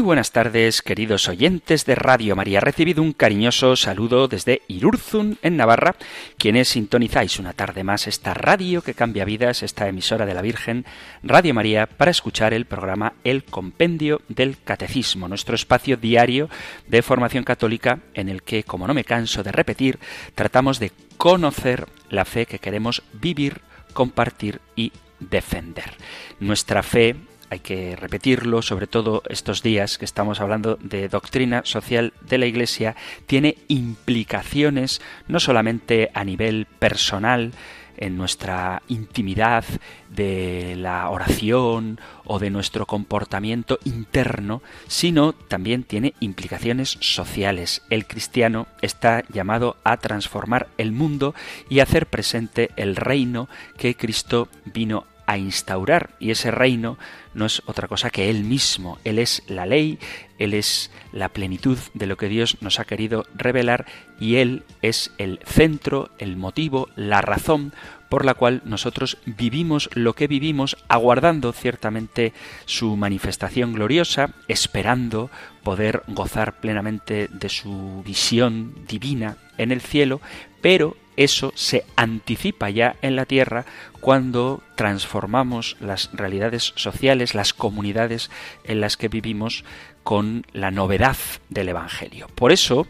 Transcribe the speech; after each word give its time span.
Muy 0.00 0.06
buenas 0.06 0.32
tardes, 0.32 0.80
queridos 0.80 1.28
oyentes 1.28 1.84
de 1.84 1.94
Radio 1.94 2.34
María. 2.34 2.60
Recibido 2.60 3.02
un 3.02 3.12
cariñoso 3.12 3.76
saludo 3.76 4.28
desde 4.28 4.62
Irurzun, 4.66 5.36
en 5.42 5.58
Navarra, 5.58 5.94
quienes 6.38 6.70
sintonizáis 6.70 7.38
una 7.38 7.52
tarde 7.52 7.84
más 7.84 8.06
esta 8.06 8.32
radio 8.32 8.80
que 8.80 8.94
cambia 8.94 9.26
vidas, 9.26 9.62
esta 9.62 9.88
emisora 9.88 10.24
de 10.24 10.32
la 10.32 10.40
Virgen, 10.40 10.86
Radio 11.22 11.52
María, 11.52 11.84
para 11.86 12.12
escuchar 12.12 12.54
el 12.54 12.64
programa 12.64 13.12
El 13.24 13.44
Compendio 13.44 14.22
del 14.28 14.56
Catecismo, 14.64 15.28
nuestro 15.28 15.54
espacio 15.54 15.98
diario 15.98 16.48
de 16.88 17.02
formación 17.02 17.44
católica 17.44 17.98
en 18.14 18.30
el 18.30 18.42
que, 18.42 18.64
como 18.64 18.86
no 18.86 18.94
me 18.94 19.04
canso 19.04 19.42
de 19.42 19.52
repetir, 19.52 19.98
tratamos 20.34 20.78
de 20.78 20.92
conocer 21.18 21.88
la 22.08 22.24
fe 22.24 22.46
que 22.46 22.58
queremos 22.58 23.02
vivir, 23.12 23.60
compartir 23.92 24.62
y 24.76 24.92
defender. 25.18 25.92
Nuestra 26.40 26.82
fe 26.82 27.16
hay 27.50 27.58
que 27.58 27.96
repetirlo, 27.96 28.62
sobre 28.62 28.86
todo 28.86 29.22
estos 29.28 29.62
días 29.62 29.98
que 29.98 30.04
estamos 30.04 30.40
hablando 30.40 30.76
de 30.80 31.08
doctrina 31.08 31.62
social 31.64 32.12
de 32.22 32.38
la 32.38 32.46
Iglesia, 32.46 32.96
tiene 33.26 33.56
implicaciones 33.68 35.00
no 35.28 35.40
solamente 35.40 36.10
a 36.14 36.24
nivel 36.24 36.66
personal, 36.78 37.52
en 38.00 38.16
nuestra 38.16 38.82
intimidad 38.88 39.64
de 40.08 40.74
la 40.76 41.08
oración 41.10 42.00
o 42.24 42.38
de 42.38 42.50
nuestro 42.50 42.86
comportamiento 42.86 43.78
interno, 43.84 44.62
sino 44.88 45.32
también 45.32 45.84
tiene 45.84 46.14
implicaciones 46.18 46.96
sociales. 47.00 47.82
El 47.90 48.06
cristiano 48.06 48.66
está 48.80 49.22
llamado 49.28 49.76
a 49.84 49.98
transformar 49.98 50.68
el 50.78 50.92
mundo 50.92 51.34
y 51.68 51.80
hacer 51.80 52.06
presente 52.06 52.70
el 52.76 52.96
reino 52.96 53.48
que 53.76 53.94
Cristo 53.94 54.48
vino 54.64 55.04
a 55.26 55.38
instaurar 55.38 56.10
y 56.18 56.32
ese 56.32 56.50
reino 56.50 56.98
no 57.34 57.46
es 57.46 57.62
otra 57.66 57.88
cosa 57.88 58.10
que 58.10 58.30
Él 58.30 58.44
mismo. 58.44 58.98
Él 59.04 59.18
es 59.18 59.42
la 59.46 59.66
ley, 59.66 59.98
Él 60.38 60.54
es 60.54 60.90
la 61.12 61.28
plenitud 61.28 61.78
de 61.94 62.06
lo 62.06 62.16
que 62.16 62.28
Dios 62.28 62.56
nos 62.60 62.80
ha 62.80 62.84
querido 62.84 63.26
revelar 63.34 63.86
y 64.18 64.36
Él 64.36 64.64
es 64.82 65.12
el 65.18 65.40
centro, 65.44 66.10
el 66.18 66.36
motivo, 66.36 66.88
la 66.96 67.20
razón 67.20 67.72
por 68.10 68.24
la 68.24 68.34
cual 68.34 68.60
nosotros 68.64 69.18
vivimos 69.24 69.88
lo 69.94 70.14
que 70.14 70.26
vivimos, 70.26 70.76
aguardando 70.88 71.52
ciertamente 71.52 72.32
su 72.66 72.96
manifestación 72.96 73.72
gloriosa, 73.72 74.34
esperando 74.48 75.30
poder 75.62 76.02
gozar 76.08 76.60
plenamente 76.60 77.28
de 77.28 77.48
su 77.48 78.02
visión 78.04 78.74
divina 78.88 79.36
en 79.58 79.70
el 79.70 79.80
cielo, 79.80 80.20
pero 80.60 80.96
eso 81.16 81.52
se 81.54 81.84
anticipa 81.96 82.70
ya 82.70 82.96
en 83.02 83.16
la 83.16 83.26
tierra 83.26 83.64
cuando 84.00 84.62
transformamos 84.76 85.76
las 85.80 86.10
realidades 86.12 86.72
sociales, 86.76 87.34
las 87.34 87.52
comunidades 87.52 88.30
en 88.64 88.80
las 88.80 88.96
que 88.96 89.08
vivimos 89.08 89.64
con 90.02 90.46
la 90.52 90.70
novedad 90.70 91.16
del 91.48 91.68
Evangelio. 91.68 92.26
Por 92.34 92.52
eso, 92.52 92.86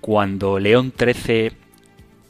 cuando 0.00 0.58
León 0.58 0.92
XIII 0.96 1.52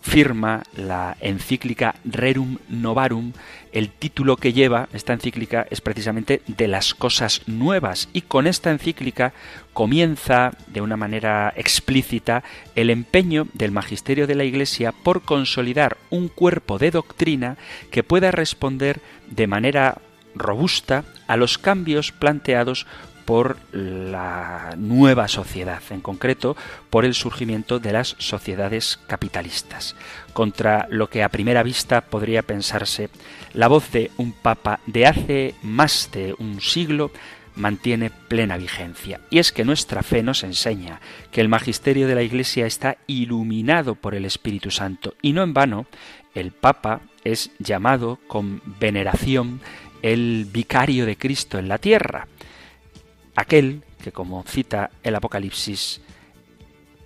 firma 0.01 0.63
la 0.77 1.17
encíclica 1.21 1.97
Rerum 2.05 2.59
Novarum, 2.69 3.33
el 3.73 3.91
título 3.91 4.37
que 4.37 4.53
lleva 4.53 4.89
esta 4.93 5.13
encíclica 5.13 5.67
es 5.71 5.81
precisamente 5.81 6.41
de 6.47 6.69
las 6.69 6.95
cosas 6.95 7.43
nuevas 7.47 8.09
y 8.13 8.23
con 8.23 8.47
esta 8.47 8.71
encíclica 8.71 9.33
comienza 9.73 10.53
de 10.69 10.81
una 10.81 10.97
manera 10.97 11.53
explícita 11.57 12.43
el 12.75 12.91
empeño 12.91 13.47
del 13.53 13.73
magisterio 13.73 14.27
de 14.27 14.35
la 14.35 14.45
Iglesia 14.45 14.93
por 14.93 15.23
consolidar 15.23 15.97
un 16.11 16.29
cuerpo 16.29 16.79
de 16.79 16.91
doctrina 16.91 17.57
que 17.91 18.03
pueda 18.03 18.31
responder 18.31 19.01
de 19.31 19.47
manera 19.47 19.99
robusta 20.35 21.05
a 21.27 21.37
los 21.37 21.59
cambios 21.59 22.13
planteados 22.13 22.87
por 23.29 23.59
la 23.73 24.75
nueva 24.79 25.29
sociedad, 25.29 25.83
en 25.91 26.01
concreto 26.01 26.57
por 26.89 27.05
el 27.05 27.13
surgimiento 27.13 27.79
de 27.79 27.93
las 27.93 28.17
sociedades 28.17 28.99
capitalistas. 29.07 29.97
Contra 30.33 30.87
lo 30.89 31.11
que 31.11 31.23
a 31.23 31.29
primera 31.29 31.63
vista 31.63 32.01
podría 32.01 32.41
pensarse, 32.41 33.11
la 33.53 33.69
voz 33.69 33.93
de 33.93 34.11
un 34.17 34.33
papa 34.33 34.81
de 34.87 35.07
hace 35.07 35.55
más 35.61 36.09
de 36.11 36.35
un 36.39 36.63
siglo 36.63 37.11
mantiene 37.55 38.09
plena 38.09 38.57
vigencia. 38.57 39.21
Y 39.29 39.41
es 39.41 39.53
que 39.53 39.67
nuestra 39.67 40.03
fe 40.03 40.23
nos 40.23 40.43
enseña 40.43 40.99
que 41.31 41.43
el 41.43 41.51
magisterio 41.51 42.09
de 42.09 42.15
la 42.15 42.23
Iglesia 42.23 42.65
está 42.65 42.97
iluminado 43.07 43.95
por 43.95 44.15
el 44.15 44.25
Espíritu 44.25 44.71
Santo 44.71 45.13
y 45.21 45.35
no 45.35 45.43
en 45.43 45.53
vano 45.53 45.85
el 46.35 46.53
Papa 46.53 47.03
es 47.25 47.51
llamado 47.59 48.21
con 48.27 48.63
veneración 48.81 49.61
el 50.01 50.47
vicario 50.51 51.05
de 51.05 51.19
Cristo 51.19 51.59
en 51.59 51.69
la 51.69 51.77
tierra 51.77 52.27
aquel 53.41 53.83
que, 54.03 54.13
como 54.13 54.43
cita 54.45 54.91
el 55.03 55.15
Apocalipsis, 55.15 56.01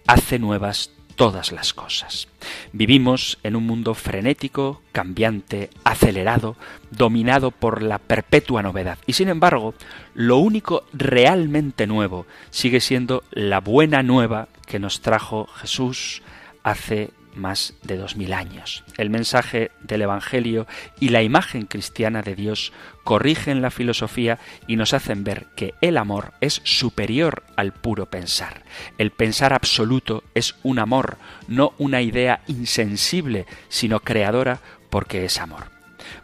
hace 0.07 0.39
nuevas 0.39 0.91
todas 1.15 1.53
las 1.53 1.73
cosas. 1.75 2.29
Vivimos 2.73 3.39
en 3.43 3.57
un 3.57 3.67
mundo 3.67 3.95
frenético, 3.95 4.83
cambiante, 4.93 5.71
acelerado, 5.85 6.57
dominado 6.91 7.51
por 7.51 7.83
la 7.83 7.99
perpetua 7.99 8.63
novedad. 8.63 8.99
Y 9.07 9.13
sin 9.13 9.29
embargo, 9.29 9.75
lo 10.15 10.39
único 10.39 10.85
realmente 10.93 11.87
nuevo 11.87 12.27
sigue 12.51 12.81
siendo 12.81 13.25
la 13.31 13.61
buena 13.61 14.03
nueva 14.03 14.49
que 14.67 14.79
nos 14.79 15.01
trajo 15.01 15.47
Jesús 15.47 16.23
hace 16.63 17.11
más 17.35 17.75
de 17.83 17.97
dos 17.97 18.17
mil 18.17 18.33
años. 18.33 18.85
El 18.97 19.11
mensaje 19.11 19.71
del 19.81 20.03
Evangelio 20.03 20.67
y 21.01 21.11
la 21.11 21.23
imagen 21.23 21.67
cristiana 21.67 22.23
de 22.23 22.35
Dios 22.35 22.73
corrigen 23.05 23.63
la 23.63 23.71
filosofía 23.71 24.39
y 24.67 24.77
nos 24.77 24.95
hacen 24.95 25.25
ver 25.25 25.47
que 25.57 25.75
el 25.81 25.97
amor 25.97 26.33
es 26.41 26.61
superior 26.65 27.43
al 27.57 27.73
puro 27.73 28.07
pensar. 28.07 28.63
El 28.99 29.11
pensar 29.11 29.53
absoluto 29.53 30.23
es 30.35 30.55
un 30.63 30.79
amor, 30.79 31.19
no 31.49 31.73
una 31.79 32.03
idea 32.03 32.43
insensible, 32.47 33.47
sino 33.69 34.01
creadora 34.01 34.61
porque 34.91 35.25
es 35.25 35.39
amor. 35.39 35.71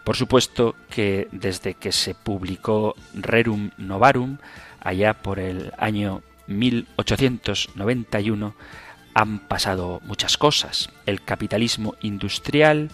Por 0.04 0.16
supuesto 0.16 0.75
que 0.90 1.28
desde 1.32 1.75
que 1.75 1.92
se 1.92 2.14
publicó 2.14 2.94
Rerum 3.14 3.70
Novarum, 3.78 4.38
allá 4.80 5.14
por 5.14 5.38
el 5.38 5.72
año 5.78 6.22
1891, 6.46 8.54
han 9.18 9.40
pasado 9.40 10.00
muchas 10.04 10.36
cosas. 10.36 10.90
El 11.04 11.22
capitalismo 11.22 11.96
industrial 12.02 12.90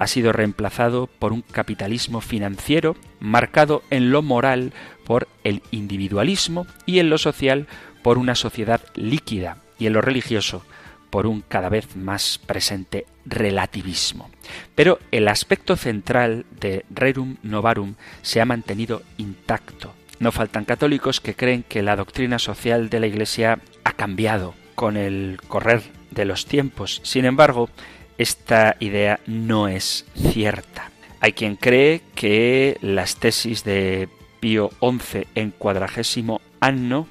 ha 0.00 0.08
sido 0.08 0.32
reemplazado 0.32 1.06
por 1.06 1.32
un 1.32 1.42
capitalismo 1.42 2.20
financiero 2.20 2.96
marcado 3.20 3.84
en 3.90 4.10
lo 4.10 4.20
moral 4.20 4.72
por 5.04 5.28
el 5.44 5.62
individualismo 5.70 6.66
y 6.86 6.98
en 6.98 7.08
lo 7.08 7.18
social 7.18 7.68
por 8.02 8.18
una 8.18 8.34
sociedad 8.34 8.80
líquida 8.96 9.58
y 9.78 9.86
en 9.86 9.92
lo 9.92 10.00
religioso 10.00 10.64
por 11.08 11.28
un 11.28 11.40
cada 11.42 11.68
vez 11.68 11.94
más 11.94 12.38
presente 12.38 13.06
relativismo. 13.24 14.28
Pero 14.74 14.98
el 15.12 15.28
aspecto 15.28 15.76
central 15.76 16.46
de 16.50 16.84
Rerum 16.90 17.36
Novarum 17.44 17.94
se 18.22 18.40
ha 18.40 18.44
mantenido 18.44 19.02
intacto. 19.18 19.94
No 20.18 20.32
faltan 20.32 20.64
católicos 20.64 21.20
que 21.20 21.36
creen 21.36 21.62
que 21.62 21.82
la 21.82 21.94
doctrina 21.94 22.40
social 22.40 22.90
de 22.90 23.00
la 23.00 23.06
Iglesia 23.06 23.60
ha 23.84 23.92
cambiado, 23.92 24.54
con 24.80 24.96
el 24.96 25.38
correr 25.46 25.82
de 26.10 26.24
los 26.24 26.46
tiempos. 26.46 27.02
Sin 27.04 27.26
embargo, 27.26 27.68
esta 28.16 28.78
idea 28.80 29.20
no 29.26 29.68
es 29.68 30.06
cierta. 30.16 30.90
Hay 31.20 31.34
quien 31.34 31.56
cree 31.56 32.00
que 32.14 32.78
las 32.80 33.16
tesis 33.16 33.62
de 33.62 34.08
Pío 34.40 34.70
XI 34.80 35.26
en 35.34 35.50
cuadragésimo 35.50 36.40
anno, 36.60 37.06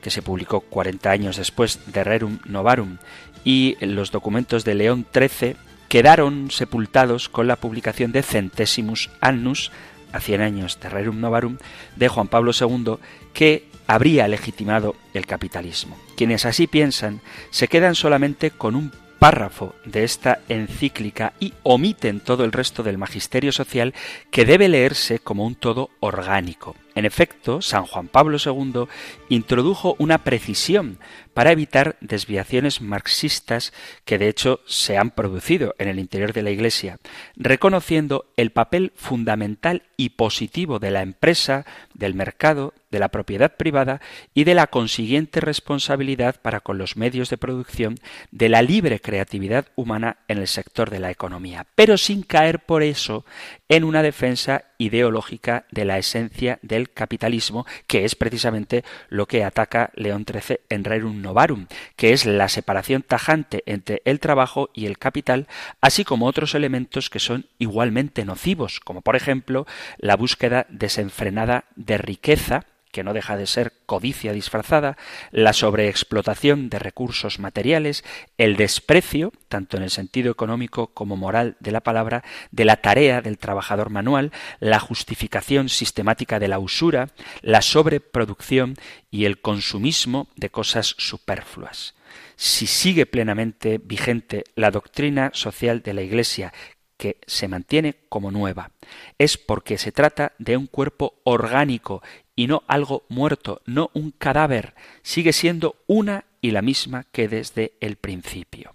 que 0.00 0.08
se 0.08 0.22
publicó 0.22 0.60
40 0.60 1.10
años 1.10 1.36
después 1.36 1.92
de 1.92 2.04
Rerum 2.04 2.38
Novarum, 2.46 2.96
y 3.44 3.76
los 3.82 4.12
documentos 4.12 4.64
de 4.64 4.76
León 4.76 5.04
XIII 5.12 5.56
quedaron 5.90 6.50
sepultados 6.50 7.28
con 7.28 7.46
la 7.46 7.56
publicación 7.56 8.12
de 8.12 8.22
Centésimus 8.22 9.10
Annus, 9.20 9.72
a 10.10 10.20
100 10.20 10.40
años 10.40 10.80
de 10.80 10.88
Rerum 10.88 11.20
Novarum, 11.20 11.58
de 11.96 12.08
Juan 12.08 12.28
Pablo 12.28 12.52
II, 12.58 12.94
que 13.34 13.68
habría 13.90 14.28
legitimado 14.28 14.94
el 15.14 15.26
capitalismo. 15.26 15.98
Quienes 16.16 16.46
así 16.46 16.68
piensan 16.68 17.20
se 17.50 17.66
quedan 17.66 17.96
solamente 17.96 18.52
con 18.52 18.76
un 18.76 18.92
párrafo 19.18 19.74
de 19.84 20.04
esta 20.04 20.38
encíclica 20.48 21.32
y 21.40 21.54
omiten 21.64 22.20
todo 22.20 22.44
el 22.44 22.52
resto 22.52 22.84
del 22.84 22.98
magisterio 22.98 23.50
social 23.50 23.92
que 24.30 24.44
debe 24.44 24.68
leerse 24.68 25.18
como 25.18 25.44
un 25.44 25.56
todo 25.56 25.90
orgánico. 25.98 26.76
En 26.94 27.04
efecto, 27.04 27.62
San 27.62 27.86
Juan 27.86 28.08
Pablo 28.08 28.38
II 28.44 28.86
introdujo 29.28 29.96
una 29.98 30.18
precisión 30.18 30.98
para 31.34 31.52
evitar 31.52 31.96
desviaciones 32.00 32.80
marxistas 32.80 33.72
que 34.04 34.18
de 34.18 34.28
hecho 34.28 34.60
se 34.66 34.98
han 34.98 35.10
producido 35.10 35.74
en 35.78 35.88
el 35.88 35.98
interior 35.98 36.32
de 36.32 36.42
la 36.42 36.50
Iglesia, 36.50 36.98
reconociendo 37.36 38.26
el 38.36 38.50
papel 38.50 38.92
fundamental 38.96 39.84
y 39.96 40.10
positivo 40.10 40.78
de 40.78 40.90
la 40.90 41.02
empresa, 41.02 41.64
del 41.94 42.14
mercado, 42.14 42.74
de 42.90 42.98
la 42.98 43.08
propiedad 43.08 43.56
privada 43.56 44.00
y 44.34 44.44
de 44.44 44.54
la 44.54 44.66
consiguiente 44.66 45.40
responsabilidad 45.40 46.40
para 46.40 46.60
con 46.60 46.78
los 46.78 46.96
medios 46.96 47.30
de 47.30 47.38
producción 47.38 47.96
de 48.32 48.48
la 48.48 48.62
libre 48.62 49.00
creatividad 49.00 49.66
humana 49.76 50.18
en 50.26 50.38
el 50.38 50.48
sector 50.48 50.90
de 50.90 51.00
la 51.00 51.10
economía, 51.10 51.66
pero 51.74 51.96
sin 51.96 52.22
caer 52.22 52.60
por 52.60 52.82
eso 52.82 53.24
en 53.70 53.84
una 53.84 54.02
defensa 54.02 54.64
ideológica 54.78 55.64
de 55.70 55.84
la 55.84 55.96
esencia 55.96 56.58
del 56.60 56.90
capitalismo, 56.90 57.66
que 57.86 58.04
es 58.04 58.16
precisamente 58.16 58.84
lo 59.08 59.26
que 59.26 59.44
ataca 59.44 59.90
León 59.94 60.26
XIII 60.28 60.58
en 60.68 60.84
Rerum 60.84 61.22
Novarum, 61.22 61.68
que 61.94 62.12
es 62.12 62.26
la 62.26 62.48
separación 62.48 63.02
tajante 63.02 63.62
entre 63.66 64.02
el 64.04 64.18
trabajo 64.18 64.70
y 64.74 64.86
el 64.86 64.98
capital, 64.98 65.46
así 65.80 66.04
como 66.04 66.26
otros 66.26 66.56
elementos 66.56 67.10
que 67.10 67.20
son 67.20 67.46
igualmente 67.58 68.24
nocivos, 68.24 68.80
como 68.80 69.02
por 69.02 69.14
ejemplo 69.14 69.66
la 69.98 70.16
búsqueda 70.16 70.66
desenfrenada 70.68 71.64
de 71.76 71.96
riqueza, 71.96 72.66
que 72.90 73.04
no 73.04 73.12
deja 73.12 73.36
de 73.36 73.46
ser 73.46 73.72
codicia 73.86 74.32
disfrazada, 74.32 74.96
la 75.30 75.52
sobreexplotación 75.52 76.70
de 76.70 76.78
recursos 76.78 77.38
materiales, 77.38 78.04
el 78.38 78.56
desprecio, 78.56 79.32
tanto 79.48 79.76
en 79.76 79.82
el 79.82 79.90
sentido 79.90 80.30
económico 80.30 80.88
como 80.88 81.16
moral 81.16 81.56
de 81.60 81.72
la 81.72 81.80
palabra, 81.80 82.24
de 82.50 82.64
la 82.64 82.76
tarea 82.76 83.20
del 83.20 83.38
trabajador 83.38 83.90
manual, 83.90 84.32
la 84.58 84.80
justificación 84.80 85.68
sistemática 85.68 86.38
de 86.38 86.48
la 86.48 86.58
usura, 86.58 87.10
la 87.42 87.62
sobreproducción 87.62 88.74
y 89.10 89.24
el 89.24 89.40
consumismo 89.40 90.28
de 90.36 90.50
cosas 90.50 90.94
superfluas. 90.98 91.94
Si 92.36 92.66
sigue 92.66 93.06
plenamente 93.06 93.78
vigente 93.78 94.44
la 94.54 94.70
doctrina 94.70 95.30
social 95.34 95.82
de 95.82 95.94
la 95.94 96.02
Iglesia, 96.02 96.52
que 97.00 97.16
se 97.26 97.48
mantiene 97.48 97.96
como 98.10 98.30
nueva. 98.30 98.72
Es 99.18 99.38
porque 99.38 99.78
se 99.78 99.90
trata 99.90 100.34
de 100.38 100.58
un 100.58 100.66
cuerpo 100.66 101.14
orgánico 101.24 102.02
y 102.40 102.46
no 102.46 102.62
algo 102.68 103.04
muerto, 103.10 103.60
no 103.66 103.90
un 103.92 104.12
cadáver. 104.12 104.74
Sigue 105.02 105.34
siendo 105.34 105.76
una 105.86 106.24
y 106.40 106.52
la 106.52 106.62
misma 106.62 107.04
que 107.12 107.28
desde 107.28 107.74
el 107.80 107.96
principio. 107.96 108.72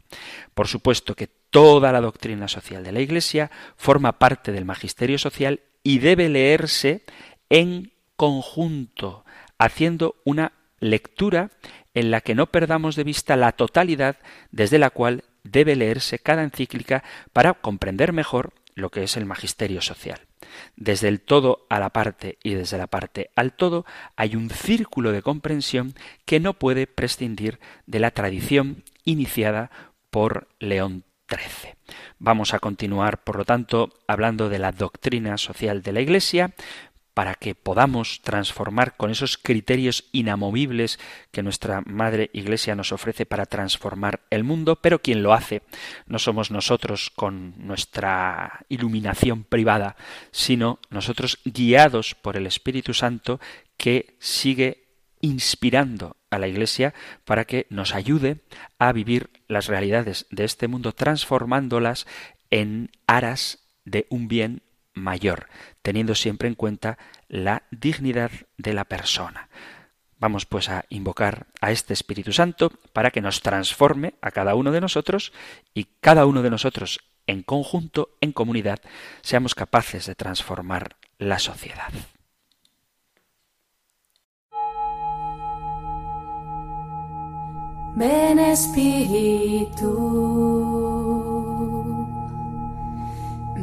Por 0.54 0.68
supuesto 0.68 1.16
que 1.16 1.26
toda 1.50 1.92
la 1.92 2.00
doctrina 2.00 2.48
social 2.48 2.84
de 2.84 2.92
la 2.92 3.00
Iglesia 3.00 3.50
forma 3.76 4.20
parte 4.20 4.52
del 4.52 4.66
magisterio 4.66 5.18
social 5.18 5.62
y 5.82 5.98
debe 5.98 6.30
leerse 6.30 7.06
en 7.50 7.92
conjunto, 8.16 9.26
haciendo 9.58 10.14
una 10.26 10.52
lectura 10.80 11.50
en 11.96 12.12
la 12.12 12.22
que 12.22 12.36
no 12.36 12.46
perdamos 12.46 12.96
de 12.96 13.04
vista 13.04 13.36
la 13.36 13.54
totalidad 13.54 14.18
desde 14.52 14.78
la 14.78 14.92
cual 14.92 15.24
debe 15.44 15.76
leerse 15.76 16.20
cada 16.20 16.44
encíclica 16.44 17.04
para 17.34 17.56
comprender 17.56 18.14
mejor 18.14 18.54
lo 18.76 18.92
que 18.92 19.02
es 19.02 19.18
el 19.18 19.26
magisterio 19.26 19.82
social. 19.82 20.25
Desde 20.76 21.08
el 21.08 21.22
todo 21.22 21.66
a 21.70 21.80
la 21.80 21.90
parte 21.90 22.38
y 22.44 22.54
desde 22.54 22.78
la 22.78 22.88
parte 22.88 23.32
al 23.36 23.54
todo 23.54 23.86
hay 24.16 24.36
un 24.36 24.50
círculo 24.50 25.12
de 25.12 25.22
comprensión 25.22 25.94
que 26.26 26.40
no 26.40 26.54
puede 26.54 26.88
prescindir 26.88 27.60
de 27.86 28.00
la 28.00 28.12
tradición 28.12 28.84
iniciada 29.04 29.72
por 30.10 30.48
León 30.60 31.04
XIII. 31.30 31.76
Vamos 32.20 32.54
a 32.54 32.60
continuar, 32.60 33.24
por 33.24 33.38
lo 33.38 33.46
tanto, 33.46 33.94
hablando 34.08 34.50
de 34.50 34.60
la 34.60 34.72
doctrina 34.72 35.38
social 35.38 35.82
de 35.82 35.94
la 35.94 36.02
Iglesia, 36.02 36.54
para 37.16 37.34
que 37.34 37.56
podamos 37.56 38.22
transformar 38.22 38.98
con 38.98 39.10
esos 39.10 39.38
criterios 39.38 40.04
inamovibles 40.12 41.00
que 41.32 41.44
nuestra 41.44 41.82
Madre 41.86 42.30
Iglesia 42.34 42.76
nos 42.76 42.92
ofrece 42.92 43.26
para 43.26 43.46
transformar 43.46 44.20
el 44.30 44.44
mundo, 44.44 44.76
pero 44.76 45.02
quien 45.02 45.24
lo 45.24 45.34
hace 45.34 45.64
no 46.06 46.20
somos 46.20 46.52
nosotros 46.52 47.10
con 47.16 47.56
nuestra 47.58 48.66
iluminación 48.68 49.46
privada, 49.46 49.96
sino 50.32 50.80
nosotros 50.90 51.40
guiados 51.46 52.16
por 52.16 52.36
el 52.36 52.46
Espíritu 52.48 52.94
Santo 52.94 53.40
que 53.78 54.18
sigue 54.20 54.84
inspirando 55.22 56.18
a 56.30 56.38
la 56.38 56.50
Iglesia 56.50 56.94
para 57.24 57.46
que 57.46 57.66
nos 57.70 57.96
ayude 57.96 58.42
a 58.78 58.92
vivir 58.92 59.30
las 59.48 59.68
realidades 59.68 60.28
de 60.32 60.44
este 60.44 60.68
mundo 60.68 60.92
transformándolas 60.92 62.08
en 62.52 62.92
aras 63.08 63.60
de 63.86 64.06
un 64.10 64.28
bien 64.28 64.64
mayor, 64.94 65.48
teniendo 65.86 66.16
siempre 66.16 66.48
en 66.48 66.56
cuenta 66.56 66.98
la 67.28 67.62
dignidad 67.70 68.32
de 68.58 68.74
la 68.74 68.86
persona. 68.86 69.50
Vamos 70.18 70.48
pues 70.48 70.68
a 70.70 70.84
invocar 70.90 71.46
a 71.62 71.70
este 71.70 71.94
Espíritu 71.94 72.34
Santo 72.34 72.72
para 72.92 73.12
que 73.12 73.22
nos 73.22 73.44
transforme 73.44 74.16
a 74.20 74.32
cada 74.32 74.56
uno 74.56 74.72
de 74.72 74.82
nosotros 74.82 75.32
y 75.76 75.84
cada 76.02 76.26
uno 76.26 76.42
de 76.42 76.50
nosotros 76.50 77.02
en 77.28 77.44
conjunto, 77.44 78.18
en 78.20 78.32
comunidad, 78.32 78.80
seamos 79.22 79.54
capaces 79.54 80.08
de 80.08 80.16
transformar 80.16 80.96
la 81.20 81.38
sociedad. 81.38 81.94
Ven 87.96 88.40
Espíritu. 88.40 89.86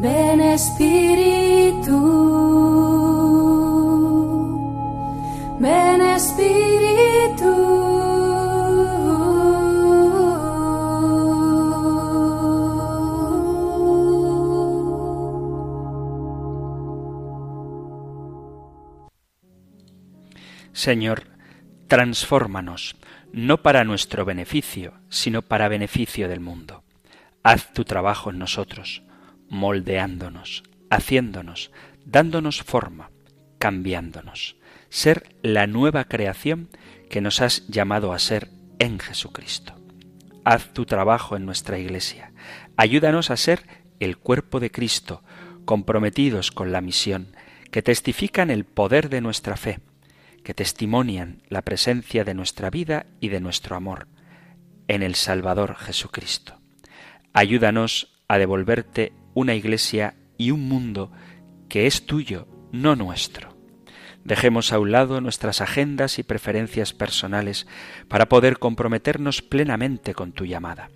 Ven 0.02 0.40
Espíritu, 0.40 1.96
ven 5.60 6.00
Espíritu. 6.00 7.52
Señor, 20.72 21.28
transfórmanos, 21.86 22.96
no 23.32 23.62
para 23.62 23.84
nuestro 23.84 24.24
beneficio, 24.24 24.94
sino 25.08 25.42
para 25.42 25.68
beneficio 25.68 26.28
del 26.28 26.40
mundo. 26.40 26.82
Haz 27.44 27.72
tu 27.72 27.84
trabajo 27.84 28.30
en 28.30 28.40
nosotros 28.40 29.04
moldeándonos, 29.52 30.62
haciéndonos, 30.88 31.72
dándonos 32.06 32.62
forma, 32.62 33.10
cambiándonos, 33.58 34.56
ser 34.88 35.36
la 35.42 35.66
nueva 35.66 36.04
creación 36.04 36.70
que 37.10 37.20
nos 37.20 37.42
has 37.42 37.68
llamado 37.68 38.14
a 38.14 38.18
ser 38.18 38.48
en 38.78 38.98
Jesucristo. 38.98 39.74
Haz 40.42 40.72
tu 40.72 40.86
trabajo 40.86 41.36
en 41.36 41.44
nuestra 41.44 41.78
Iglesia. 41.78 42.32
Ayúdanos 42.78 43.30
a 43.30 43.36
ser 43.36 43.62
el 44.00 44.16
cuerpo 44.16 44.58
de 44.58 44.70
Cristo, 44.70 45.22
comprometidos 45.66 46.50
con 46.50 46.72
la 46.72 46.80
misión, 46.80 47.36
que 47.70 47.82
testifican 47.82 48.50
el 48.50 48.64
poder 48.64 49.10
de 49.10 49.20
nuestra 49.20 49.58
fe, 49.58 49.80
que 50.44 50.54
testimonian 50.54 51.42
la 51.50 51.60
presencia 51.60 52.24
de 52.24 52.32
nuestra 52.32 52.70
vida 52.70 53.04
y 53.20 53.28
de 53.28 53.40
nuestro 53.40 53.76
amor 53.76 54.08
en 54.88 55.02
el 55.02 55.14
Salvador 55.14 55.76
Jesucristo. 55.76 56.58
Ayúdanos 57.34 58.18
a 58.28 58.38
devolverte 58.38 59.12
una 59.34 59.54
iglesia 59.54 60.14
y 60.38 60.50
un 60.50 60.68
mundo 60.68 61.12
que 61.68 61.86
es 61.86 62.06
tuyo, 62.06 62.48
no 62.72 62.96
nuestro. 62.96 63.56
Dejemos 64.24 64.72
a 64.72 64.78
un 64.78 64.92
lado 64.92 65.20
nuestras 65.20 65.60
agendas 65.60 66.18
y 66.18 66.22
preferencias 66.22 66.92
personales 66.92 67.66
para 68.08 68.28
poder 68.28 68.58
comprometernos 68.58 69.42
plenamente 69.42 70.14
con 70.14 70.32
tu 70.32 70.44
llamada. 70.44 70.90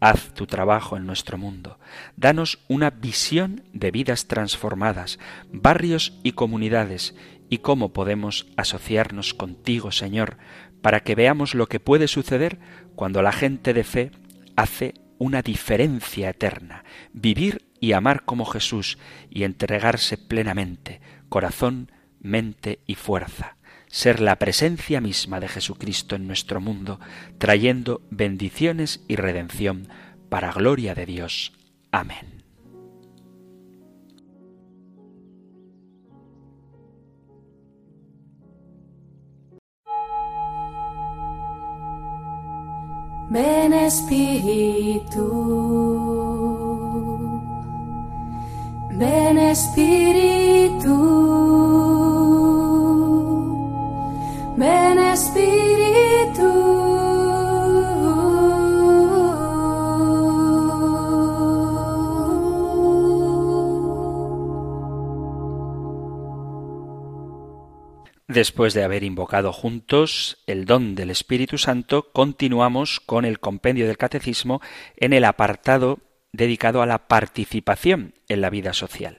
Haz 0.00 0.32
tu 0.32 0.46
trabajo 0.46 0.96
en 0.96 1.04
nuestro 1.04 1.36
mundo. 1.36 1.78
Danos 2.16 2.60
una 2.68 2.88
visión 2.88 3.64
de 3.74 3.90
vidas 3.90 4.28
transformadas, 4.28 5.18
barrios 5.52 6.18
y 6.22 6.32
comunidades, 6.32 7.14
y 7.50 7.58
cómo 7.58 7.92
podemos 7.92 8.46
asociarnos 8.56 9.34
contigo, 9.34 9.92
Señor, 9.92 10.38
para 10.80 11.00
que 11.00 11.14
veamos 11.14 11.54
lo 11.54 11.66
que 11.68 11.80
puede 11.80 12.08
suceder 12.08 12.58
cuando 12.94 13.20
la 13.20 13.32
gente 13.32 13.74
de 13.74 13.84
fe 13.84 14.10
hace 14.56 14.94
una 15.18 15.42
diferencia 15.42 16.30
eterna, 16.30 16.84
vivir 17.12 17.69
y 17.80 17.92
amar 17.92 18.24
como 18.24 18.44
Jesús 18.44 18.98
y 19.30 19.44
entregarse 19.44 20.18
plenamente, 20.18 21.00
corazón, 21.28 21.90
mente 22.20 22.80
y 22.86 22.94
fuerza, 22.94 23.56
ser 23.88 24.20
la 24.20 24.36
presencia 24.36 25.00
misma 25.00 25.40
de 25.40 25.48
Jesucristo 25.48 26.14
en 26.14 26.26
nuestro 26.26 26.60
mundo, 26.60 27.00
trayendo 27.38 28.02
bendiciones 28.10 29.02
y 29.08 29.16
redención 29.16 29.88
para 30.28 30.52
gloria 30.52 30.94
de 30.94 31.06
Dios. 31.06 31.52
Amén. 31.90 32.40
Ven 43.30 43.72
Espíritu, 43.72 45.20
ven 48.92 49.38
Espíritu, 49.38 51.00
Después 68.28 68.74
de 68.74 68.84
haber 68.84 69.02
invocado 69.02 69.52
juntos 69.52 70.38
el 70.46 70.64
don 70.64 70.94
del 70.94 71.10
Espíritu 71.10 71.58
Santo, 71.58 72.12
continuamos 72.12 73.00
con 73.00 73.24
el 73.24 73.40
compendio 73.40 73.88
del 73.88 73.98
Catecismo 73.98 74.60
en 74.96 75.12
el 75.12 75.24
apartado 75.24 75.98
dedicado 76.32 76.82
a 76.82 76.86
la 76.86 77.08
participación 77.08 78.14
en 78.28 78.40
la 78.40 78.50
vida 78.50 78.72
social. 78.72 79.18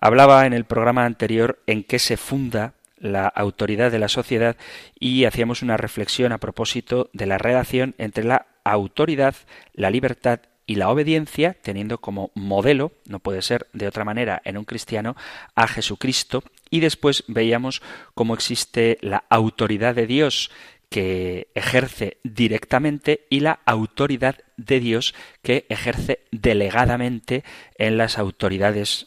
Hablaba 0.00 0.46
en 0.46 0.52
el 0.52 0.64
programa 0.64 1.04
anterior 1.04 1.58
en 1.66 1.84
qué 1.84 1.98
se 1.98 2.16
funda 2.16 2.74
la 2.98 3.26
autoridad 3.26 3.90
de 3.90 3.98
la 3.98 4.08
sociedad 4.08 4.56
y 4.98 5.24
hacíamos 5.24 5.62
una 5.62 5.76
reflexión 5.76 6.32
a 6.32 6.38
propósito 6.38 7.10
de 7.12 7.26
la 7.26 7.38
relación 7.38 7.94
entre 7.98 8.24
la 8.24 8.46
autoridad, 8.64 9.34
la 9.72 9.90
libertad 9.90 10.40
y 10.66 10.76
la 10.76 10.90
obediencia, 10.90 11.56
teniendo 11.62 11.98
como 11.98 12.30
modelo, 12.34 12.92
no 13.06 13.18
puede 13.18 13.42
ser 13.42 13.66
de 13.72 13.88
otra 13.88 14.04
manera 14.04 14.40
en 14.44 14.56
un 14.56 14.64
cristiano, 14.64 15.16
a 15.56 15.66
Jesucristo 15.66 16.44
y 16.70 16.78
después 16.78 17.24
veíamos 17.26 17.82
cómo 18.14 18.34
existe 18.34 18.98
la 19.00 19.24
autoridad 19.30 19.96
de 19.96 20.06
Dios 20.06 20.50
que 20.90 21.48
ejerce 21.54 22.18
directamente 22.24 23.26
y 23.30 23.40
la 23.40 23.60
autoridad 23.64 24.36
de 24.56 24.80
Dios 24.80 25.14
que 25.42 25.64
ejerce 25.68 26.24
delegadamente 26.32 27.44
en 27.78 27.96
las 27.96 28.18
autoridades 28.18 29.06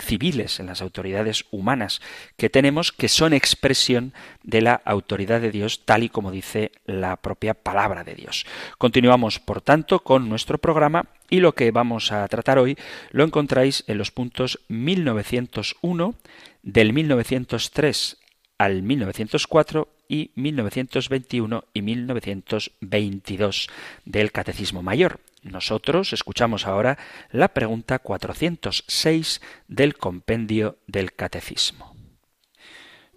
civiles, 0.00 0.60
en 0.60 0.66
las 0.66 0.80
autoridades 0.80 1.44
humanas 1.50 2.00
que 2.36 2.48
tenemos, 2.48 2.92
que 2.92 3.08
son 3.08 3.32
expresión 3.32 4.14
de 4.42 4.62
la 4.62 4.80
autoridad 4.84 5.40
de 5.40 5.50
Dios, 5.50 5.84
tal 5.84 6.02
y 6.02 6.08
como 6.08 6.30
dice 6.30 6.72
la 6.86 7.16
propia 7.16 7.54
palabra 7.54 8.04
de 8.04 8.14
Dios. 8.14 8.46
Continuamos, 8.78 9.38
por 9.38 9.60
tanto, 9.60 10.00
con 10.00 10.28
nuestro 10.28 10.58
programa 10.58 11.06
y 11.28 11.40
lo 11.40 11.54
que 11.54 11.70
vamos 11.70 12.12
a 12.12 12.26
tratar 12.28 12.58
hoy 12.58 12.78
lo 13.10 13.24
encontráis 13.24 13.84
en 13.86 13.98
los 13.98 14.10
puntos 14.10 14.60
1901, 14.68 16.14
del 16.62 16.92
1903 16.92 18.18
al 18.58 18.82
1904 18.82 19.97
y 20.08 20.32
1921 20.34 21.64
y 21.72 21.82
1922 21.82 23.68
del 24.04 24.32
Catecismo 24.32 24.82
Mayor. 24.82 25.20
Nosotros 25.42 26.12
escuchamos 26.12 26.66
ahora 26.66 26.98
la 27.30 27.48
pregunta 27.48 27.98
406 27.98 29.40
del 29.68 29.96
compendio 29.96 30.78
del 30.86 31.12
Catecismo. 31.12 31.94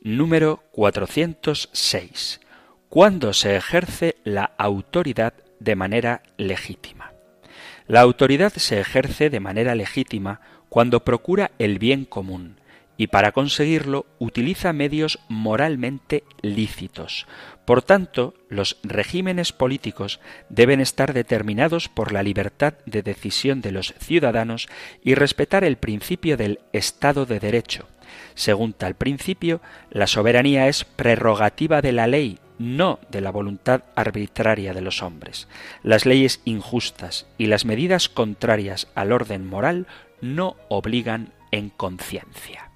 Número 0.02 0.64
406. 0.72 2.42
¿Cuándo 2.90 3.34
se 3.34 3.56
ejerce 3.56 4.18
la 4.24 4.52
autoridad 4.58 5.34
de 5.60 5.76
manera 5.76 6.24
legítima? 6.38 7.14
La 7.88 8.02
autoridad 8.02 8.54
se 8.54 8.80
ejerce 8.80 9.30
de 9.30 9.40
manera 9.40 9.76
legítima 9.76 10.42
cuando 10.70 11.04
procura 11.04 11.52
el 11.60 11.80
bien 11.80 12.06
común, 12.06 12.61
y 13.01 13.08
para 13.08 13.31
conseguirlo 13.31 14.05
utiliza 14.20 14.74
medios 14.74 15.17
moralmente 15.27 16.24
lícitos. 16.43 17.25
Por 17.65 17.81
tanto, 17.81 18.36
los 18.48 18.77
regímenes 18.84 19.53
políticos 19.53 20.20
deben 20.50 20.79
estar 20.79 21.12
determinados 21.12 21.89
por 21.89 22.12
la 22.12 22.22
libertad 22.22 22.75
de 22.86 23.01
decisión 23.01 23.62
de 23.62 23.72
los 23.72 23.96
ciudadanos 23.98 24.70
y 25.03 25.15
respetar 25.15 25.63
el 25.63 25.77
principio 25.77 26.38
del 26.38 26.60
Estado 26.74 27.25
de 27.25 27.39
Derecho. 27.39 27.88
Según 28.36 28.72
tal 28.72 28.93
principio, 28.93 29.62
la 29.89 30.05
soberanía 30.05 30.67
es 30.67 30.84
prerrogativa 30.84 31.81
de 31.81 31.93
la 31.93 32.05
ley, 32.05 32.38
no 32.60 33.00
de 33.10 33.22
la 33.22 33.31
voluntad 33.31 33.81
arbitraria 33.96 34.75
de 34.75 34.81
los 34.81 35.01
hombres. 35.01 35.48
Las 35.81 36.05
leyes 36.05 36.39
injustas 36.46 37.25
y 37.39 37.48
las 37.48 37.65
medidas 37.65 38.10
contrarias 38.10 38.89
al 38.93 39.12
orden 39.12 39.48
moral 39.48 39.88
no 40.22 40.55
obligan 40.70 41.34
en 41.50 41.72
conciencia. 41.72 42.71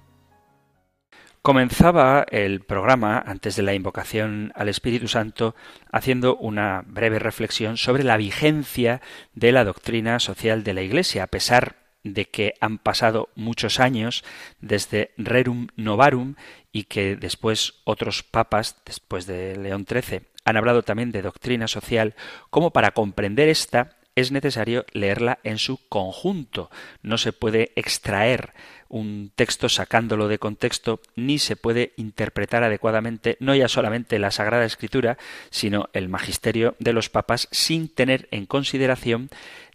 Comenzaba 1.46 2.26
el 2.32 2.62
programa, 2.62 3.22
antes 3.24 3.54
de 3.54 3.62
la 3.62 3.72
invocación 3.72 4.50
al 4.56 4.68
Espíritu 4.68 5.06
Santo, 5.06 5.54
haciendo 5.92 6.36
una 6.38 6.82
breve 6.84 7.20
reflexión 7.20 7.76
sobre 7.76 8.02
la 8.02 8.16
vigencia 8.16 9.00
de 9.32 9.52
la 9.52 9.62
doctrina 9.62 10.18
social 10.18 10.64
de 10.64 10.74
la 10.74 10.82
Iglesia, 10.82 11.22
a 11.22 11.26
pesar 11.28 11.76
de 12.02 12.24
que 12.24 12.54
han 12.60 12.78
pasado 12.78 13.28
muchos 13.36 13.78
años 13.78 14.24
desde 14.60 15.12
Rerum 15.18 15.68
Novarum 15.76 16.34
y 16.72 16.82
que 16.82 17.14
después 17.14 17.74
otros 17.84 18.24
papas, 18.24 18.82
después 18.84 19.26
de 19.26 19.54
León 19.54 19.86
XIII, 19.88 20.22
han 20.44 20.56
hablado 20.56 20.82
también 20.82 21.12
de 21.12 21.22
doctrina 21.22 21.68
social, 21.68 22.16
como 22.50 22.72
para 22.72 22.90
comprender 22.90 23.48
esta 23.48 23.96
es 24.16 24.32
necesario 24.32 24.84
leerla 24.92 25.38
en 25.44 25.58
su 25.58 25.78
conjunto. 25.88 26.70
No 27.02 27.18
se 27.18 27.32
puede 27.32 27.72
extraer 27.76 28.54
un 28.88 29.30
texto 29.34 29.68
sacándolo 29.68 30.26
de 30.26 30.38
contexto, 30.38 31.00
ni 31.14 31.38
se 31.38 31.56
puede 31.56 31.92
interpretar 31.96 32.64
adecuadamente 32.64 33.36
no 33.40 33.54
ya 33.54 33.68
solamente 33.68 34.18
la 34.18 34.30
Sagrada 34.30 34.64
Escritura, 34.64 35.18
sino 35.50 35.90
el 35.92 36.08
magisterio 36.08 36.74
de 36.78 36.92
los 36.92 37.10
papas 37.10 37.48
sin 37.52 37.88
tener 37.88 38.28
en 38.30 38.46
consideración 38.46 39.28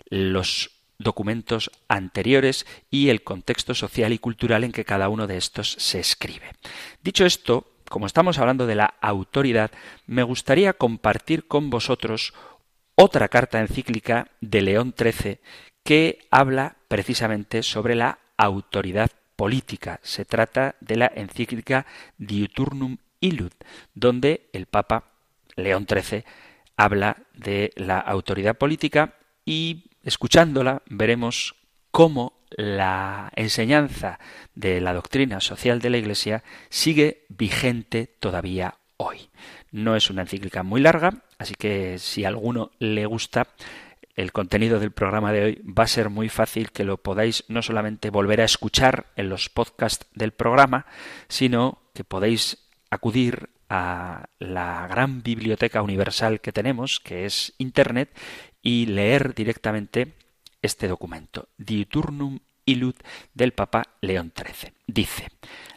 los 0.10 0.72
documentos 0.98 1.72
anteriores 1.88 2.66
y 2.90 3.10
el 3.10 3.24
contexto 3.24 3.74
social 3.74 4.14
y 4.14 4.20
cultural 4.20 4.64
en 4.64 4.72
que 4.72 4.86
cada 4.86 5.10
uno 5.10 5.28
de 5.28 5.38
estos 5.38 5.72
se 5.72 6.00
escribe. 6.00 6.54
Dicho 7.04 7.26
esto, 7.26 7.68
como 7.90 8.06
estamos 8.06 8.38
hablando 8.38 8.68
de 8.68 8.76
la 8.76 8.94
autoridad, 9.02 9.72
me 10.08 10.24
gustaría 10.24 10.74
compartir 10.74 11.48
con 11.48 11.70
vosotros 11.70 12.34
otra 12.96 13.28
carta 13.28 13.60
encíclica 13.60 14.28
de 14.42 14.62
León 14.62 14.94
XIII 14.98 15.40
que 15.84 16.20
habla 16.30 16.78
precisamente 16.88 17.64
sobre 17.64 17.96
la 17.96 18.20
autoridad 18.38 19.12
política. 19.36 20.00
Se 20.04 20.26
trata 20.26 20.76
de 20.82 20.98
la 20.98 21.12
encíclica 21.16 21.86
Diuturnum 22.18 22.98
Illud, 23.20 23.52
donde 23.94 24.50
el 24.54 24.66
Papa 24.66 25.06
León 25.56 25.88
XIII 25.90 26.24
habla 26.78 27.18
de 27.34 27.72
la 27.76 28.00
autoridad 28.00 28.58
política 28.58 29.16
y 29.46 29.86
escuchándola 30.04 30.82
veremos 30.88 31.56
cómo 31.92 32.42
la 32.52 33.32
enseñanza 33.36 34.20
de 34.56 34.82
la 34.82 34.94
doctrina 34.94 35.40
social 35.40 35.80
de 35.80 35.90
la 35.90 35.98
Iglesia 35.98 36.44
sigue 36.70 37.26
vigente 37.30 38.08
todavía 38.20 38.76
hoy. 38.98 39.30
No 39.72 39.96
es 39.96 40.10
una 40.10 40.24
encíclica 40.24 40.64
muy 40.64 40.82
larga, 40.82 41.24
así 41.42 41.56
que 41.56 41.98
si 41.98 42.24
a 42.24 42.28
alguno 42.28 42.72
le 42.78 43.06
gusta, 43.08 43.48
el 44.16 44.32
contenido 44.32 44.80
del 44.80 44.92
programa 44.92 45.32
de 45.32 45.44
hoy 45.44 45.62
va 45.64 45.86
a 45.86 45.88
ser 45.88 46.10
muy 46.10 46.30
fácil 46.30 46.72
que 46.72 46.84
lo 46.84 46.98
podáis 46.98 47.44
no 47.48 47.64
solamente 47.64 48.12
volver 48.12 48.42
a 48.42 48.46
escuchar 48.46 49.08
en 49.16 49.30
los 49.30 49.50
podcasts 49.50 50.06
del 50.14 50.34
programa, 50.34 50.86
sino 51.28 51.82
que 51.96 52.04
podéis 52.04 52.70
acudir 52.92 53.50
a 53.70 54.26
la 54.38 54.86
gran 54.88 55.24
biblioteca 55.24 55.82
universal 55.82 56.42
que 56.42 56.52
tenemos, 56.52 57.00
que 57.00 57.26
es 57.26 57.54
Internet, 57.58 58.16
y 58.62 58.86
leer 58.86 59.34
directamente 59.34 60.14
este 60.62 60.88
documento, 60.88 61.48
Diuturnum 61.58 62.40
Illud 62.66 62.96
del 63.34 63.54
Papa 63.54 63.84
León 64.02 64.32
XIII. 64.36 64.74
Dice, 64.88 65.30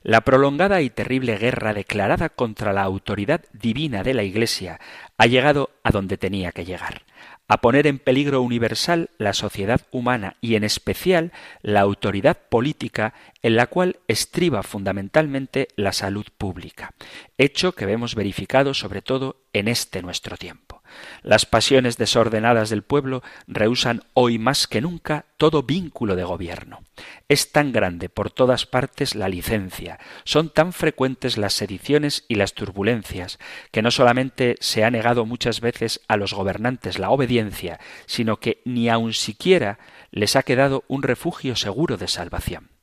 la 0.02 0.22
prolongada 0.22 0.82
y 0.82 0.90
terrible 0.90 1.36
guerra 1.36 1.72
declarada 1.72 2.28
contra 2.28 2.72
la 2.72 2.82
autoridad 2.82 3.42
divina 3.52 4.02
de 4.02 4.14
la 4.14 4.22
Iglesia 4.22 4.80
ha 5.16 5.26
llegado 5.26 5.70
a 5.82 5.90
donde 5.90 6.18
tenía 6.18 6.52
que 6.52 6.64
llegar 6.64 7.02
a 7.48 7.60
poner 7.60 7.86
en 7.86 7.98
peligro 7.98 8.40
universal 8.42 9.10
la 9.18 9.34
sociedad 9.34 9.82
humana 9.90 10.36
y 10.40 10.54
en 10.54 10.64
especial 10.64 11.32
la 11.62 11.80
autoridad 11.80 12.38
política 12.48 13.14
en 13.42 13.56
la 13.56 13.66
cual 13.66 13.98
estriba 14.08 14.62
fundamentalmente 14.62 15.68
la 15.76 15.92
salud 15.92 16.26
pública, 16.38 16.94
hecho 17.36 17.72
que 17.72 17.86
vemos 17.86 18.14
verificado 18.14 18.72
sobre 18.72 19.02
todo 19.02 19.36
en 19.52 19.68
este 19.68 20.00
nuestro 20.02 20.36
tiempo. 20.36 20.82
Las 21.22 21.46
pasiones 21.46 21.96
desordenadas 21.96 22.70
del 22.70 22.82
pueblo 22.82 23.22
rehusan 23.46 24.02
hoy 24.14 24.38
más 24.38 24.66
que 24.66 24.80
nunca 24.80 25.26
todo 25.36 25.62
vínculo 25.62 26.16
de 26.16 26.24
gobierno. 26.24 26.82
Es 27.28 27.52
tan 27.52 27.72
grande 27.72 28.08
por 28.08 28.30
todas 28.30 28.66
partes 28.66 29.14
la 29.14 29.28
licencia, 29.28 29.98
son 30.24 30.50
tan 30.50 30.72
frecuentes 30.72 31.36
las 31.36 31.54
sediciones 31.54 32.24
y 32.28 32.36
las 32.36 32.54
turbulencias, 32.54 33.38
que 33.70 33.82
no 33.82 33.90
solamente 33.90 34.56
se 34.60 34.84
ha 34.84 34.90
negado 34.90 35.26
muchas 35.26 35.60
veces 35.60 36.00
a 36.08 36.16
los 36.16 36.34
gobernantes 36.34 36.98
la 36.98 37.10
obediencia, 37.10 37.80
sino 38.06 38.38
que 38.38 38.60
ni 38.64 38.88
aun 38.88 39.12
siquiera 39.12 39.78
les 40.10 40.36
ha 40.36 40.42
quedado 40.42 40.84
un 40.88 41.02
refugio 41.02 41.56
seguro 41.56 41.96
de 41.96 42.08
salvación. 42.08 42.73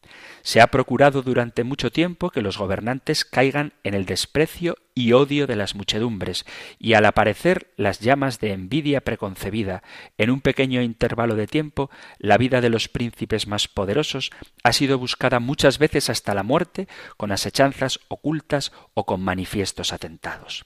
Se 0.44 0.62
ha 0.62 0.68
procurado 0.68 1.22
durante 1.22 1.64
mucho 1.64 1.92
tiempo 1.92 2.30
que 2.30 2.42
los 2.42 2.58
gobernantes 2.58 3.26
caigan 3.26 3.74
en 3.84 3.94
el 3.94 4.06
desprecio 4.06 4.78
y 4.94 5.14
odio 5.14 5.48
de 5.48 5.56
las 5.56 5.76
muchedumbres, 5.76 6.46
y 6.78 6.94
al 6.94 7.06
aparecer 7.06 7.72
las 7.78 8.00
llamas 8.00 8.40
de 8.40 8.52
envidia 8.54 9.02
preconcebida, 9.02 9.84
en 10.18 10.30
un 10.30 10.42
pequeño 10.42 10.82
intervalo 10.82 11.36
de 11.36 11.48
tiempo, 11.48 11.90
la 12.18 12.38
vida 12.38 12.62
de 12.62 12.70
los 12.70 12.90
príncipes 12.90 13.48
más 13.48 13.68
poderosos 13.68 14.32
ha 14.64 14.74
sido 14.74 14.98
buscada 14.98 15.40
muchas 15.40 15.80
veces 15.80 16.10
hasta 16.10 16.34
la 16.34 16.44
muerte 16.44 16.88
con 17.18 17.32
asechanzas 17.32 18.00
ocultas 18.08 18.72
o 18.94 19.06
con 19.06 19.22
manifiestos 19.22 19.94
atentados. 19.94 20.66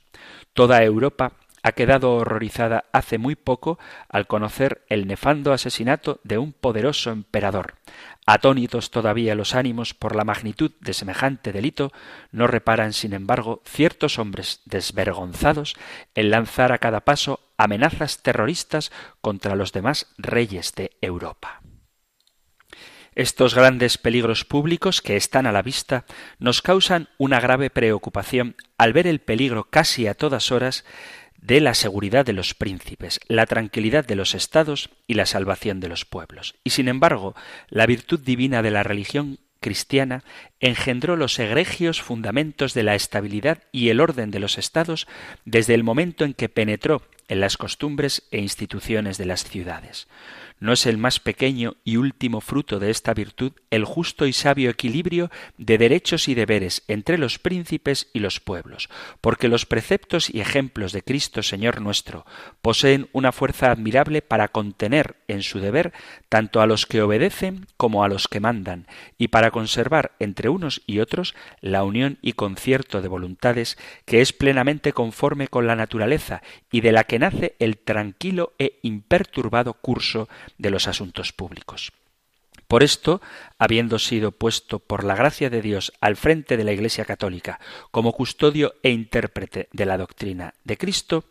Toda 0.54 0.84
Europa 0.84 1.34
ha 1.66 1.72
quedado 1.72 2.14
horrorizada 2.14 2.86
hace 2.92 3.18
muy 3.18 3.36
poco 3.36 3.80
al 4.08 4.28
conocer 4.28 4.86
el 4.88 5.08
nefando 5.08 5.52
asesinato 5.52 6.20
de 6.24 6.38
un 6.38 6.54
poderoso 6.54 7.10
emperador. 7.10 7.74
Atónitos 8.28 8.90
todavía 8.90 9.36
los 9.36 9.54
ánimos 9.54 9.94
por 9.94 10.16
la 10.16 10.24
magnitud 10.24 10.72
de 10.80 10.94
semejante 10.94 11.52
delito, 11.52 11.92
no 12.32 12.48
reparan, 12.48 12.92
sin 12.92 13.14
embargo, 13.14 13.62
ciertos 13.66 14.18
hombres 14.18 14.62
desvergonzados 14.66 15.76
en 16.16 16.32
lanzar 16.32 16.72
a 16.72 16.80
cada 16.80 17.02
paso 17.02 17.40
amenazas 17.58 18.24
terroristas 18.24 18.92
contra 19.22 19.56
los 19.56 19.74
demás 19.74 20.08
reyes 20.18 20.74
de 20.74 20.98
Europa. 21.02 21.62
Estos 23.14 23.56
grandes 23.56 23.98
peligros 23.98 24.44
públicos 24.44 25.02
que 25.02 25.16
están 25.16 25.46
a 25.46 25.54
la 25.54 25.62
vista 25.62 26.04
nos 26.38 26.62
causan 26.62 27.08
una 27.18 27.40
grave 27.40 27.70
preocupación 27.70 28.58
al 28.78 28.92
ver 28.92 29.08
el 29.08 29.20
peligro 29.20 29.70
casi 29.70 30.08
a 30.08 30.16
todas 30.16 30.52
horas 30.52 30.84
de 31.46 31.62
la 31.62 31.76
seguridad 31.76 32.26
de 32.26 32.34
los 32.34 32.56
príncipes, 32.56 33.20
la 33.28 33.46
tranquilidad 33.46 34.06
de 34.06 34.16
los 34.16 34.34
estados 34.34 34.90
y 35.06 35.14
la 35.14 35.28
salvación 35.28 35.80
de 35.80 35.90
los 35.90 36.04
pueblos. 36.04 36.56
Y 36.64 36.72
sin 36.72 36.88
embargo, 36.88 37.36
la 37.70 37.86
virtud 37.86 38.20
divina 38.20 38.64
de 38.64 38.72
la 38.72 38.82
religión 38.82 39.38
cristiana 39.60 40.24
engendró 40.60 41.16
los 41.16 41.38
egregios 41.38 42.02
fundamentos 42.02 42.74
de 42.74 42.84
la 42.84 42.96
estabilidad 42.96 43.64
y 43.72 43.90
el 43.90 44.00
orden 44.00 44.32
de 44.32 44.40
los 44.40 44.58
estados 44.58 45.08
desde 45.44 45.76
el 45.76 45.84
momento 45.84 46.26
en 46.26 46.34
que 46.34 46.50
penetró 46.50 47.04
en 47.28 47.40
las 47.40 47.58
costumbres 47.58 48.24
e 48.32 48.40
instituciones 48.40 49.18
de 49.18 49.26
las 49.26 49.44
ciudades. 49.44 50.08
¿No 50.60 50.72
es 50.72 50.86
el 50.86 50.98
más 50.98 51.20
pequeño 51.20 51.76
y 51.84 51.98
último 51.98 52.40
fruto 52.40 52.80
de 52.80 52.90
esta 52.90 53.14
virtud 53.14 53.52
el 53.72 53.84
justo 53.84 54.26
y 54.26 54.32
sabio 54.32 54.70
equilibrio 54.70 55.30
de 55.58 55.78
derechos 55.78 56.30
y 56.30 56.34
deberes 56.34 56.84
entre 56.88 57.18
los 57.18 57.40
príncipes 57.40 58.10
y 58.14 58.20
los 58.20 58.40
pueblos? 58.40 58.90
Porque 59.20 59.50
los 59.50 59.66
preceptos 59.66 60.34
y 60.34 60.40
ejemplos 60.40 60.94
de 60.94 61.04
Cristo 61.04 61.44
Señor 61.44 61.82
nuestro 61.82 62.26
poseen 62.62 63.10
una 63.12 63.34
fuerza 63.34 63.70
admirable 63.70 64.22
para 64.22 64.48
contener 64.48 65.18
en 65.28 65.44
su 65.44 65.60
deber 65.60 65.92
tanto 66.30 66.62
a 66.62 66.68
los 66.68 66.86
que 66.86 67.02
obedecen 67.02 67.68
como 67.76 68.04
a 68.04 68.08
los 68.08 68.28
que 68.28 68.40
mandan, 68.40 68.88
y 69.18 69.28
para 69.28 69.52
conservar 69.52 70.14
entre 70.20 70.50
unos 70.50 70.82
y 70.86 71.00
otros 71.00 71.36
la 71.60 71.84
unión 71.84 72.18
y 72.22 72.34
concierto 72.34 73.02
de 73.02 73.08
voluntades 73.10 73.78
que 74.06 74.22
es 74.22 74.32
plenamente 74.32 74.94
conforme 74.94 75.48
con 75.50 75.68
la 75.68 75.76
naturaleza 75.76 76.42
y 76.72 76.82
de 76.82 76.94
la 76.94 77.04
que 77.04 77.20
nace 77.20 77.56
el 77.60 77.78
tranquilo 77.78 78.54
e 78.58 78.80
imperturbado 78.84 79.74
curso 79.74 80.30
de 80.58 80.70
los 80.70 80.88
asuntos 80.88 81.34
públicos. 81.34 81.92
Por 82.68 82.84
esto, 82.84 83.22
habiendo 83.60 84.00
sido 84.00 84.32
puesto 84.32 84.80
por 84.80 85.04
la 85.04 85.16
gracia 85.16 85.50
de 85.50 85.62
Dios 85.62 85.94
al 86.02 86.16
frente 86.16 86.58
de 86.58 86.64
la 86.64 86.72
Iglesia 86.72 87.06
católica 87.06 87.60
como 87.92 88.14
custodio 88.14 88.76
e 88.82 88.90
intérprete 88.90 89.70
de 89.72 89.86
la 89.86 89.98
doctrina 89.98 90.56
de 90.64 90.78
Cristo, 90.78 91.26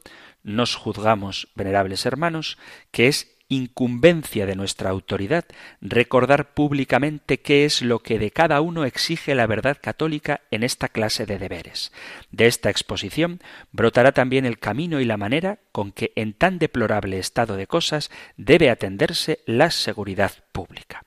nos 0.44 0.76
juzgamos, 0.76 1.48
venerables 1.54 2.06
hermanos, 2.06 2.58
que 2.92 3.08
es 3.08 3.33
incumbencia 3.48 4.46
de 4.46 4.56
nuestra 4.56 4.90
autoridad 4.90 5.44
recordar 5.80 6.54
públicamente 6.54 7.40
qué 7.40 7.64
es 7.64 7.82
lo 7.82 8.00
que 8.00 8.18
de 8.18 8.30
cada 8.30 8.60
uno 8.60 8.84
exige 8.84 9.34
la 9.34 9.46
verdad 9.46 9.78
católica 9.80 10.40
en 10.50 10.62
esta 10.62 10.88
clase 10.88 11.26
de 11.26 11.38
deberes. 11.38 11.92
De 12.30 12.46
esta 12.46 12.70
exposición 12.70 13.40
brotará 13.72 14.12
también 14.12 14.46
el 14.46 14.58
camino 14.58 15.00
y 15.00 15.04
la 15.04 15.16
manera 15.16 15.58
con 15.72 15.92
que 15.92 16.12
en 16.16 16.32
tan 16.32 16.58
deplorable 16.58 17.18
estado 17.18 17.56
de 17.56 17.66
cosas 17.66 18.10
debe 18.36 18.70
atenderse 18.70 19.40
la 19.46 19.70
seguridad 19.70 20.32
pública. 20.52 21.04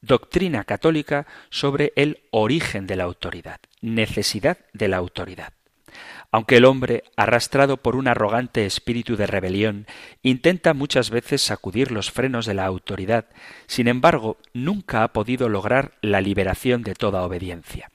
Doctrina 0.00 0.64
católica 0.64 1.26
sobre 1.50 1.92
el 1.94 2.24
origen 2.32 2.86
de 2.86 2.96
la 2.96 3.04
autoridad, 3.04 3.60
necesidad 3.80 4.58
de 4.72 4.88
la 4.88 4.96
autoridad. 4.96 5.52
Aunque 6.34 6.56
el 6.56 6.64
hombre, 6.64 7.04
arrastrado 7.14 7.76
por 7.76 7.94
un 7.94 8.08
arrogante 8.08 8.64
espíritu 8.64 9.16
de 9.16 9.26
rebelión, 9.26 9.86
intenta 10.22 10.72
muchas 10.72 11.10
veces 11.10 11.42
sacudir 11.42 11.92
los 11.92 12.10
frenos 12.10 12.46
de 12.46 12.54
la 12.54 12.64
autoridad, 12.64 13.26
sin 13.66 13.86
embargo, 13.86 14.38
nunca 14.54 15.04
ha 15.04 15.12
podido 15.12 15.50
lograr 15.50 15.92
la 16.00 16.22
liberación 16.22 16.82
de 16.84 16.94
toda 16.94 17.22
obediencia. 17.22 17.90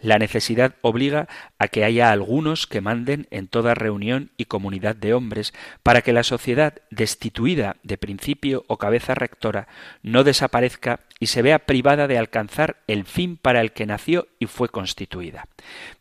La 0.00 0.18
necesidad 0.18 0.74
obliga 0.82 1.28
a 1.58 1.68
que 1.68 1.84
haya 1.84 2.10
algunos 2.10 2.66
que 2.66 2.80
manden 2.80 3.26
en 3.30 3.48
toda 3.48 3.74
reunión 3.74 4.30
y 4.36 4.46
comunidad 4.46 4.96
de 4.96 5.14
hombres 5.14 5.52
para 5.82 6.02
que 6.02 6.12
la 6.12 6.22
sociedad, 6.22 6.74
destituida 6.90 7.76
de 7.82 7.98
principio 7.98 8.64
o 8.68 8.78
cabeza 8.78 9.14
rectora, 9.14 9.68
no 10.02 10.24
desaparezca 10.24 11.00
y 11.22 11.26
se 11.26 11.42
vea 11.42 11.60
privada 11.60 12.08
de 12.08 12.18
alcanzar 12.18 12.78
el 12.88 13.04
fin 13.04 13.36
para 13.36 13.60
el 13.60 13.72
que 13.72 13.86
nació 13.86 14.26
y 14.40 14.46
fue 14.46 14.68
constituida. 14.68 15.46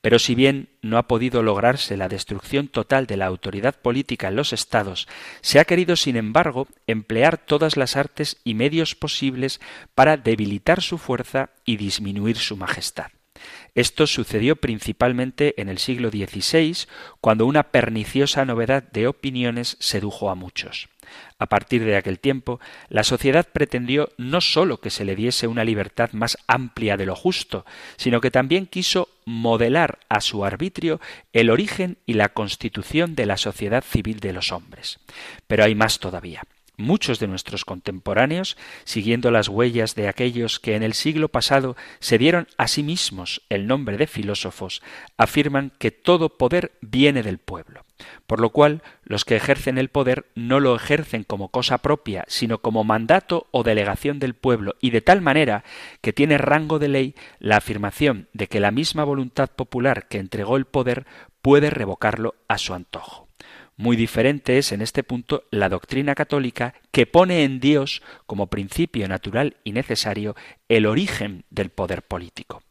Pero 0.01 0.17
si 0.17 0.33
bien 0.33 0.69
no 0.81 0.97
ha 0.97 1.07
podido 1.07 1.43
lograrse 1.43 1.95
la 1.95 2.07
destrucción 2.07 2.67
total 2.67 3.05
de 3.05 3.17
la 3.17 3.27
autoridad 3.27 3.75
política 3.75 4.29
en 4.29 4.35
los 4.35 4.51
estados, 4.51 5.07
se 5.41 5.59
ha 5.59 5.65
querido, 5.65 5.95
sin 5.95 6.15
embargo, 6.15 6.67
emplear 6.87 7.37
todas 7.37 7.77
las 7.77 7.97
artes 7.97 8.37
y 8.43 8.55
medios 8.55 8.95
posibles 8.95 9.61
para 9.93 10.17
debilitar 10.17 10.81
su 10.81 10.97
fuerza 10.97 11.51
y 11.65 11.77
disminuir 11.77 12.37
su 12.37 12.57
majestad. 12.57 13.11
Esto 13.73 14.05
sucedió 14.05 14.57
principalmente 14.57 15.59
en 15.61 15.69
el 15.69 15.77
siglo 15.77 16.09
XVI, 16.09 16.87
cuando 17.21 17.45
una 17.45 17.63
perniciosa 17.63 18.43
novedad 18.45 18.83
de 18.83 19.07
opiniones 19.07 19.77
sedujo 19.79 20.29
a 20.29 20.35
muchos. 20.35 20.89
A 21.39 21.47
partir 21.47 21.83
de 21.83 21.95
aquel 21.95 22.19
tiempo, 22.19 22.59
la 22.89 23.03
sociedad 23.03 23.47
pretendió 23.51 24.09
no 24.17 24.41
sólo 24.41 24.79
que 24.79 24.89
se 24.89 25.05
le 25.05 25.15
diese 25.15 25.47
una 25.47 25.63
libertad 25.63 26.11
más 26.11 26.37
amplia 26.47 26.97
de 26.97 27.05
lo 27.05 27.15
justo, 27.15 27.65
sino 27.97 28.21
que 28.21 28.31
también 28.31 28.65
quiso 28.65 29.09
modelar 29.25 29.99
a 30.09 30.21
su 30.21 30.45
arbitrio 30.45 30.99
el 31.33 31.49
origen 31.49 31.97
y 32.05 32.13
la 32.13 32.29
constitución 32.29 33.15
de 33.15 33.25
la 33.25 33.37
sociedad 33.37 33.83
civil 33.83 34.19
de 34.19 34.33
los 34.33 34.51
hombres. 34.51 34.99
Pero 35.47 35.63
hay 35.63 35.75
más 35.75 35.99
todavía. 35.99 36.43
Muchos 36.81 37.19
de 37.19 37.27
nuestros 37.27 37.63
contemporáneos, 37.63 38.57
siguiendo 38.85 39.29
las 39.29 39.47
huellas 39.47 39.93
de 39.93 40.07
aquellos 40.07 40.59
que 40.59 40.75
en 40.75 40.81
el 40.81 40.93
siglo 40.93 41.29
pasado 41.29 41.77
se 41.99 42.17
dieron 42.17 42.47
a 42.57 42.67
sí 42.67 42.81
mismos 42.81 43.43
el 43.49 43.67
nombre 43.67 43.97
de 43.97 44.07
filósofos, 44.07 44.81
afirman 45.15 45.71
que 45.77 45.91
todo 45.91 46.37
poder 46.37 46.71
viene 46.81 47.21
del 47.21 47.37
pueblo. 47.37 47.85
Por 48.25 48.39
lo 48.39 48.49
cual, 48.49 48.81
los 49.03 49.25
que 49.25 49.35
ejercen 49.35 49.77
el 49.77 49.89
poder 49.89 50.25
no 50.33 50.59
lo 50.59 50.75
ejercen 50.75 51.23
como 51.23 51.49
cosa 51.49 51.77
propia, 51.77 52.25
sino 52.27 52.57
como 52.57 52.83
mandato 52.83 53.47
o 53.51 53.61
delegación 53.61 54.17
del 54.17 54.33
pueblo, 54.33 54.75
y 54.81 54.89
de 54.89 55.01
tal 55.01 55.21
manera 55.21 55.63
que 56.01 56.13
tiene 56.13 56.39
rango 56.39 56.79
de 56.79 56.87
ley 56.87 57.15
la 57.39 57.57
afirmación 57.57 58.27
de 58.33 58.47
que 58.47 58.59
la 58.59 58.71
misma 58.71 59.03
voluntad 59.03 59.49
popular 59.49 60.07
que 60.07 60.17
entregó 60.17 60.57
el 60.57 60.65
poder 60.65 61.05
puede 61.43 61.69
revocarlo 61.69 62.33
a 62.47 62.57
su 62.57 62.73
antojo. 62.73 63.30
Muy 63.77 63.95
diferente 63.95 64.57
es 64.57 64.71
en 64.71 64.81
este 64.81 65.03
punto 65.03 65.45
la 65.49 65.69
doctrina 65.69 66.15
católica 66.15 66.75
que 66.91 67.05
pone 67.05 67.43
en 67.43 67.59
Dios 67.59 68.01
como 68.25 68.47
principio 68.47 69.07
natural 69.07 69.57
y 69.63 69.71
necesario 69.71 70.35
el 70.69 70.85
origen 70.85 71.45
del 71.49 71.69
poder 71.69 72.03
político. 72.03 72.61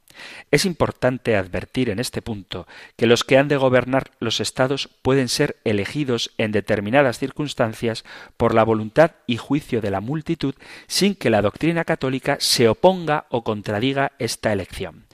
Es 0.51 0.65
importante 0.65 1.37
advertir 1.37 1.91
en 1.91 1.99
este 1.99 2.23
punto 2.23 2.67
que 2.97 3.07
los 3.07 3.25
que 3.25 3.39
han 3.39 3.49
de 3.49 3.57
gobernar 3.57 4.11
los 4.19 4.41
estados 4.41 4.89
pueden 5.03 5.29
ser 5.29 5.57
elegidos 5.65 6.33
en 6.39 6.53
determinadas 6.53 7.19
circunstancias 7.19 8.05
por 8.37 8.55
la 8.55 8.65
voluntad 8.65 9.13
y 9.27 9.37
juicio 9.37 9.81
de 9.81 9.91
la 9.91 10.01
multitud 10.01 10.55
sin 10.87 11.15
que 11.15 11.31
la 11.31 11.43
doctrina 11.43 11.85
católica 11.85 12.37
se 12.41 12.69
oponga 12.69 13.27
o 13.31 13.45
contradiga 13.45 14.13
esta 14.19 14.53
elección. 14.53 15.07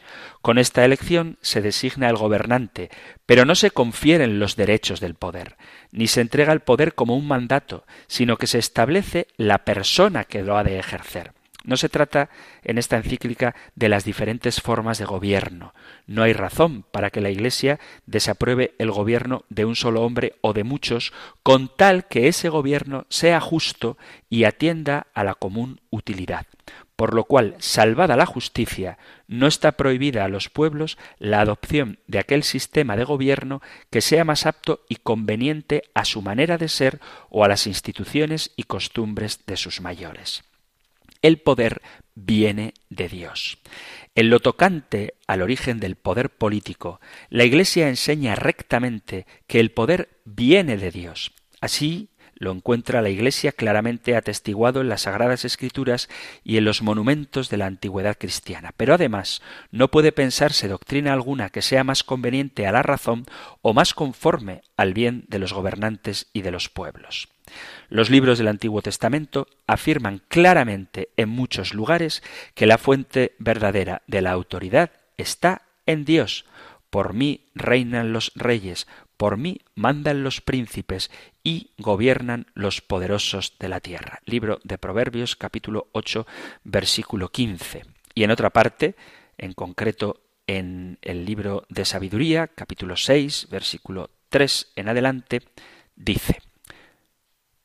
Con 0.43 0.59
esta 0.59 0.85
elección 0.85 1.39
se 1.41 1.61
designa 1.61 2.09
el 2.09 2.17
gobernante, 2.17 2.91
pero 3.27 3.45
no 3.45 3.55
se 3.55 3.71
confieren 3.71 4.39
los 4.39 4.57
derechos 4.57 5.01
del 5.01 5.15
poder, 5.15 5.57
ni 5.91 6.07
se 6.07 6.21
entrega 6.21 6.53
el 6.53 6.61
poder 6.61 6.95
como 6.95 7.17
un 7.17 7.27
mandato, 7.27 7.85
sino 8.07 8.37
que 8.37 8.47
se 8.47 8.59
establece 8.59 9.27
la 9.37 9.65
persona 9.65 10.25
que 10.25 10.43
lo 10.43 10.57
ha 10.57 10.65
de 10.65 10.79
ejercer. 10.79 11.33
No 11.67 11.77
se 11.77 11.89
trata 11.89 12.31
en 12.63 12.79
esta 12.79 12.97
encíclica 12.97 13.57
de 13.75 13.89
las 13.89 14.05
diferentes 14.05 14.61
formas 14.61 14.99
de 14.99 15.05
gobierno. 15.05 15.75
No 16.07 16.23
hay 16.23 16.33
razón 16.33 16.85
para 16.93 17.11
que 17.11 17.21
la 17.21 17.31
Iglesia 17.31 17.81
desapruebe 18.07 18.77
el 18.79 18.93
gobierno 18.93 19.45
de 19.49 19.65
un 19.65 19.75
solo 19.75 20.03
hombre 20.03 20.37
o 20.43 20.53
de 20.53 20.63
muchos, 20.63 21.13
con 21.43 21.69
tal 21.77 22.07
que 22.07 22.29
ese 22.29 22.49
gobierno 22.49 23.05
sea 23.09 23.41
justo 23.41 23.99
y 24.31 24.45
atienda 24.45 25.09
a 25.13 25.25
la 25.25 25.35
común 25.35 25.81
utilidad 25.91 26.47
por 26.97 27.15
lo 27.15 27.25
cual, 27.25 27.55
salvada 27.59 28.17
la 28.17 28.27
justicia, 28.27 28.99
no 29.29 29.47
está 29.47 29.73
prohibida 29.73 30.25
a 30.25 30.29
los 30.29 30.49
pueblos 30.49 30.97
la 31.19 31.41
adopción 31.41 31.99
de 32.07 32.19
aquel 32.19 32.43
sistema 32.43 32.97
de 32.97 33.05
gobierno 33.05 33.61
que 33.91 34.01
sea 34.01 34.25
más 34.25 34.47
apto 34.47 34.81
y 34.89 34.97
conveniente 34.97 35.83
a 35.95 36.07
su 36.07 36.23
manera 36.23 36.57
de 36.57 36.69
ser 36.69 37.01
o 37.29 37.45
a 37.45 37.49
las 37.49 37.67
instituciones 37.67 38.53
y 38.57 38.65
costumbres 38.65 39.41
de 39.47 39.57
sus 39.57 39.81
mayores. 39.81 40.43
el 41.23 41.39
poder 41.39 41.83
viene 42.15 42.75
de 42.89 43.09
Dios. 43.09 43.59
En 44.15 44.31
lo 44.31 44.41
tocante 44.41 45.15
al 45.27 45.43
origen 45.43 45.81
del 45.81 45.97
poder 45.97 46.31
político, 46.31 47.01
la 47.31 47.45
Iglesia 47.45 47.89
enseña 47.89 48.35
rectamente 48.37 49.27
que 49.47 49.61
el 49.61 49.73
poder 49.73 50.09
viene 50.25 50.77
de 50.77 50.91
Dios. 50.91 51.33
Así 51.61 52.11
lo 52.39 52.53
encuentra 52.53 53.03
la 53.03 53.09
Iglesia 53.09 53.53
claramente 53.53 54.15
atestiguado 54.15 54.81
en 54.81 54.89
las 54.89 55.03
Sagradas 55.03 55.45
Escrituras 55.45 56.09
y 56.45 56.59
en 56.59 56.65
los 56.65 56.83
monumentos 56.83 57.49
de 57.51 57.57
la 57.57 57.67
antigüedad 57.67 58.17
cristiana. 58.19 58.73
Pero 58.77 58.95
además 58.95 59.43
no 59.71 59.91
puede 59.91 60.13
pensarse 60.13 60.69
doctrina 60.69 61.13
alguna 61.13 61.51
que 61.51 61.63
sea 61.63 61.85
más 61.85 62.05
conveniente 62.05 62.67
a 62.67 62.73
la 62.73 62.83
razón 62.83 63.27
o 63.63 63.75
más 63.75 63.95
conforme 63.95 64.63
al 64.77 64.95
bien 64.95 65.25
de 65.29 65.39
los 65.39 65.53
gobernantes 65.53 66.29
y 66.33 66.43
de 66.43 66.51
los 66.51 66.69
pueblos. 66.69 67.29
Los 67.89 68.11
libros 68.11 68.39
del 68.39 68.49
Antiguo 68.49 68.83
Testamento 68.83 69.47
afirman 69.67 70.23
claramente 70.29 71.11
en 71.17 71.29
muchos 71.29 71.75
lugares 71.75 72.23
que 72.55 72.67
la 72.67 72.79
fuente 72.79 73.35
verdadera 73.39 74.03
de 74.07 74.23
la 74.23 74.33
autoridad 74.33 74.91
está 75.17 75.63
en 75.87 76.05
Dios. 76.05 76.45
Por 76.91 77.15
mí 77.15 77.47
reinan 77.55 78.13
los 78.13 78.33
reyes, 78.35 78.87
por 79.17 79.37
mí 79.37 79.61
mandan 79.75 80.23
los 80.23 80.41
príncipes 80.41 81.11
y 81.43 81.71
gobiernan 81.79 82.47
los 82.55 82.81
poderosos 82.81 83.55
de 83.59 83.69
la 83.69 83.81
tierra. 83.81 84.21
Libro 84.25 84.61
de 84.65 84.79
Proverbios 84.79 85.37
capítulo 85.37 85.89
8 85.93 86.27
versículo 86.65 87.31
15. 87.31 87.85
Y 88.15 88.25
en 88.25 88.31
otra 88.31 88.51
parte, 88.51 88.97
en 89.39 89.53
concreto 89.53 90.23
en 90.47 90.99
el 91.03 91.25
libro 91.25 91.65
de 91.69 91.85
Sabiduría 91.85 92.47
capítulo 92.49 92.97
6 92.97 93.49
versículo 93.51 94.11
3 94.29 94.73
en 94.77 94.89
adelante, 94.89 95.43
dice, 95.95 96.41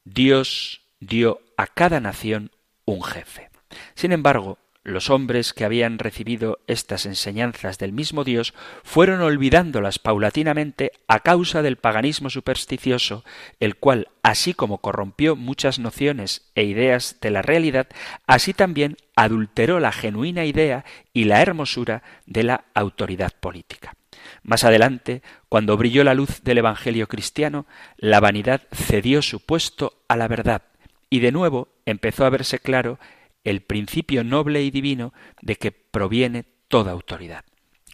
Dios 0.03 0.81
dio 0.99 1.41
a 1.57 1.67
cada 1.67 1.99
nación 1.99 2.51
un 2.85 3.03
jefe. 3.03 3.49
Sin 3.95 4.11
embargo, 4.11 4.57
los 4.83 5.09
hombres 5.09 5.53
que 5.53 5.63
habían 5.63 5.99
recibido 5.99 6.59
estas 6.65 7.05
enseñanzas 7.05 7.77
del 7.77 7.93
mismo 7.93 8.23
Dios 8.23 8.53
fueron 8.83 9.21
olvidándolas 9.21 9.99
paulatinamente 9.99 10.91
a 11.07 11.19
causa 11.19 11.61
del 11.61 11.77
paganismo 11.77 12.29
supersticioso, 12.29 13.23
el 13.59 13.75
cual, 13.75 14.09
así 14.23 14.53
como 14.53 14.79
corrompió 14.79 15.35
muchas 15.35 15.77
nociones 15.77 16.49
e 16.55 16.63
ideas 16.63 17.17
de 17.21 17.29
la 17.29 17.43
realidad, 17.43 17.87
así 18.25 18.53
también 18.53 18.97
adulteró 19.15 19.79
la 19.79 19.91
genuina 19.91 20.45
idea 20.45 20.83
y 21.13 21.25
la 21.25 21.41
hermosura 21.41 22.01
de 22.25 22.43
la 22.43 22.65
autoridad 22.73 23.33
política. 23.39 23.95
Más 24.43 24.63
adelante, 24.63 25.21
cuando 25.49 25.77
brilló 25.77 26.03
la 26.03 26.15
luz 26.15 26.41
del 26.43 26.57
Evangelio 26.57 27.07
cristiano, 27.07 27.67
la 27.97 28.19
vanidad 28.19 28.61
cedió 28.73 29.21
su 29.21 29.39
puesto 29.45 29.93
a 30.07 30.15
la 30.15 30.27
verdad, 30.27 30.63
y 31.09 31.19
de 31.19 31.31
nuevo 31.31 31.67
empezó 31.85 32.25
a 32.25 32.29
verse 32.29 32.57
claro 32.57 32.97
el 33.43 33.61
principio 33.61 34.23
noble 34.23 34.63
y 34.63 34.71
divino 34.71 35.13
de 35.41 35.55
que 35.55 35.71
proviene 35.71 36.45
toda 36.67 36.91
autoridad. 36.91 37.43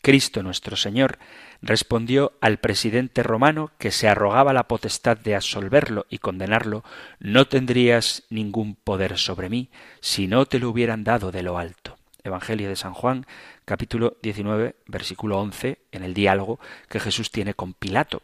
Cristo 0.01 0.43
nuestro 0.43 0.77
Señor 0.77 1.17
respondió 1.61 2.33
al 2.39 2.59
presidente 2.59 3.23
romano 3.23 3.71
que 3.77 3.91
se 3.91 4.07
arrogaba 4.07 4.53
la 4.53 4.67
potestad 4.67 5.17
de 5.17 5.35
absolverlo 5.35 6.05
y 6.09 6.19
condenarlo, 6.19 6.83
no 7.19 7.47
tendrías 7.47 8.23
ningún 8.29 8.75
poder 8.75 9.17
sobre 9.17 9.49
mí 9.49 9.69
si 9.99 10.27
no 10.27 10.45
te 10.45 10.59
lo 10.59 10.69
hubieran 10.69 11.03
dado 11.03 11.31
de 11.31 11.43
lo 11.43 11.57
alto. 11.57 11.97
Evangelio 12.23 12.69
de 12.69 12.75
San 12.75 12.93
Juan, 12.93 13.25
capítulo 13.65 14.17
19, 14.21 14.75
versículo 14.85 15.39
11, 15.39 15.79
en 15.91 16.03
el 16.03 16.13
diálogo 16.13 16.59
que 16.89 16.99
Jesús 16.99 17.31
tiene 17.31 17.53
con 17.53 17.73
Pilato. 17.73 18.21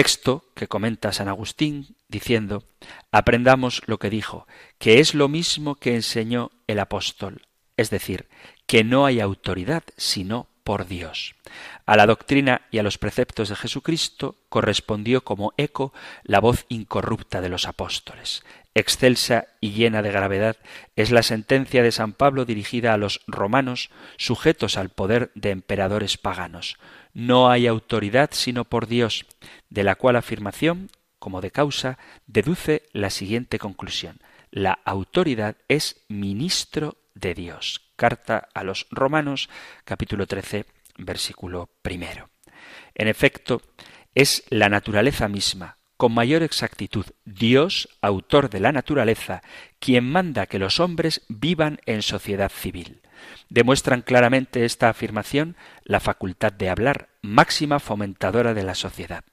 Texto 0.00 0.46
que 0.54 0.66
comenta 0.66 1.12
San 1.12 1.28
Agustín 1.28 1.94
diciendo, 2.08 2.64
aprendamos 3.12 3.82
lo 3.84 3.98
que 3.98 4.08
dijo, 4.08 4.46
que 4.78 4.98
es 4.98 5.14
lo 5.14 5.28
mismo 5.28 5.74
que 5.74 5.94
enseñó 5.94 6.52
el 6.66 6.78
apóstol, 6.78 7.42
es 7.76 7.90
decir, 7.90 8.26
que 8.66 8.82
no 8.82 9.04
hay 9.04 9.20
autoridad 9.20 9.82
sino 9.98 10.48
por 10.64 10.86
Dios. 10.86 11.34
A 11.84 11.96
la 11.96 12.06
doctrina 12.06 12.62
y 12.70 12.78
a 12.78 12.82
los 12.82 12.96
preceptos 12.96 13.50
de 13.50 13.56
Jesucristo 13.56 14.36
correspondió 14.48 15.22
como 15.22 15.52
eco 15.58 15.92
la 16.22 16.40
voz 16.40 16.64
incorrupta 16.70 17.42
de 17.42 17.50
los 17.50 17.66
apóstoles. 17.66 18.42
Excelsa 18.74 19.48
y 19.60 19.72
llena 19.72 20.00
de 20.00 20.12
gravedad 20.12 20.56
es 20.96 21.10
la 21.10 21.22
sentencia 21.22 21.82
de 21.82 21.92
San 21.92 22.14
Pablo 22.14 22.46
dirigida 22.46 22.94
a 22.94 22.96
los 22.96 23.20
romanos 23.26 23.90
sujetos 24.16 24.78
al 24.78 24.88
poder 24.88 25.30
de 25.34 25.50
emperadores 25.50 26.16
paganos. 26.16 26.78
No 27.12 27.50
hay 27.50 27.66
autoridad 27.66 28.30
sino 28.32 28.64
por 28.64 28.86
Dios, 28.86 29.26
de 29.70 29.84
la 29.84 29.94
cual 29.94 30.16
afirmación, 30.16 30.90
como 31.18 31.40
de 31.40 31.50
causa, 31.50 31.98
deduce 32.26 32.82
la 32.92 33.10
siguiente 33.10 33.58
conclusión. 33.58 34.18
La 34.50 34.80
autoridad 34.84 35.56
es 35.68 36.04
ministro 36.08 36.98
de 37.14 37.34
Dios. 37.34 37.92
Carta 37.96 38.48
a 38.52 38.64
los 38.64 38.86
Romanos, 38.90 39.48
capítulo 39.84 40.26
13, 40.26 40.66
versículo 40.98 41.70
primero. 41.82 42.30
En 42.94 43.08
efecto, 43.08 43.62
es 44.14 44.42
la 44.48 44.68
naturaleza 44.68 45.28
misma, 45.28 45.78
con 45.96 46.12
mayor 46.12 46.42
exactitud, 46.42 47.06
Dios, 47.24 47.88
autor 48.00 48.50
de 48.50 48.58
la 48.58 48.72
naturaleza, 48.72 49.42
quien 49.78 50.10
manda 50.10 50.46
que 50.46 50.58
los 50.58 50.80
hombres 50.80 51.22
vivan 51.28 51.78
en 51.86 52.02
sociedad 52.02 52.50
civil. 52.50 53.02
Demuestran 53.50 54.00
claramente 54.00 54.64
esta 54.64 54.88
afirmación 54.88 55.56
la 55.84 56.00
facultad 56.00 56.52
de 56.52 56.70
hablar, 56.70 57.10
máxima 57.20 57.78
fomentadora 57.78 58.54
de 58.54 58.64
la 58.64 58.74
sociedad 58.74 59.24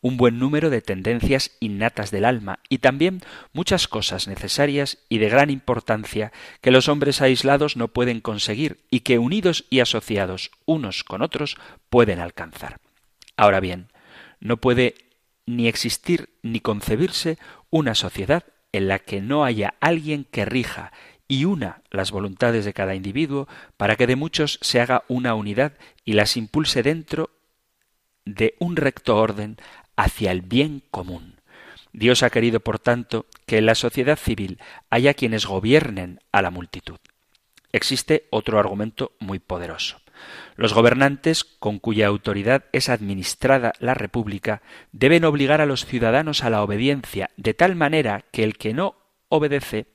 un 0.00 0.16
buen 0.16 0.38
número 0.38 0.70
de 0.70 0.80
tendencias 0.80 1.52
innatas 1.60 2.10
del 2.10 2.24
alma 2.24 2.58
y 2.68 2.78
también 2.78 3.20
muchas 3.52 3.88
cosas 3.88 4.28
necesarias 4.28 4.98
y 5.08 5.18
de 5.18 5.28
gran 5.28 5.50
importancia 5.50 6.32
que 6.60 6.70
los 6.70 6.88
hombres 6.88 7.20
aislados 7.20 7.76
no 7.76 7.88
pueden 7.88 8.20
conseguir 8.20 8.80
y 8.90 9.00
que 9.00 9.18
unidos 9.18 9.64
y 9.70 9.80
asociados 9.80 10.50
unos 10.64 11.04
con 11.04 11.22
otros 11.22 11.56
pueden 11.88 12.20
alcanzar. 12.20 12.80
Ahora 13.36 13.60
bien, 13.60 13.88
no 14.40 14.56
puede 14.56 14.94
ni 15.46 15.68
existir 15.68 16.30
ni 16.42 16.60
concebirse 16.60 17.38
una 17.70 17.94
sociedad 17.94 18.44
en 18.72 18.88
la 18.88 18.98
que 18.98 19.20
no 19.20 19.44
haya 19.44 19.74
alguien 19.80 20.24
que 20.30 20.44
rija 20.44 20.92
y 21.28 21.44
una 21.44 21.82
las 21.90 22.10
voluntades 22.10 22.64
de 22.64 22.72
cada 22.72 22.94
individuo 22.94 23.48
para 23.76 23.96
que 23.96 24.06
de 24.06 24.16
muchos 24.16 24.58
se 24.60 24.80
haga 24.80 25.04
una 25.08 25.34
unidad 25.34 25.72
y 26.04 26.12
las 26.12 26.36
impulse 26.36 26.82
dentro 26.82 27.30
de 28.24 28.54
un 28.58 28.76
recto 28.76 29.16
orden 29.16 29.56
hacia 29.96 30.30
el 30.30 30.42
bien 30.42 30.82
común. 30.90 31.36
Dios 31.92 32.22
ha 32.22 32.30
querido, 32.30 32.60
por 32.60 32.78
tanto, 32.78 33.26
que 33.46 33.58
en 33.58 33.66
la 33.66 33.74
sociedad 33.74 34.18
civil 34.18 34.58
haya 34.88 35.14
quienes 35.14 35.46
gobiernen 35.46 36.20
a 36.32 36.40
la 36.40 36.50
multitud. 36.50 36.98
Existe 37.72 38.26
otro 38.30 38.58
argumento 38.58 39.12
muy 39.18 39.38
poderoso. 39.38 39.98
Los 40.56 40.74
gobernantes, 40.74 41.44
con 41.44 41.78
cuya 41.78 42.06
autoridad 42.06 42.64
es 42.72 42.88
administrada 42.88 43.72
la 43.78 43.94
República, 43.94 44.62
deben 44.92 45.24
obligar 45.24 45.60
a 45.60 45.66
los 45.66 45.84
ciudadanos 45.84 46.44
a 46.44 46.50
la 46.50 46.62
obediencia, 46.62 47.30
de 47.36 47.54
tal 47.54 47.74
manera 47.74 48.24
que 48.30 48.44
el 48.44 48.56
que 48.56 48.74
no 48.74 48.94
obedece 49.28 49.86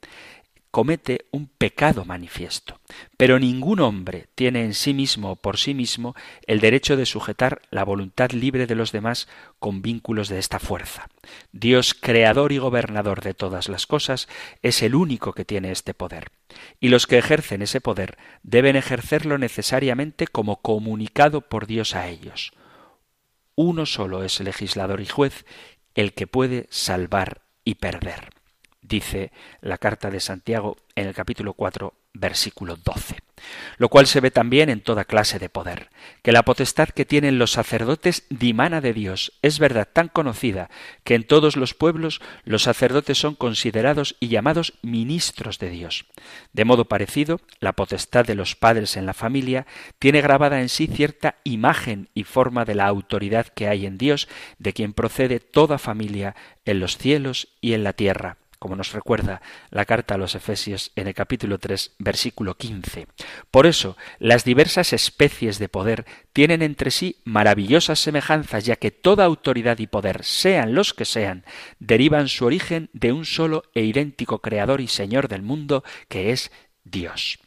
comete 0.71 1.25
un 1.32 1.47
pecado 1.47 2.06
manifiesto. 2.06 2.80
Pero 3.17 3.39
ningún 3.39 3.80
hombre 3.80 4.27
tiene 4.36 4.63
en 4.63 4.73
sí 4.73 4.93
mismo 4.93 5.32
o 5.32 5.36
por 5.36 5.58
sí 5.58 5.73
mismo 5.73 6.15
el 6.45 6.60
derecho 6.60 6.95
de 6.97 7.06
sujetar 7.06 7.62
la 7.71 7.84
voluntad 7.84 8.32
libre 8.32 8.67
de 8.67 8.75
los 8.75 8.91
demás 8.91 9.27
con 9.60 9.82
vínculos 9.82 10.30
de 10.30 10.39
esta 10.39 10.60
fuerza. 10.60 11.08
Dios, 11.51 11.93
creador 11.93 12.51
y 12.51 12.58
gobernador 12.58 13.21
de 13.21 13.34
todas 13.34 13.69
las 13.69 13.88
cosas, 13.88 14.27
es 14.62 14.82
el 14.82 14.95
único 14.95 15.34
que 15.34 15.45
tiene 15.45 15.71
este 15.71 15.93
poder. 15.93 16.32
Y 16.80 16.89
los 16.89 17.08
que 17.08 17.17
ejercen 17.17 17.62
ese 17.62 17.82
poder 17.82 18.17
deben 18.43 18.75
ejercerlo 18.75 19.38
necesariamente 19.38 20.27
como 20.27 20.62
comunicado 20.62 21.41
por 21.41 21.67
Dios 21.67 21.95
a 21.95 22.08
ellos. 22.08 22.51
Uno 23.56 23.86
solo 23.86 24.23
es 24.23 24.39
legislador 24.39 25.01
y 25.01 25.08
juez, 25.08 25.45
el 25.95 26.13
que 26.13 26.27
puede 26.27 26.67
salvar 26.69 27.41
y 27.63 27.75
perder 27.75 28.37
dice 28.88 29.32
la 29.62 29.78
carta 29.78 30.10
de 30.10 30.19
Santiago 30.19 30.78
en 30.95 31.08
el 31.08 31.13
capítulo 31.13 31.54
4, 31.54 31.93
versículo 32.13 32.76
12. 32.76 33.17
Lo 33.78 33.89
cual 33.89 34.08
se 34.08 34.19
ve 34.19 34.32
también 34.32 34.69
en 34.69 34.82
toda 34.82 35.06
clase 35.06 35.38
de 35.38 35.50
poder, 35.50 35.89
que 36.23 36.32
la 36.32 36.41
potestad 36.43 36.89
que 36.89 37.06
tienen 37.06 37.38
los 37.38 37.52
sacerdotes 37.52 38.26
dimana 38.30 38.82
de 38.82 38.93
Dios 38.93 39.34
es 39.43 39.60
verdad 39.60 39.88
tan 39.91 40.08
conocida 40.08 40.71
que 41.04 41.13
en 41.13 41.23
todos 41.23 41.56
los 41.56 41.76
pueblos 41.76 42.19
los 42.45 42.63
sacerdotes 42.63 43.19
son 43.19 43.36
considerados 43.36 44.15
y 44.19 44.30
llamados 44.30 44.73
ministros 44.82 45.60
de 45.60 45.69
Dios. 45.69 46.06
De 46.54 46.65
modo 46.65 46.86
parecido, 46.86 47.39
la 47.60 47.73
potestad 47.73 48.26
de 48.26 48.36
los 48.36 48.56
padres 48.56 48.97
en 48.97 49.06
la 49.06 49.13
familia 49.13 49.67
tiene 50.00 50.21
grabada 50.21 50.62
en 50.62 50.69
sí 50.69 50.88
cierta 50.88 51.36
imagen 51.43 52.10
y 52.15 52.23
forma 52.23 52.65
de 52.65 52.73
la 52.73 52.88
autoridad 52.88 53.47
que 53.47 53.67
hay 53.67 53.86
en 53.86 54.00
Dios, 54.00 54.28
de 54.58 54.73
quien 54.73 54.93
procede 54.93 55.39
toda 55.39 55.78
familia 55.78 56.36
en 56.65 56.80
los 56.80 56.97
cielos 56.97 57.50
y 57.62 57.73
en 57.73 57.84
la 57.84 57.93
tierra 57.93 58.38
como 58.60 58.76
nos 58.76 58.91
recuerda 58.91 59.41
la 59.70 59.86
carta 59.86 60.15
a 60.15 60.17
los 60.17 60.36
Efesios 60.36 60.91
en 60.96 61.08
el 61.08 61.13
capítulo 61.13 61.58
3, 61.58 61.96
versículo 62.00 62.56
15. 62.56 63.08
Por 63.52 63.65
eso, 63.65 63.98
las 64.20 64.43
diversas 64.43 64.93
especies 64.93 65.60
de 65.60 65.70
poder 65.70 66.06
tienen 66.34 66.62
entre 66.62 66.91
sí 66.91 67.17
maravillosas 67.24 68.00
semejanzas, 68.00 68.65
ya 68.65 68.76
que 68.76 68.91
toda 68.91 69.26
autoridad 69.26 69.80
y 69.80 69.88
poder, 69.88 70.24
sean 70.24 70.76
los 70.76 70.93
que 70.93 71.06
sean, 71.06 71.43
derivan 71.80 72.28
su 72.28 72.46
origen 72.46 72.89
de 72.93 73.12
un 73.12 73.26
solo 73.26 73.63
e 73.74 73.84
idéntico 73.84 74.39
Creador 74.39 74.82
y 74.82 74.88
Señor 74.88 75.28
del 75.28 75.41
mundo, 75.41 75.84
que 76.08 76.32
es 76.32 76.52
Dios. 76.84 77.39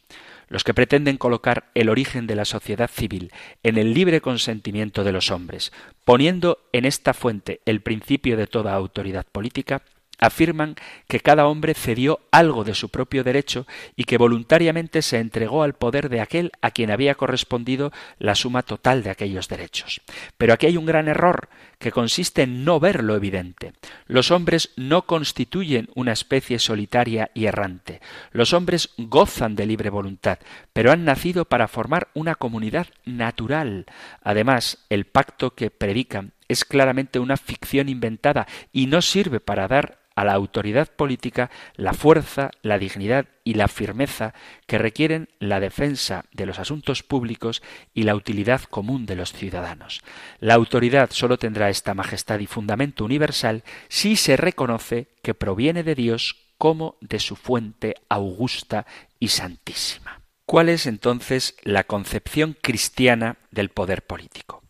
Los 0.47 0.65
que 0.65 0.73
pretenden 0.73 1.17
colocar 1.17 1.71
el 1.75 1.87
origen 1.87 2.27
de 2.27 2.35
la 2.35 2.43
sociedad 2.43 2.89
civil 2.89 3.31
en 3.63 3.77
el 3.77 3.93
libre 3.93 4.19
consentimiento 4.19 5.05
de 5.05 5.13
los 5.13 5.31
hombres, 5.31 5.71
poniendo 6.03 6.59
en 6.73 6.83
esta 6.83 7.13
fuente 7.13 7.61
el 7.65 7.81
principio 7.81 8.35
de 8.35 8.47
toda 8.47 8.73
autoridad 8.73 9.25
política, 9.31 9.81
afirman 10.21 10.75
que 11.07 11.19
cada 11.19 11.47
hombre 11.47 11.73
cedió 11.73 12.21
algo 12.31 12.63
de 12.63 12.75
su 12.75 12.89
propio 12.89 13.23
derecho 13.23 13.67
y 13.95 14.05
que 14.05 14.17
voluntariamente 14.17 15.01
se 15.01 15.17
entregó 15.17 15.63
al 15.63 15.73
poder 15.73 16.07
de 16.07 16.21
aquel 16.21 16.51
a 16.61 16.71
quien 16.71 16.91
había 16.91 17.15
correspondido 17.15 17.91
la 18.19 18.35
suma 18.35 18.61
total 18.61 19.03
de 19.03 19.09
aquellos 19.09 19.49
derechos. 19.49 20.01
Pero 20.37 20.53
aquí 20.53 20.67
hay 20.67 20.77
un 20.77 20.85
gran 20.85 21.07
error, 21.09 21.49
que 21.81 21.91
consiste 21.91 22.43
en 22.43 22.63
no 22.63 22.79
ver 22.79 23.03
lo 23.03 23.15
evidente. 23.15 23.73
Los 24.05 24.31
hombres 24.31 24.69
no 24.77 25.01
constituyen 25.01 25.89
una 25.95 26.13
especie 26.13 26.59
solitaria 26.59 27.31
y 27.33 27.45
errante. 27.45 27.99
Los 28.31 28.53
hombres 28.53 28.91
gozan 28.97 29.55
de 29.55 29.65
libre 29.65 29.89
voluntad, 29.89 30.37
pero 30.71 30.91
han 30.91 31.03
nacido 31.03 31.45
para 31.45 31.67
formar 31.67 32.09
una 32.13 32.35
comunidad 32.35 32.87
natural. 33.03 33.87
Además, 34.21 34.85
el 34.89 35.05
pacto 35.05 35.55
que 35.55 35.71
predican 35.71 36.33
es 36.47 36.63
claramente 36.65 37.19
una 37.19 37.37
ficción 37.37 37.89
inventada 37.89 38.47
y 38.71 38.85
no 38.85 39.01
sirve 39.01 39.39
para 39.39 39.67
dar 39.67 40.00
a 40.15 40.23
la 40.23 40.33
autoridad 40.33 40.89
política 40.89 41.49
la 41.75 41.93
fuerza, 41.93 42.51
la 42.61 42.77
dignidad 42.77 43.25
y 43.43 43.55
la 43.55 43.67
firmeza 43.67 44.33
que 44.67 44.77
requieren 44.77 45.29
la 45.39 45.59
defensa 45.59 46.25
de 46.31 46.45
los 46.45 46.59
asuntos 46.59 47.03
públicos 47.03 47.61
y 47.93 48.03
la 48.03 48.15
utilidad 48.15 48.61
común 48.63 49.05
de 49.05 49.15
los 49.15 49.33
ciudadanos. 49.33 50.01
La 50.39 50.53
autoridad 50.55 51.09
sólo 51.11 51.37
tendrá 51.37 51.69
esta 51.69 51.93
majestad 51.93 52.39
y 52.39 52.47
fundamento 52.47 53.05
universal 53.05 53.63
si 53.87 54.15
se 54.15 54.37
reconoce 54.37 55.07
que 55.23 55.33
proviene 55.33 55.83
de 55.83 55.95
Dios 55.95 56.37
como 56.57 56.95
de 57.01 57.19
su 57.19 57.35
fuente 57.35 57.95
augusta 58.07 58.85
y 59.19 59.29
santísima. 59.29 60.21
¿Cuál 60.45 60.69
es 60.69 60.85
entonces 60.85 61.55
la 61.63 61.85
concepción 61.85 62.57
cristiana 62.61 63.37
del 63.51 63.69
poder 63.69 64.03
político? 64.03 64.61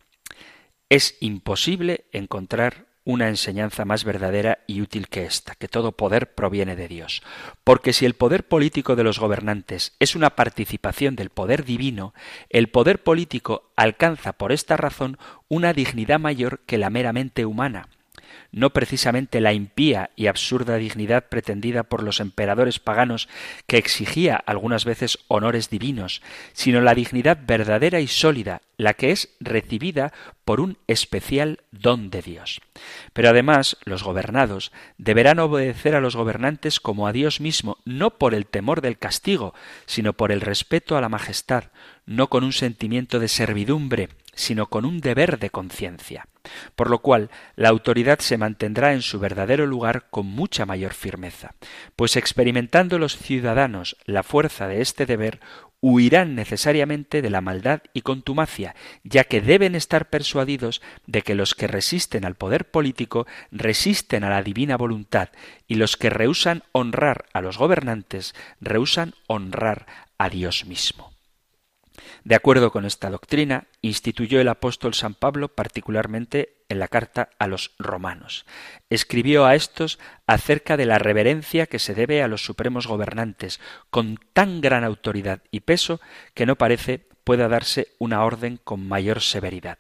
Es 0.90 1.18
imposible 1.22 2.06
encontrar 2.12 2.86
una 3.04 3.30
enseñanza 3.30 3.86
más 3.86 4.04
verdadera 4.04 4.60
y 4.68 4.82
útil 4.82 5.08
que 5.08 5.26
esta, 5.26 5.56
que 5.56 5.68
todo 5.68 5.94
poder 5.94 6.36
proviene 6.36 6.76
de 6.76 6.88
Dios. 6.88 7.24
Porque 7.64 7.94
si 7.94 8.06
el 8.06 8.14
poder 8.14 8.48
político 8.48 8.96
de 8.96 9.04
los 9.04 9.20
gobernantes 9.20 9.96
es 10.00 10.16
una 10.16 10.32
participación 10.36 11.16
del 11.16 11.30
poder 11.30 11.66
divino, 11.66 12.14
el 12.50 12.70
poder 12.70 13.02
político 13.04 13.72
alcanza 13.76 14.34
por 14.34 14.52
esta 14.52 14.78
razón 14.78 15.18
una 15.48 15.74
dignidad 15.74 16.20
mayor 16.20 16.62
que 16.66 16.78
la 16.78 16.90
meramente 16.90 17.46
humana, 17.46 17.88
no 18.52 18.72
precisamente 18.72 19.42
la 19.42 19.54
impía 19.54 20.12
y 20.16 20.28
absurda 20.28 20.76
dignidad 20.76 21.30
pretendida 21.30 21.84
por 21.84 22.04
los 22.04 22.20
emperadores 22.20 22.80
paganos 22.80 23.30
que 23.68 23.78
exigía 23.78 24.36
algunas 24.36 24.86
veces 24.86 25.20
honores 25.28 25.70
divinos, 25.70 26.22
sino 26.54 26.82
la 26.82 26.96
dignidad 26.96 27.40
verdadera 27.46 28.00
y 28.00 28.08
sólida, 28.08 28.62
la 28.78 28.94
que 28.94 29.12
es 29.12 29.36
recibida 29.40 30.12
por 30.44 30.60
un 30.60 30.78
especial 30.88 31.60
don 31.72 32.10
de 32.10 32.22
Dios. 32.22 32.62
Pero 33.14 33.30
además 33.30 33.78
los 33.86 34.04
gobernados 34.04 34.72
deberán 34.98 35.40
obedecer 35.40 35.96
a 35.96 36.02
los 36.02 36.16
gobernantes 36.16 36.80
como 36.80 37.08
a 37.08 37.14
Dios 37.14 37.40
mismo, 37.40 37.78
no 37.86 38.18
por 38.18 38.34
el 38.34 38.46
temor 38.46 38.82
del 38.82 38.98
castigo, 38.98 39.54
sino 39.86 40.14
por 40.14 40.32
el 40.32 40.42
respeto 40.42 40.98
a 40.98 41.02
la 41.02 41.10
majestad, 41.10 41.66
no 42.06 42.28
con 42.28 42.44
un 42.44 42.54
sentimiento 42.54 43.20
de 43.20 43.28
servidumbre, 43.28 44.10
sino 44.34 44.68
con 44.68 44.86
un 44.86 45.00
deber 45.00 45.40
de 45.40 45.50
conciencia. 45.50 46.26
Por 46.76 46.90
lo 46.90 47.00
cual 47.00 47.30
la 47.56 47.70
autoridad 47.70 48.20
se 48.20 48.38
mantendrá 48.38 48.94
en 48.94 49.02
su 49.02 49.20
verdadero 49.20 49.66
lugar 49.66 50.10
con 50.10 50.26
mucha 50.26 50.66
mayor 50.66 50.94
firmeza, 50.94 51.56
pues 51.96 52.16
experimentando 52.16 53.00
los 53.00 53.18
ciudadanos 53.18 53.98
la 54.06 54.24
fuerza 54.24 54.68
de 54.68 54.82
este 54.82 55.06
deber, 55.06 55.40
huirán 55.82 56.36
necesariamente 56.36 57.22
de 57.22 57.30
la 57.32 57.42
maldad 57.42 57.82
y 57.92 58.02
contumacia, 58.02 58.76
ya 59.04 59.24
que 59.24 59.42
deben 59.42 59.76
estar 59.76 60.10
persuadidos 60.10 60.82
de 61.08 61.24
que 61.24 61.36
los 61.36 61.56
que 61.56 61.68
resisten 61.68 62.24
al 62.24 62.36
poder 62.36 62.70
político 62.70 63.26
resisten 63.52 64.24
a 64.24 64.30
la 64.30 64.44
divina 64.44 64.78
voluntad, 64.78 65.30
y 65.68 65.76
los 65.76 65.98
que 65.98 66.12
rehusan 66.12 66.64
honrar 66.72 67.26
a 67.34 67.42
los 67.42 67.58
gobernantes 67.58 68.36
rehusan 68.62 69.16
honrar 69.28 69.88
a 70.20 70.30
Dios 70.30 70.66
mismo. 70.66 71.11
De 72.24 72.36
acuerdo 72.36 72.72
con 72.72 72.86
esta 72.86 73.10
doctrina, 73.10 73.68
instituyó 73.82 74.40
el 74.42 74.48
apóstol 74.48 74.94
San 74.94 75.16
Pablo 75.16 75.48
particularmente 75.48 76.56
en 76.70 76.78
la 76.78 76.88
carta 76.88 77.30
a 77.40 77.48
los 77.48 77.74
romanos. 77.80 78.46
Escribió 78.90 79.46
a 79.46 79.56
estos 79.56 79.98
acerca 80.28 80.78
de 80.78 80.86
la 80.86 81.00
reverencia 81.00 81.66
que 81.66 81.80
se 81.80 81.96
debe 81.96 82.22
a 82.22 82.28
los 82.28 82.46
supremos 82.46 82.86
gobernantes, 82.86 83.60
con 83.90 84.20
tan 84.34 84.62
gran 84.62 84.84
autoridad 84.84 85.42
y 85.50 85.62
peso 85.62 86.00
que 86.36 86.46
no 86.46 86.58
parece 86.58 87.08
pueda 87.24 87.48
darse 87.48 87.90
una 87.98 88.24
orden 88.24 88.60
con 88.64 88.88
mayor 88.88 89.22
severidad. 89.22 89.80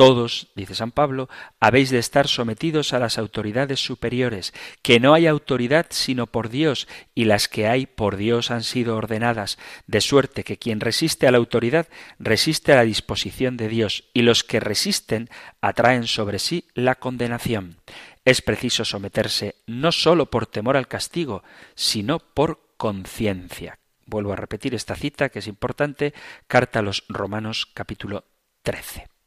Todos, 0.00 0.46
dice 0.54 0.74
San 0.74 0.92
Pablo, 0.92 1.28
habéis 1.60 1.90
de 1.90 1.98
estar 1.98 2.26
sometidos 2.26 2.94
a 2.94 2.98
las 2.98 3.18
autoridades 3.18 3.80
superiores, 3.80 4.54
que 4.80 4.98
no 4.98 5.12
hay 5.12 5.26
autoridad 5.26 5.88
sino 5.90 6.26
por 6.26 6.48
Dios, 6.48 6.88
y 7.14 7.26
las 7.26 7.48
que 7.48 7.68
hay 7.68 7.84
por 7.84 8.16
Dios 8.16 8.50
han 8.50 8.62
sido 8.62 8.96
ordenadas, 8.96 9.58
de 9.86 10.00
suerte 10.00 10.42
que 10.42 10.56
quien 10.56 10.80
resiste 10.80 11.26
a 11.26 11.30
la 11.30 11.36
autoridad 11.36 11.86
resiste 12.18 12.72
a 12.72 12.76
la 12.76 12.84
disposición 12.84 13.58
de 13.58 13.68
Dios, 13.68 14.04
y 14.14 14.22
los 14.22 14.42
que 14.42 14.58
resisten 14.58 15.28
atraen 15.60 16.06
sobre 16.06 16.38
sí 16.38 16.64
la 16.72 16.94
condenación. 16.94 17.76
Es 18.24 18.40
preciso 18.40 18.86
someterse 18.86 19.56
no 19.66 19.92
sólo 19.92 20.30
por 20.30 20.46
temor 20.46 20.78
al 20.78 20.88
castigo, 20.88 21.42
sino 21.74 22.20
por 22.20 22.58
conciencia. 22.78 23.78
Vuelvo 24.06 24.32
a 24.32 24.36
repetir 24.36 24.74
esta 24.74 24.96
cita 24.96 25.28
que 25.28 25.40
es 25.40 25.46
importante, 25.46 26.14
carta 26.46 26.78
a 26.78 26.82
los 26.82 27.04
Romanos 27.10 27.68
capítulo 27.74 28.24
13. 28.62 29.19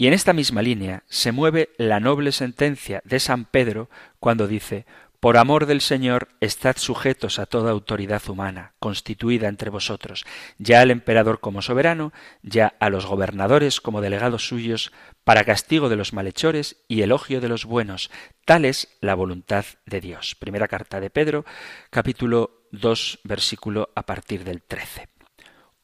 Y 0.00 0.06
en 0.06 0.14
esta 0.14 0.32
misma 0.32 0.62
línea 0.62 1.02
se 1.10 1.30
mueve 1.30 1.68
la 1.76 2.00
noble 2.00 2.32
sentencia 2.32 3.02
de 3.04 3.20
San 3.20 3.44
Pedro 3.44 3.90
cuando 4.18 4.48
dice 4.48 4.86
Por 5.20 5.36
amor 5.36 5.66
del 5.66 5.82
Señor, 5.82 6.28
estad 6.40 6.78
sujetos 6.78 7.38
a 7.38 7.44
toda 7.44 7.70
autoridad 7.70 8.22
humana, 8.26 8.72
constituida 8.78 9.46
entre 9.46 9.68
vosotros, 9.68 10.24
ya 10.56 10.80
al 10.80 10.90
emperador 10.90 11.40
como 11.40 11.60
soberano, 11.60 12.14
ya 12.42 12.72
a 12.80 12.88
los 12.88 13.04
gobernadores 13.04 13.82
como 13.82 14.00
delegados 14.00 14.48
suyos, 14.48 14.90
para 15.22 15.44
castigo 15.44 15.90
de 15.90 15.96
los 15.96 16.14
malhechores 16.14 16.78
y 16.88 17.02
elogio 17.02 17.42
de 17.42 17.50
los 17.50 17.66
buenos. 17.66 18.10
Tal 18.46 18.64
es 18.64 18.96
la 19.02 19.14
voluntad 19.14 19.66
de 19.84 20.00
Dios. 20.00 20.34
Primera 20.34 20.66
carta 20.66 20.98
de 20.98 21.10
Pedro, 21.10 21.44
capítulo 21.90 22.64
2, 22.72 23.18
versículo 23.24 23.90
a 23.94 24.06
partir 24.06 24.44
del 24.44 24.62
13. 24.62 25.08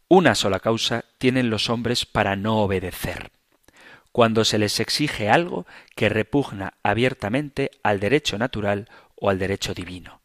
Una 0.09 0.35
sola 0.35 0.59
causa 0.59 1.05
tienen 1.19 1.51
los 1.51 1.69
hombres 1.69 2.07
para 2.07 2.35
no 2.35 2.63
obedecer 2.63 3.36
cuando 4.17 4.47
se 4.47 4.57
les 4.57 4.81
exige 4.81 5.29
algo 5.29 5.67
que 5.95 6.09
repugna 6.09 6.73
abiertamente 6.83 7.71
al 7.83 8.01
derecho 8.01 8.39
natural 8.39 8.89
o 9.15 9.29
al 9.29 9.39
derecho 9.39 9.75
divino. 9.75 10.23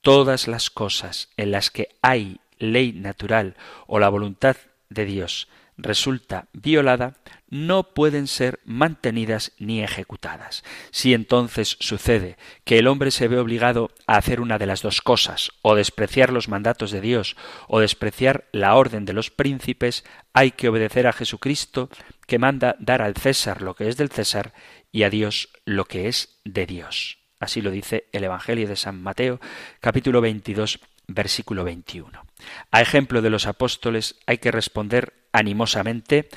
Todas 0.00 0.48
las 0.48 0.70
cosas 0.70 1.28
en 1.36 1.50
las 1.50 1.70
que 1.70 1.90
hay 2.00 2.40
ley 2.58 2.94
natural 2.94 3.54
o 3.86 3.98
la 3.98 4.08
voluntad 4.08 4.56
de 4.88 5.04
Dios 5.04 5.48
resulta 5.76 6.46
violada, 6.52 7.14
no 7.48 7.94
pueden 7.94 8.26
ser 8.26 8.60
mantenidas 8.64 9.52
ni 9.58 9.82
ejecutadas. 9.82 10.64
Si 10.90 11.14
entonces 11.14 11.76
sucede 11.80 12.36
que 12.64 12.78
el 12.78 12.86
hombre 12.86 13.10
se 13.10 13.28
ve 13.28 13.38
obligado 13.38 13.90
a 14.06 14.16
hacer 14.16 14.40
una 14.40 14.58
de 14.58 14.66
las 14.66 14.82
dos 14.82 15.00
cosas, 15.00 15.50
o 15.62 15.74
despreciar 15.74 16.32
los 16.32 16.48
mandatos 16.48 16.90
de 16.90 17.00
Dios, 17.00 17.36
o 17.68 17.80
despreciar 17.80 18.44
la 18.52 18.74
orden 18.74 19.04
de 19.04 19.12
los 19.12 19.30
príncipes, 19.30 20.04
hay 20.32 20.52
que 20.52 20.68
obedecer 20.68 21.06
a 21.06 21.12
Jesucristo, 21.12 21.90
que 22.26 22.38
manda 22.38 22.76
dar 22.78 23.02
al 23.02 23.14
César 23.14 23.62
lo 23.62 23.74
que 23.74 23.88
es 23.88 23.96
del 23.96 24.10
César 24.10 24.52
y 24.92 25.02
a 25.02 25.10
Dios 25.10 25.50
lo 25.64 25.84
que 25.84 26.08
es 26.08 26.40
de 26.44 26.66
Dios. 26.66 27.18
Así 27.40 27.60
lo 27.60 27.70
dice 27.70 28.06
el 28.12 28.24
Evangelio 28.24 28.68
de 28.68 28.76
San 28.76 29.02
Mateo, 29.02 29.40
capítulo 29.80 30.20
22, 30.20 30.80
versículo 31.06 31.64
21. 31.64 32.24
A 32.70 32.80
ejemplo 32.80 33.22
de 33.22 33.30
los 33.30 33.46
apóstoles 33.46 34.16
hay 34.26 34.38
que 34.38 34.50
responder 34.50 35.12
animosamente, 35.32 36.28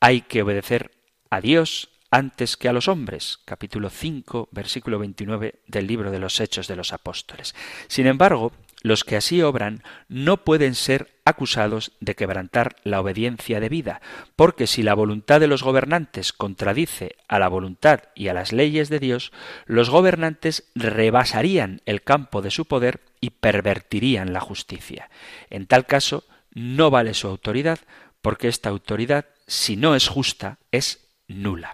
hay 0.00 0.22
que 0.22 0.42
obedecer 0.42 0.90
a 1.30 1.40
Dios 1.40 1.88
antes 2.10 2.56
que 2.56 2.68
a 2.68 2.72
los 2.72 2.88
hombres. 2.88 3.38
Capítulo 3.44 3.88
5, 3.88 4.50
versículo 4.52 4.98
29 4.98 5.62
del 5.66 5.86
libro 5.86 6.10
de 6.10 6.18
los 6.18 6.38
Hechos 6.40 6.68
de 6.68 6.76
los 6.76 6.92
Apóstoles. 6.92 7.54
Sin 7.88 8.06
embargo, 8.06 8.52
los 8.82 9.04
que 9.04 9.16
así 9.16 9.42
obran 9.42 9.82
no 10.08 10.44
pueden 10.44 10.74
ser 10.74 11.08
acusados 11.24 11.92
de 12.00 12.14
quebrantar 12.14 12.76
la 12.84 13.00
obediencia 13.00 13.60
debida, 13.60 14.00
porque 14.36 14.66
si 14.66 14.82
la 14.82 14.94
voluntad 14.94 15.40
de 15.40 15.46
los 15.46 15.62
gobernantes 15.62 16.32
contradice 16.32 17.16
a 17.28 17.38
la 17.38 17.48
voluntad 17.48 18.02
y 18.14 18.28
a 18.28 18.34
las 18.34 18.52
leyes 18.52 18.88
de 18.88 18.98
Dios, 18.98 19.32
los 19.66 19.88
gobernantes 19.88 20.64
rebasarían 20.74 21.80
el 21.86 22.02
campo 22.02 22.42
de 22.42 22.50
su 22.50 22.66
poder 22.66 23.00
y 23.20 23.30
pervertirían 23.30 24.32
la 24.32 24.40
justicia. 24.40 25.08
En 25.48 25.66
tal 25.66 25.86
caso, 25.86 26.24
no 26.52 26.90
vale 26.90 27.14
su 27.14 27.28
autoridad, 27.28 27.78
porque 28.20 28.48
esta 28.48 28.68
autoridad, 28.68 29.26
si 29.46 29.76
no 29.76 29.94
es 29.94 30.08
justa, 30.08 30.58
es 30.70 31.08
nula. 31.28 31.72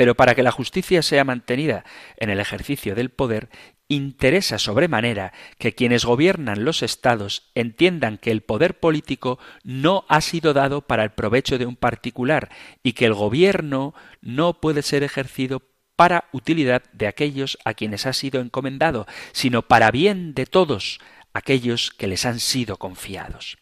Pero 0.00 0.14
para 0.14 0.34
que 0.34 0.42
la 0.42 0.50
justicia 0.50 1.02
sea 1.02 1.24
mantenida 1.24 1.84
en 2.16 2.30
el 2.30 2.40
ejercicio 2.40 2.94
del 2.94 3.10
poder, 3.10 3.50
interesa 3.86 4.58
sobremanera 4.58 5.34
que 5.58 5.74
quienes 5.74 6.06
gobiernan 6.06 6.64
los 6.64 6.82
estados 6.82 7.50
entiendan 7.54 8.16
que 8.16 8.30
el 8.30 8.40
poder 8.40 8.80
político 8.80 9.38
no 9.62 10.06
ha 10.08 10.22
sido 10.22 10.54
dado 10.54 10.80
para 10.80 11.04
el 11.04 11.10
provecho 11.10 11.58
de 11.58 11.66
un 11.66 11.76
particular 11.76 12.48
y 12.82 12.94
que 12.94 13.04
el 13.04 13.12
gobierno 13.12 13.92
no 14.22 14.58
puede 14.58 14.80
ser 14.80 15.02
ejercido 15.02 15.64
para 15.96 16.30
utilidad 16.32 16.82
de 16.94 17.06
aquellos 17.06 17.58
a 17.66 17.74
quienes 17.74 18.06
ha 18.06 18.14
sido 18.14 18.40
encomendado, 18.40 19.06
sino 19.32 19.68
para 19.68 19.90
bien 19.90 20.32
de 20.32 20.46
todos 20.46 20.98
aquellos 21.34 21.90
que 21.90 22.06
les 22.06 22.24
han 22.24 22.40
sido 22.40 22.78
confiados. 22.78 23.58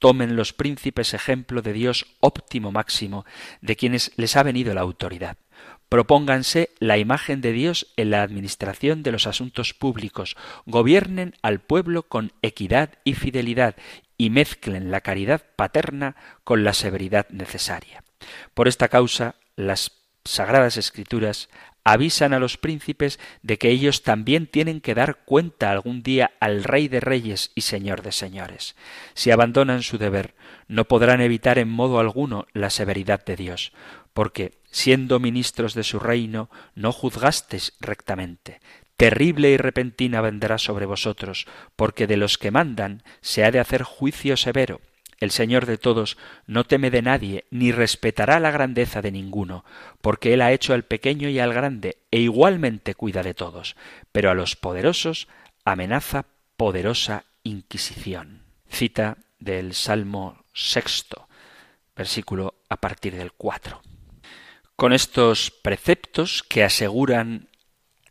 Tomen 0.00 0.34
los 0.34 0.52
príncipes 0.52 1.14
ejemplo 1.14 1.62
de 1.62 1.72
Dios 1.72 2.06
óptimo 2.18 2.72
máximo, 2.72 3.24
de 3.60 3.76
quienes 3.76 4.10
les 4.16 4.36
ha 4.36 4.42
venido 4.42 4.74
la 4.74 4.80
autoridad. 4.80 5.38
Propónganse 5.88 6.70
la 6.80 6.98
imagen 6.98 7.40
de 7.40 7.52
Dios 7.52 7.86
en 7.96 8.10
la 8.10 8.22
administración 8.22 9.02
de 9.02 9.12
los 9.12 9.26
asuntos 9.26 9.72
públicos, 9.72 10.36
gobiernen 10.64 11.34
al 11.42 11.60
pueblo 11.60 12.02
con 12.02 12.32
equidad 12.42 12.90
y 13.04 13.14
fidelidad 13.14 13.76
y 14.18 14.30
mezclen 14.30 14.90
la 14.90 15.00
caridad 15.00 15.42
paterna 15.54 16.16
con 16.42 16.64
la 16.64 16.72
severidad 16.72 17.28
necesaria. 17.30 18.02
Por 18.54 18.66
esta 18.66 18.88
causa, 18.88 19.36
las 19.54 19.92
sagradas 20.24 20.76
escrituras 20.76 21.48
avisan 21.84 22.32
a 22.32 22.40
los 22.40 22.56
príncipes 22.56 23.20
de 23.42 23.58
que 23.58 23.70
ellos 23.70 24.02
también 24.02 24.48
tienen 24.48 24.80
que 24.80 24.96
dar 24.96 25.18
cuenta 25.24 25.70
algún 25.70 26.02
día 26.02 26.32
al 26.40 26.64
Rey 26.64 26.88
de 26.88 26.98
Reyes 26.98 27.52
y 27.54 27.60
Señor 27.60 28.02
de 28.02 28.10
Señores. 28.10 28.74
Si 29.14 29.30
abandonan 29.30 29.84
su 29.84 29.96
deber, 29.96 30.34
no 30.66 30.86
podrán 30.86 31.20
evitar 31.20 31.58
en 31.58 31.68
modo 31.68 32.00
alguno 32.00 32.48
la 32.52 32.70
severidad 32.70 33.24
de 33.24 33.36
Dios, 33.36 33.72
porque, 34.16 34.62
siendo 34.70 35.20
ministros 35.20 35.74
de 35.74 35.84
su 35.84 35.98
reino, 35.98 36.48
no 36.74 36.90
juzgastes 36.90 37.74
rectamente. 37.80 38.60
Terrible 38.96 39.50
y 39.50 39.58
repentina 39.58 40.22
vendrá 40.22 40.56
sobre 40.56 40.86
vosotros, 40.86 41.46
porque 41.76 42.06
de 42.06 42.16
los 42.16 42.38
que 42.38 42.50
mandan 42.50 43.02
se 43.20 43.44
ha 43.44 43.50
de 43.50 43.60
hacer 43.60 43.82
juicio 43.82 44.38
severo. 44.38 44.80
El 45.20 45.32
Señor 45.32 45.66
de 45.66 45.76
todos 45.76 46.16
no 46.46 46.64
teme 46.64 46.90
de 46.90 47.02
nadie, 47.02 47.44
ni 47.50 47.72
respetará 47.72 48.40
la 48.40 48.50
grandeza 48.50 49.02
de 49.02 49.12
ninguno, 49.12 49.66
porque 50.00 50.32
Él 50.32 50.40
ha 50.40 50.52
hecho 50.52 50.72
al 50.72 50.84
pequeño 50.84 51.28
y 51.28 51.38
al 51.38 51.52
grande, 51.52 51.98
e 52.10 52.20
igualmente 52.20 52.94
cuida 52.94 53.22
de 53.22 53.34
todos, 53.34 53.76
pero 54.12 54.30
a 54.30 54.34
los 54.34 54.56
poderosos 54.56 55.28
amenaza 55.66 56.24
poderosa 56.56 57.24
inquisición. 57.42 58.44
Cita 58.66 59.18
del 59.38 59.74
Salmo 59.74 60.42
sexto, 60.54 61.28
versículo 61.94 62.54
a 62.70 62.78
partir 62.78 63.14
del 63.14 63.32
cuatro. 63.32 63.82
Con 64.76 64.92
estos 64.92 65.50
preceptos 65.50 66.42
que 66.42 66.62
aseguran 66.62 67.48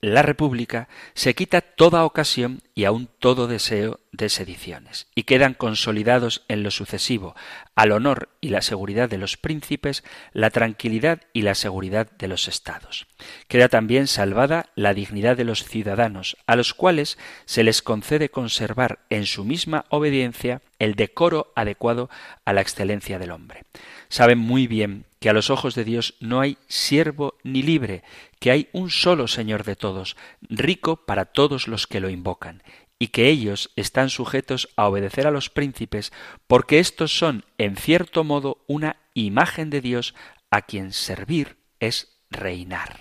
la 0.01 0.23
República, 0.23 0.89
se 1.13 1.35
quita 1.35 1.61
toda 1.61 2.05
ocasión 2.05 2.63
y 2.73 2.85
aun 2.85 3.07
todo 3.19 3.47
deseo 3.47 3.99
de 4.11 4.29
sediciones, 4.29 5.07
y 5.13 5.23
quedan 5.23 5.53
consolidados 5.53 6.43
en 6.47 6.63
lo 6.63 6.71
sucesivo, 6.71 7.35
al 7.75 7.91
honor 7.91 8.29
y 8.41 8.49
la 8.49 8.63
seguridad 8.63 9.07
de 9.09 9.19
los 9.19 9.37
príncipes, 9.37 10.03
la 10.33 10.49
tranquilidad 10.49 11.21
y 11.33 11.43
la 11.43 11.53
seguridad 11.53 12.09
de 12.17 12.27
los 12.27 12.47
estados. 12.47 13.05
Queda 13.47 13.69
también 13.69 14.07
salvada 14.07 14.69
la 14.75 14.95
dignidad 14.95 15.37
de 15.37 15.43
los 15.43 15.63
ciudadanos, 15.63 16.35
a 16.47 16.55
los 16.55 16.73
cuales 16.73 17.19
se 17.45 17.63
les 17.63 17.83
concede 17.83 18.29
conservar 18.29 19.05
en 19.11 19.27
su 19.27 19.43
misma 19.43 19.85
obediencia 19.89 20.61
el 20.79 20.95
decoro 20.95 21.51
adecuado 21.55 22.09
a 22.43 22.53
la 22.53 22.61
excelencia 22.61 23.19
del 23.19 23.31
hombre. 23.31 23.65
Saben 24.09 24.39
muy 24.39 24.65
bien 24.67 25.05
que 25.25 25.29
a 25.31 25.33
los 25.33 25.49
ojos 25.49 25.73
de 25.73 25.83
Dios 25.83 26.13
no 26.19 26.39
hay 26.39 26.59
siervo 26.67 27.33
ni 27.41 27.63
libre, 27.63 28.03
que 28.37 28.51
hay 28.51 28.69
un 28.73 28.91
solo 28.91 29.27
Señor 29.27 29.63
de 29.63 29.75
todos, 29.75 30.15
rico 30.39 30.97
para 30.97 31.25
todos 31.25 31.67
los 31.67 31.87
que 31.87 31.99
lo 31.99 32.11
invocan, 32.11 32.61
y 32.99 33.07
que 33.07 33.27
ellos 33.29 33.71
están 33.75 34.11
sujetos 34.11 34.69
a 34.75 34.87
obedecer 34.87 35.25
a 35.25 35.31
los 35.31 35.49
príncipes, 35.49 36.13
porque 36.45 36.77
éstos 36.77 37.17
son, 37.17 37.43
en 37.57 37.75
cierto 37.75 38.23
modo, 38.23 38.63
una 38.67 38.97
imagen 39.15 39.71
de 39.71 39.81
Dios 39.81 40.13
a 40.51 40.61
quien 40.61 40.93
servir 40.93 41.57
es 41.79 42.19
reinar. 42.29 42.99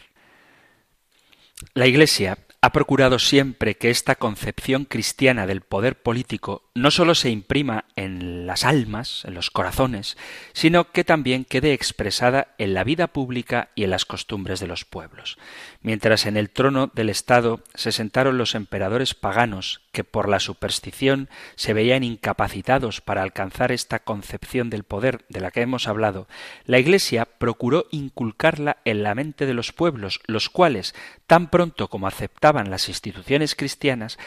La 1.74 1.87
Iglesia 1.87 2.38
ha 2.62 2.72
procurado 2.72 3.18
siempre 3.18 3.76
que 3.76 3.90
esta 3.90 4.14
concepción 4.14 4.87
cristiana 4.87 5.46
del 5.46 5.60
poder 5.60 6.00
político 6.00 6.63
no 6.76 6.90
sólo 6.90 7.14
se 7.14 7.30
imprima 7.30 7.84
en 7.94 8.48
las 8.48 8.64
almas, 8.64 9.24
en 9.26 9.34
los 9.34 9.52
corazones, 9.52 10.16
sino 10.52 10.90
que 10.90 11.04
también 11.04 11.44
quede 11.44 11.72
expresada 11.72 12.48
en 12.58 12.74
la 12.74 12.82
vida 12.82 13.06
pública 13.06 13.68
y 13.76 13.84
en 13.84 13.90
las 13.90 14.04
costumbres 14.04 14.58
de 14.58 14.66
los 14.66 14.84
pueblos. 14.84 15.38
Mientras 15.82 16.26
en 16.26 16.37
el 16.37 16.50
trono 16.50 16.90
del 16.92 17.10
Estado 17.10 17.62
se 17.74 17.92
sentaron 17.92 18.38
los 18.38 18.56
emperadores 18.56 19.14
paganos 19.14 19.82
que 19.92 20.02
por 20.02 20.28
la 20.28 20.40
superstición 20.40 21.28
se 21.54 21.74
veían 21.74 22.02
incapacitados 22.02 23.00
para 23.00 23.22
alcanzar 23.22 23.70
esta 23.70 24.00
concepción 24.00 24.68
del 24.68 24.82
poder 24.82 25.24
de 25.28 25.40
la 25.40 25.52
que 25.52 25.60
hemos 25.60 25.87
hablado, 25.87 26.26
la 26.64 26.80
Iglesia 26.80 27.24
procuró 27.26 27.87
inculcarla 27.92 28.78
en 28.84 29.04
la 29.04 29.14
mente 29.14 29.46
de 29.46 29.54
los 29.54 29.72
pueblos, 29.72 30.18
los 30.26 30.50
cuales, 30.50 30.96
tan 31.28 31.50
pronto 31.50 31.88
como 31.88 32.08
aceptaban 32.08 32.70
las 32.70 32.88
instituciones 32.88 33.54
cristianas, 33.54 34.18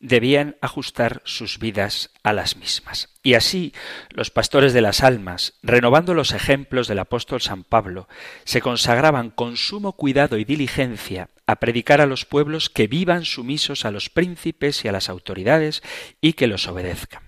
debían 0.00 0.56
ajustar 0.60 1.22
sus 1.24 1.58
vidas 1.58 1.93
a 2.22 2.32
las 2.32 2.56
mismas. 2.56 3.08
Y 3.22 3.34
así 3.34 3.72
los 4.10 4.30
pastores 4.30 4.72
de 4.72 4.80
las 4.80 5.02
almas, 5.02 5.54
renovando 5.62 6.14
los 6.14 6.32
ejemplos 6.32 6.88
del 6.88 6.98
apóstol 6.98 7.40
San 7.40 7.64
Pablo, 7.64 8.08
se 8.44 8.60
consagraban 8.60 9.30
con 9.30 9.56
sumo 9.56 9.92
cuidado 9.92 10.38
y 10.38 10.44
diligencia 10.44 11.30
a 11.46 11.56
predicar 11.56 12.00
a 12.00 12.06
los 12.06 12.24
pueblos 12.24 12.70
que 12.70 12.86
vivan 12.86 13.24
sumisos 13.24 13.84
a 13.84 13.90
los 13.90 14.10
príncipes 14.10 14.84
y 14.84 14.88
a 14.88 14.92
las 14.92 15.08
autoridades 15.08 15.82
y 16.20 16.34
que 16.34 16.46
los 16.46 16.66
obedezcan. 16.66 17.22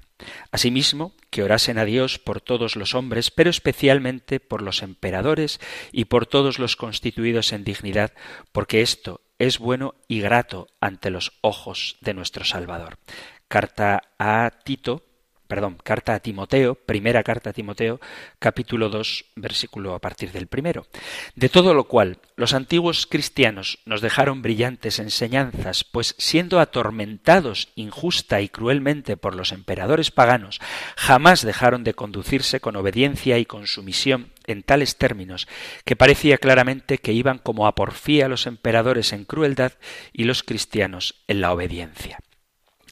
Asimismo, 0.50 1.14
que 1.30 1.42
orasen 1.42 1.78
a 1.78 1.84
Dios 1.84 2.18
por 2.18 2.40
todos 2.40 2.76
los 2.76 2.94
hombres, 2.94 3.30
pero 3.30 3.50
especialmente 3.50 4.40
por 4.40 4.62
los 4.62 4.82
emperadores 4.82 5.60
y 5.92 6.06
por 6.06 6.26
todos 6.26 6.58
los 6.58 6.76
constituidos 6.76 7.52
en 7.52 7.64
dignidad, 7.64 8.12
porque 8.52 8.80
esto 8.80 9.20
es 9.38 9.58
bueno 9.58 9.94
y 10.08 10.20
grato 10.20 10.68
ante 10.80 11.10
los 11.10 11.32
ojos 11.42 11.98
de 12.00 12.14
nuestro 12.14 12.44
Salvador. 12.44 12.98
Carta 13.48 14.02
a 14.18 14.50
Tito, 14.64 15.06
perdón, 15.46 15.78
carta 15.82 16.14
a 16.14 16.20
Timoteo, 16.20 16.74
primera 16.74 17.22
carta 17.22 17.50
a 17.50 17.52
Timoteo, 17.52 18.00
capítulo 18.38 18.88
2, 18.88 19.26
versículo 19.36 19.94
a 19.94 20.00
partir 20.00 20.32
del 20.32 20.48
primero. 20.48 20.86
De 21.34 21.48
todo 21.48 21.72
lo 21.72 21.84
cual, 21.84 22.18
los 22.36 22.54
antiguos 22.54 23.06
cristianos 23.06 23.78
nos 23.84 24.00
dejaron 24.00 24.42
brillantes 24.42 24.98
enseñanzas, 24.98 25.84
pues 25.84 26.14
siendo 26.18 26.60
atormentados 26.60 27.68
injusta 27.76 28.40
y 28.40 28.48
cruelmente 28.48 29.16
por 29.16 29.34
los 29.34 29.52
emperadores 29.52 30.10
paganos, 30.10 30.60
jamás 30.96 31.42
dejaron 31.42 31.84
de 31.84 31.94
conducirse 31.94 32.60
con 32.60 32.76
obediencia 32.76 33.38
y 33.38 33.46
con 33.46 33.66
sumisión 33.66 34.32
en 34.46 34.62
tales 34.62 34.96
términos 34.96 35.48
que 35.84 35.96
parecía 35.96 36.38
claramente 36.38 36.98
que 36.98 37.12
iban 37.12 37.38
como 37.38 37.66
a 37.66 37.74
porfía 37.74 38.28
los 38.28 38.46
emperadores 38.46 39.12
en 39.12 39.24
crueldad 39.24 39.72
y 40.12 40.24
los 40.24 40.42
cristianos 40.42 41.22
en 41.26 41.40
la 41.40 41.52
obediencia. 41.52 42.18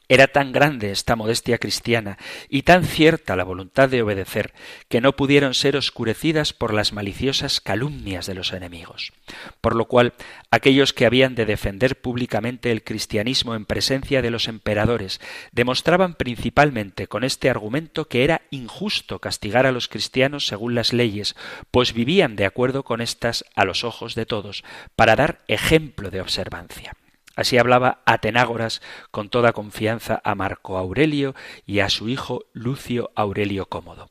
Era 0.07 0.27
tan 0.27 0.51
grande 0.51 0.91
esta 0.91 1.15
modestia 1.15 1.57
cristiana 1.57 2.17
y 2.47 2.61
tan 2.61 2.83
cierta 2.83 3.35
la 3.35 3.43
voluntad 3.43 3.89
de 3.89 4.03
obedecer 4.03 4.53
que 4.87 5.01
no 5.01 5.15
pudieron 5.15 5.53
ser 5.53 5.75
oscurecidas 5.75 6.53
por 6.53 6.73
las 6.73 6.93
maliciosas 6.93 7.59
calumnias 7.59 8.27
de 8.27 8.35
los 8.35 8.53
enemigos. 8.53 9.13
Por 9.61 9.75
lo 9.75 9.85
cual, 9.85 10.13
aquellos 10.51 10.93
que 10.93 11.05
habían 11.05 11.33
de 11.33 11.45
defender 11.45 11.99
públicamente 11.99 12.71
el 12.71 12.83
cristianismo 12.83 13.55
en 13.55 13.65
presencia 13.65 14.21
de 14.21 14.29
los 14.29 14.47
emperadores 14.47 15.19
demostraban 15.51 16.13
principalmente 16.13 17.07
con 17.07 17.23
este 17.23 17.49
argumento 17.49 18.07
que 18.07 18.23
era 18.23 18.41
injusto 18.51 19.19
castigar 19.19 19.65
a 19.65 19.71
los 19.71 19.87
cristianos 19.87 20.45
según 20.45 20.75
las 20.75 20.93
leyes, 20.93 21.35
pues 21.71 21.93
vivían 21.93 22.35
de 22.35 22.45
acuerdo 22.45 22.83
con 22.83 23.01
éstas 23.01 23.43
a 23.55 23.65
los 23.65 23.83
ojos 23.83 24.13
de 24.13 24.25
todos, 24.25 24.63
para 24.95 25.15
dar 25.15 25.43
ejemplo 25.47 26.11
de 26.11 26.21
observancia. 26.21 26.93
Así 27.35 27.57
hablaba 27.57 28.01
Atenágoras 28.05 28.81
con 29.11 29.29
toda 29.29 29.53
confianza 29.53 30.21
a 30.23 30.35
Marco 30.35 30.77
Aurelio 30.77 31.35
y 31.65 31.79
a 31.79 31.89
su 31.89 32.09
hijo 32.09 32.45
Lucio 32.53 33.11
Aurelio 33.15 33.67
Cómodo. 33.67 34.09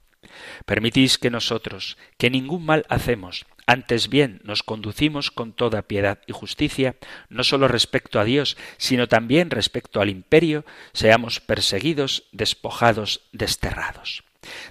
Permitís 0.67 1.19
que 1.19 1.31
nosotros, 1.31 1.97
que 2.19 2.31
ningún 2.31 2.65
mal 2.65 2.87
hacemos, 2.89 3.47
Antes 3.67 4.11
bien 4.11 4.41
nos 4.45 4.63
conducimos 4.63 5.31
con 5.31 5.55
toda 5.55 5.83
piedad 5.83 6.19
y 6.27 6.33
justicia, 6.33 6.97
no 7.31 7.45
sólo 7.45 7.67
respecto 7.67 8.21
a 8.21 8.25
Dios, 8.25 8.59
sino 8.77 9.09
también 9.09 9.51
respecto 9.51 10.03
al 10.03 10.11
imperio, 10.11 10.67
seamos 10.93 11.41
perseguidos, 11.41 12.25
despojados, 12.33 13.23
desterrados. 13.33 14.23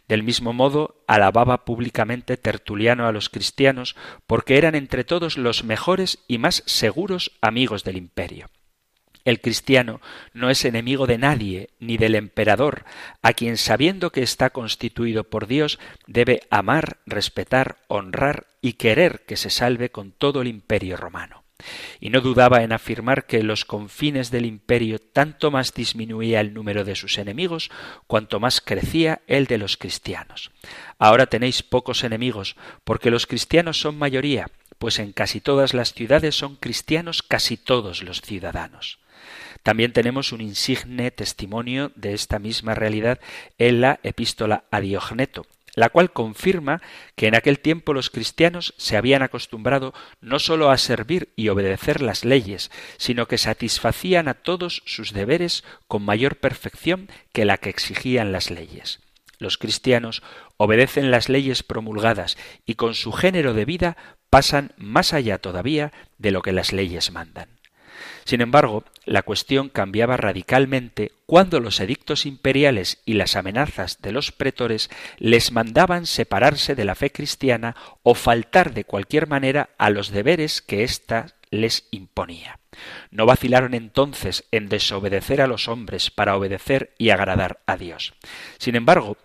Del 0.08 0.24
mismo 0.24 0.54
modo, 0.54 1.04
alababa 1.08 1.66
públicamente 1.66 2.38
Tertuliano 2.38 3.08
a 3.08 3.12
los 3.12 3.30
cristianos 3.30 3.96
porque 4.28 4.58
eran 4.58 4.76
entre 4.76 5.04
todos 5.04 5.38
los 5.38 5.64
mejores 5.64 6.20
y 6.28 6.38
más 6.38 6.64
seguros 6.66 7.32
amigos 7.42 7.84
del 7.84 7.98
imperio. 7.98 8.50
El 9.26 9.40
cristiano 9.40 10.02
no 10.34 10.50
es 10.50 10.66
enemigo 10.66 11.08
de 11.08 11.18
nadie, 11.18 11.70
ni 11.80 11.98
del 11.98 12.16
emperador, 12.16 12.84
a 13.22 13.34
quien 13.34 13.58
sabiendo 13.58 14.12
que 14.12 14.22
está 14.22 14.50
constituido 14.50 15.24
por 15.24 15.48
Dios, 15.48 15.80
debe 16.08 16.42
amar, 16.50 16.98
respetar, 17.06 17.78
honrar 17.88 18.48
y 18.62 18.74
querer 18.74 19.24
que 19.26 19.38
se 19.38 19.50
salve 19.50 19.92
con 19.92 20.12
todo 20.12 20.42
el 20.42 20.50
imperio 20.50 20.98
romano. 20.98 21.43
Y 22.00 22.10
no 22.10 22.22
dudaba 22.22 22.64
en 22.64 22.74
afirmar 22.74 23.26
que 23.26 23.44
los 23.44 23.66
confines 23.66 24.32
del 24.32 24.46
imperio 24.46 25.00
tanto 25.00 25.52
más 25.52 25.74
disminuía 25.74 26.42
el 26.42 26.54
número 26.54 26.84
de 26.84 26.96
sus 26.96 27.18
enemigos, 27.18 27.72
cuanto 28.08 28.40
más 28.40 28.60
crecía 28.60 29.22
el 29.28 29.46
de 29.48 29.58
los 29.58 29.78
cristianos. 29.78 30.52
Ahora 31.00 31.28
tenéis 31.28 31.64
pocos 31.64 32.04
enemigos, 32.04 32.56
porque 32.84 33.12
los 33.12 33.28
cristianos 33.28 33.80
son 33.80 33.98
mayoría, 33.98 34.48
pues 34.78 35.00
en 35.00 35.14
casi 35.14 35.40
todas 35.40 35.74
las 35.74 35.94
ciudades 35.94 36.36
son 36.36 36.56
cristianos 36.58 37.24
casi 37.24 37.56
todos 37.58 38.04
los 38.04 38.22
ciudadanos. 38.22 39.00
También 39.64 39.94
tenemos 39.94 40.34
un 40.34 40.42
insigne 40.42 41.10
testimonio 41.12 41.94
de 41.96 42.14
esta 42.14 42.38
misma 42.38 42.76
realidad 42.76 43.20
en 43.58 43.80
la 43.80 44.00
epístola 44.04 44.66
a 44.72 44.82
Diogneto, 44.82 45.46
la 45.76 45.90
cual 45.90 46.12
confirma 46.12 46.82
que 47.16 47.28
en 47.28 47.36
aquel 47.36 47.60
tiempo 47.60 47.94
los 47.94 48.10
cristianos 48.10 48.74
se 48.78 48.98
habían 48.98 49.22
acostumbrado 49.22 49.94
no 50.22 50.40
sólo 50.40 50.70
a 50.70 50.78
servir 50.78 51.34
y 51.36 51.50
obedecer 51.50 52.02
las 52.02 52.26
leyes, 52.26 52.72
sino 52.98 53.28
que 53.28 53.38
satisfacían 53.38 54.28
a 54.28 54.36
todos 54.36 54.84
sus 54.86 55.14
deberes 55.14 55.64
con 55.88 56.04
mayor 56.04 56.38
perfección 56.38 57.10
que 57.32 57.46
la 57.46 57.58
que 57.58 57.70
exigían 57.70 58.32
las 58.32 58.52
leyes. 58.52 59.00
Los 59.40 59.58
cristianos 59.58 60.24
obedecen 60.58 61.12
las 61.12 61.28
leyes 61.28 61.64
promulgadas 61.64 62.38
y 62.66 62.76
con 62.76 62.94
su 62.94 63.12
género 63.12 63.54
de 63.54 63.66
vida 63.66 63.98
pasan 64.30 64.74
más 64.78 65.14
allá 65.14 65.40
todavía 65.40 65.92
de 66.18 66.32
lo 66.32 66.42
que 66.42 66.54
las 66.54 66.72
leyes 66.72 67.12
mandan. 67.12 67.50
Sin 68.26 68.42
embargo, 68.42 68.84
la 69.06 69.22
cuestión 69.24 69.70
cambiaba 69.70 70.18
radicalmente 70.18 71.12
cuando 71.26 71.60
los 71.60 71.80
edictos 71.80 72.26
imperiales 72.26 73.02
y 73.06 73.14
las 73.14 73.36
amenazas 73.36 74.02
de 74.02 74.12
los 74.12 74.32
pretores 74.32 74.90
les 75.18 75.52
mandaban 75.52 76.06
separarse 76.06 76.76
de 76.76 76.86
la 76.86 76.96
fe 76.96 77.12
cristiana 77.12 77.76
o 78.04 78.16
faltar 78.16 78.74
de 78.74 78.86
cualquier 78.86 79.28
manera 79.28 79.70
a 79.78 79.90
los 79.90 80.10
deberes 80.10 80.62
que 80.62 80.84
ésta 80.84 81.36
les 81.50 81.88
imponía. 81.92 82.60
No 83.12 83.26
vacilaron 83.26 83.74
entonces 83.74 84.46
en 84.52 84.70
desobedecer 84.70 85.42
a 85.42 85.48
los 85.48 85.68
hombres 85.68 86.10
para 86.10 86.36
obedecer 86.36 86.94
y 86.98 87.10
agradar 87.10 87.62
a 87.68 87.78
Dios. 87.78 88.14
Sin 88.58 88.76
embargo, 88.76 89.18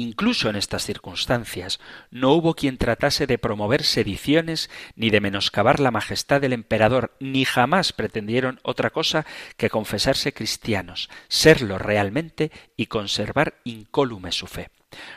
Incluso 0.00 0.48
en 0.48 0.54
estas 0.54 0.84
circunstancias 0.84 1.80
no 2.12 2.30
hubo 2.30 2.54
quien 2.54 2.78
tratase 2.78 3.26
de 3.26 3.36
promover 3.36 3.82
sediciones 3.82 4.70
ni 4.94 5.10
de 5.10 5.20
menoscabar 5.20 5.80
la 5.80 5.90
majestad 5.90 6.40
del 6.40 6.52
emperador, 6.52 7.16
ni 7.18 7.44
jamás 7.44 7.92
pretendieron 7.92 8.60
otra 8.62 8.90
cosa 8.90 9.26
que 9.56 9.70
confesarse 9.70 10.32
cristianos, 10.32 11.10
serlo 11.26 11.78
realmente 11.78 12.52
y 12.76 12.86
conservar 12.86 13.54
incólume 13.64 14.30
su 14.30 14.46
fe. 14.46 14.70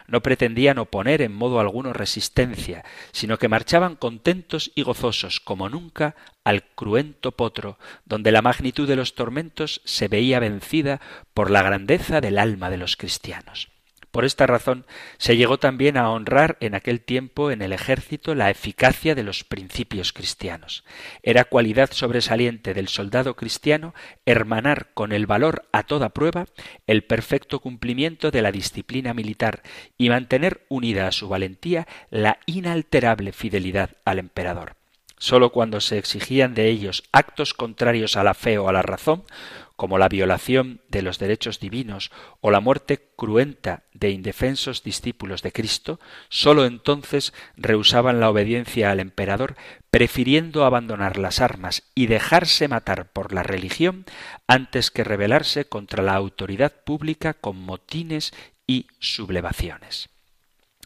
No 0.08 0.24
pretendían 0.24 0.80
oponer 0.80 1.22
en 1.22 1.32
modo 1.32 1.60
alguno 1.60 1.94
resistencia, 1.94 2.84
sino 3.12 3.38
que 3.38 3.50
marchaban 3.50 3.96
contentos 3.96 4.72
y 4.74 4.82
gozosos 4.82 5.40
como 5.40 5.70
nunca 5.70 6.16
al 6.44 6.64
cruento 6.64 7.34
potro, 7.34 7.78
donde 8.06 8.32
la 8.32 8.42
magnitud 8.42 8.88
de 8.88 8.96
los 8.96 9.14
tormentos 9.14 9.82
se 9.86 10.08
veía 10.08 10.40
vencida 10.40 11.00
por 11.36 11.52
la 11.52 11.62
grandeza 11.62 12.20
del 12.20 12.40
alma 12.40 12.72
de 12.72 12.78
los 12.78 12.98
cristianos. 12.98 13.71
Por 14.12 14.26
esta 14.26 14.46
razón 14.46 14.86
se 15.18 15.38
llegó 15.38 15.58
también 15.58 15.98
a 15.98 16.10
honrar 16.10 16.58
en 16.60 16.76
aquel 16.76 17.02
tiempo 17.02 17.50
en 17.50 17.62
el 17.62 17.72
ejército 17.72 18.36
la 18.36 18.50
eficacia 18.50 19.16
de 19.16 19.24
los 19.24 19.44
principios 19.46 20.12
cristianos. 20.12 20.84
Era 21.24 21.46
cualidad 21.46 21.92
sobresaliente 21.92 22.74
del 22.74 22.90
soldado 22.90 23.36
cristiano 23.36 23.94
hermanar 24.26 24.90
con 24.94 25.14
el 25.14 25.28
valor 25.28 25.68
a 25.72 25.84
toda 25.84 26.10
prueba 26.10 26.46
el 26.88 27.04
perfecto 27.04 27.60
cumplimiento 27.60 28.32
de 28.32 28.42
la 28.42 28.52
disciplina 28.52 29.14
militar 29.14 29.64
y 29.98 30.10
mantener 30.10 30.66
unida 30.68 31.08
a 31.08 31.12
su 31.12 31.30
valentía 31.30 31.88
la 32.10 32.40
inalterable 32.46 33.32
fidelidad 33.32 33.92
al 34.04 34.20
emperador. 34.20 34.76
Sólo 35.22 35.52
cuando 35.52 35.82
se 35.82 36.00
exigían 36.00 36.56
de 36.56 36.68
ellos 36.68 37.04
actos 37.12 37.54
contrarios 37.54 38.18
a 38.18 38.24
la 38.24 38.34
fe 38.34 38.58
o 38.58 38.68
a 38.68 38.74
la 38.74 38.82
razón, 38.82 39.24
como 39.82 39.98
la 39.98 40.10
violación 40.10 40.84
de 40.90 41.02
los 41.02 41.18
derechos 41.18 41.60
divinos 41.60 42.12
o 42.40 42.52
la 42.52 42.60
muerte 42.60 43.10
cruenta 43.16 43.86
de 43.96 44.12
indefensos 44.12 44.84
discípulos 44.84 45.42
de 45.42 45.52
Cristo, 45.52 46.00
sólo 46.30 46.66
entonces 46.66 47.34
rehusaban 47.58 48.20
la 48.20 48.30
obediencia 48.30 48.92
al 48.92 49.00
emperador, 49.00 49.56
prefiriendo 49.90 50.66
abandonar 50.66 51.18
las 51.18 51.42
armas 51.42 51.82
y 51.96 52.06
dejarse 52.06 52.68
matar 52.68 53.12
por 53.12 53.34
la 53.34 53.42
religión 53.42 54.06
antes 54.46 54.92
que 54.92 55.04
rebelarse 55.04 55.66
contra 55.66 56.04
la 56.04 56.14
autoridad 56.14 56.84
pública 56.86 57.34
con 57.34 57.58
motines 57.58 58.34
y 58.68 58.86
sublevaciones. 59.00 60.12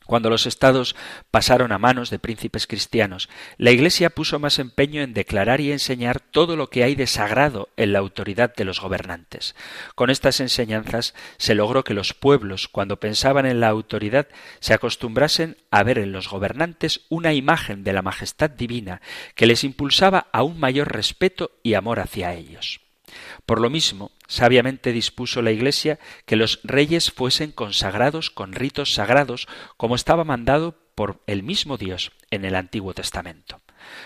Cuando 0.06 0.30
los 0.30 0.45
estados 0.45 0.95
pasaron 1.32 1.72
a 1.72 1.80
manos 1.80 2.10
de 2.10 2.20
príncipes 2.20 2.68
cristianos, 2.68 3.30
la 3.58 3.72
Iglesia 3.72 4.10
puso 4.10 4.39
más 4.39 4.60
empeño 4.60 5.01
en 5.01 5.14
declarar 5.14 5.62
y 5.62 5.72
enseñar 5.72 6.20
todo 6.20 6.56
lo 6.56 6.70
que 6.70 6.84
hay 6.84 6.95
de 6.95 7.08
sagrado 7.08 7.70
en 7.76 7.93
la 7.93 7.99
autoridad 7.99 8.53
de 8.56 8.66
los 8.66 8.80
gobernantes. 8.80 9.56
Con 9.95 10.10
estas 10.10 10.39
enseñanzas 10.39 11.16
se 11.38 11.56
logró 11.56 11.84
que 11.84 11.93
los 11.93 12.14
pueblos, 12.14 12.68
cuando 12.68 12.99
pensaban 12.99 13.45
en 13.45 13.60
la 13.60 13.70
autoridad, 13.70 14.28
se 14.60 14.74
acostumbrasen 14.74 15.58
a 15.72 15.84
ver 15.84 15.97
en 15.97 16.12
los 16.12 16.30
gobernantes 16.30 17.01
una 17.10 17.34
imagen 17.34 17.84
de 17.84 17.93
la 17.93 18.01
majestad 18.01 18.49
divina 18.49 19.01
que 19.34 19.47
les 19.47 19.64
impulsaba 19.64 20.28
a 20.32 20.43
un 20.43 20.60
mayor 20.60 20.93
respeto 20.93 21.51
y 21.64 21.74
amor 21.74 21.99
hacia 21.99 22.34
ellos. 22.34 22.85
Por 23.45 23.62
lo 23.62 23.70
mismo, 23.70 24.12
sabiamente 24.28 24.91
dispuso 24.91 25.41
la 25.41 25.51
Iglesia 25.51 25.99
que 26.26 26.36
los 26.36 26.60
reyes 26.64 27.12
fuesen 27.12 27.51
consagrados 27.51 28.30
con 28.30 28.53
ritos 28.53 28.93
sagrados, 28.93 29.47
como 29.78 29.95
estaba 29.95 30.24
mandado 30.24 30.76
por 30.95 31.22
el 31.28 31.43
mismo 31.43 31.78
Dios 31.78 32.12
en 32.32 32.45
el 32.45 32.56
Antiguo 32.56 32.93
Testamento. 32.93 33.62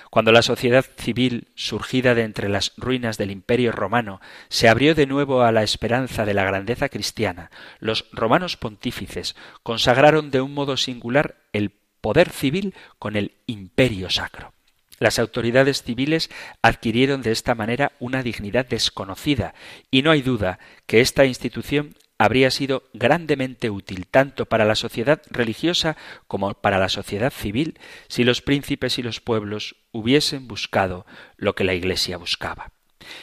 Cuando 0.09 0.31
la 0.31 0.41
sociedad 0.41 0.85
civil, 0.97 1.47
surgida 1.55 2.15
de 2.15 2.23
entre 2.23 2.49
las 2.49 2.73
ruinas 2.75 3.17
del 3.17 3.31
Imperio 3.31 3.71
romano, 3.71 4.19
se 4.49 4.67
abrió 4.67 4.95
de 4.95 5.05
nuevo 5.05 5.43
a 5.43 5.51
la 5.51 5.63
esperanza 5.63 6.25
de 6.25 6.33
la 6.33 6.43
grandeza 6.43 6.89
cristiana, 6.89 7.49
los 7.79 8.05
romanos 8.11 8.57
pontífices 8.57 9.35
consagraron 9.63 10.31
de 10.31 10.41
un 10.41 10.53
modo 10.53 10.75
singular 10.77 11.37
el 11.53 11.71
poder 12.01 12.29
civil 12.29 12.73
con 12.97 13.15
el 13.15 13.33
imperio 13.45 14.09
sacro. 14.09 14.53
Las 14.99 15.17
autoridades 15.17 15.81
civiles 15.83 16.29
adquirieron 16.61 17.21
de 17.21 17.31
esta 17.31 17.55
manera 17.55 17.93
una 17.99 18.21
dignidad 18.21 18.67
desconocida, 18.67 19.53
y 19.89 20.01
no 20.01 20.11
hay 20.11 20.21
duda 20.21 20.59
que 20.85 20.99
esta 21.01 21.25
institución 21.25 21.95
habría 22.19 22.51
sido 22.51 22.83
grandemente 22.93 23.69
útil 23.69 24.05
tanto 24.05 24.45
para 24.45 24.65
la 24.65 24.75
sociedad 24.75 25.21
religiosa 25.29 25.95
como 26.27 26.53
para 26.53 26.77
la 26.77 26.89
sociedad 26.89 27.31
civil 27.31 27.79
si 28.09 28.25
los 28.25 28.41
príncipes 28.41 28.99
y 28.99 29.03
los 29.03 29.21
pueblos 29.21 29.77
hubiesen 29.93 30.47
buscado 30.47 31.05
lo 31.37 31.55
que 31.55 31.63
la 31.63 31.73
Iglesia 31.73 32.17
buscaba. 32.17 32.71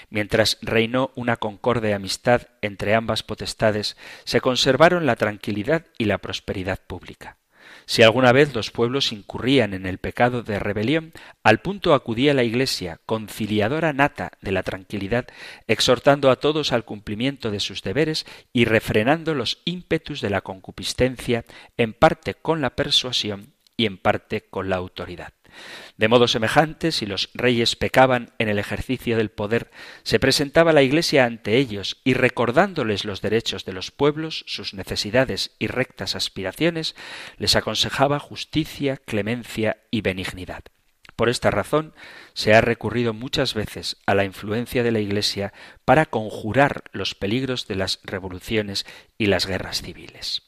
Mientras 0.09 0.59
reinó 0.63 1.13
una 1.15 1.37
concorde 1.37 1.93
amistad 1.93 2.49
entre 2.63 2.95
ambas 2.95 3.23
potestades, 3.23 3.97
se 4.25 4.41
conservaron 4.41 5.05
la 5.05 5.17
tranquilidad 5.17 5.85
y 5.99 6.07
la 6.07 6.19
prosperidad 6.19 6.81
pública. 6.87 7.37
Si 7.89 8.03
alguna 8.03 8.33
vez 8.33 8.53
los 8.53 8.73
pueblos 8.73 9.13
incurrían 9.13 9.73
en 9.73 9.87
el 9.87 9.99
pecado 9.99 10.43
de 10.43 10.59
rebelión, 10.59 11.13
al 11.45 11.61
punto 11.61 11.95
acudía 11.95 12.35
la 12.35 12.43
Iglesia, 12.43 12.99
conciliadora 13.07 13.93
nata 13.93 14.33
de 14.41 14.51
la 14.51 14.65
tranquilidad, 14.65 15.29
exhortando 15.69 16.33
a 16.33 16.37
todos 16.37 16.73
al 16.73 16.85
cumplimiento 16.85 17.53
de 17.53 17.61
sus 17.61 17.83
deberes 17.83 18.27
y 18.53 18.65
refrenando 18.65 19.35
los 19.35 19.63
ímpetus 19.65 20.21
de 20.21 20.31
la 20.31 20.41
concupiscencia, 20.41 21.45
en 21.77 21.93
parte 21.93 22.35
con 22.35 22.61
la 22.61 22.71
persuasión 22.71 23.55
y 23.77 23.87
en 23.87 23.99
parte 23.99 24.43
con 24.51 24.69
la 24.69 24.77
autoridad. 24.77 25.33
De 25.97 26.09
modo 26.09 26.29
semejante, 26.29 26.93
si 26.93 27.07
los 27.07 27.31
reyes 27.35 27.77
pecaban 27.77 28.33
en 28.39 28.49
el 28.49 28.59
ejercicio 28.59 29.17
del 29.17 29.31
poder, 29.31 29.71
se 30.03 30.19
presentaba 30.19 30.73
la 30.73 30.83
Iglesia 30.83 31.25
ante 31.25 31.57
ellos 31.57 32.01
y 32.05 32.15
recordándoles 32.15 33.05
los 33.05 33.23
derechos 33.23 33.65
de 33.65 33.73
los 33.73 33.91
pueblos, 33.91 34.45
sus 34.47 34.75
necesidades 34.75 35.53
y 35.59 35.67
rectas 35.67 36.17
aspiraciones, 36.17 36.95
les 37.39 37.57
aconsejaba 37.57 38.19
justicia, 38.19 38.97
clemencia 38.97 39.79
y 39.91 40.03
benignidad. 40.03 40.65
Por 41.17 41.31
esta 41.31 41.51
razón 41.51 41.95
se 42.35 42.55
ha 42.55 42.61
recurrido 42.61 43.15
muchas 43.15 43.55
veces 43.55 43.97
a 44.05 44.15
la 44.15 44.25
influencia 44.25 44.83
de 44.83 44.93
la 44.93 45.01
Iglesia 45.01 45.55
para 45.87 46.05
conjurar 46.05 46.85
los 46.93 47.15
peligros 47.15 47.67
de 47.67 47.77
las 47.77 48.01
revoluciones 48.05 48.85
y 49.17 49.27
las 49.27 49.47
guerras 49.47 49.81
civiles. 49.81 50.46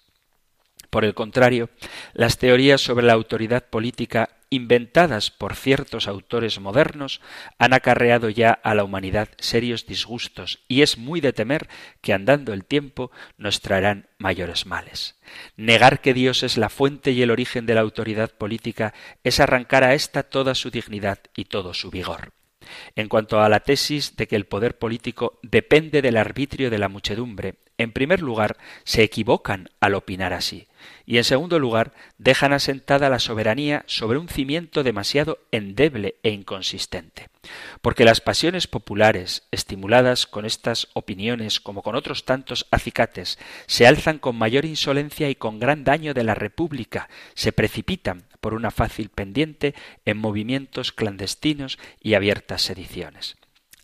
Por 0.90 1.04
el 1.04 1.14
contrario, 1.14 1.70
las 2.14 2.38
teorías 2.38 2.80
sobre 2.80 3.06
la 3.06 3.12
autoridad 3.12 3.64
política 3.68 4.30
inventadas 4.50 5.30
por 5.30 5.54
ciertos 5.54 6.08
autores 6.08 6.58
modernos 6.60 7.20
han 7.58 7.74
acarreado 7.74 8.30
ya 8.30 8.50
a 8.50 8.74
la 8.74 8.84
humanidad 8.84 9.28
serios 9.38 9.86
disgustos 9.86 10.60
y 10.68 10.82
es 10.82 10.96
muy 10.96 11.20
de 11.20 11.32
temer 11.32 11.68
que 12.00 12.14
andando 12.14 12.52
el 12.52 12.64
tiempo 12.64 13.10
nos 13.36 13.60
traerán 13.60 14.08
mayores 14.18 14.64
males. 14.64 15.16
Negar 15.56 16.00
que 16.00 16.14
Dios 16.14 16.42
es 16.42 16.56
la 16.56 16.70
fuente 16.70 17.10
y 17.10 17.22
el 17.22 17.30
origen 17.30 17.66
de 17.66 17.74
la 17.74 17.82
autoridad 17.82 18.30
política 18.30 18.94
es 19.24 19.40
arrancar 19.40 19.84
a 19.84 19.94
ésta 19.94 20.22
toda 20.22 20.54
su 20.54 20.70
dignidad 20.70 21.18
y 21.36 21.44
todo 21.44 21.74
su 21.74 21.90
vigor. 21.90 22.32
En 22.96 23.08
cuanto 23.08 23.40
a 23.40 23.48
la 23.48 23.60
tesis 23.60 24.16
de 24.16 24.26
que 24.26 24.36
el 24.36 24.46
poder 24.46 24.78
político 24.78 25.38
depende 25.42 26.02
del 26.02 26.16
arbitrio 26.16 26.70
de 26.70 26.78
la 26.78 26.88
muchedumbre, 26.88 27.56
en 27.78 27.92
primer 27.92 28.20
lugar, 28.20 28.56
se 28.84 29.02
equivocan 29.02 29.70
al 29.80 29.94
opinar 29.94 30.32
así, 30.32 30.66
y 31.06 31.16
en 31.16 31.24
segundo 31.24 31.58
lugar, 31.58 31.94
dejan 32.18 32.52
asentada 32.52 33.08
la 33.08 33.18
soberanía 33.18 33.84
sobre 33.86 34.18
un 34.18 34.28
cimiento 34.28 34.82
demasiado 34.82 35.38
endeble 35.52 36.16
e 36.22 36.30
inconsistente. 36.30 37.28
Porque 37.80 38.04
las 38.04 38.20
pasiones 38.20 38.66
populares, 38.66 39.46
estimuladas 39.52 40.26
con 40.26 40.44
estas 40.44 40.88
opiniones 40.92 41.60
como 41.60 41.82
con 41.82 41.94
otros 41.94 42.24
tantos 42.24 42.66
acicates, 42.70 43.38
se 43.66 43.86
alzan 43.86 44.18
con 44.18 44.36
mayor 44.36 44.64
insolencia 44.64 45.30
y 45.30 45.34
con 45.34 45.58
gran 45.58 45.84
daño 45.84 46.14
de 46.14 46.24
la 46.24 46.34
República, 46.34 47.08
se 47.34 47.52
precipitan 47.52 48.24
por 48.40 48.54
una 48.54 48.70
fácil 48.70 49.08
pendiente 49.08 49.74
en 50.04 50.18
movimientos 50.18 50.92
clandestinos 50.92 51.78
y 52.00 52.14
abiertas 52.14 52.62
sediciones. 52.62 53.36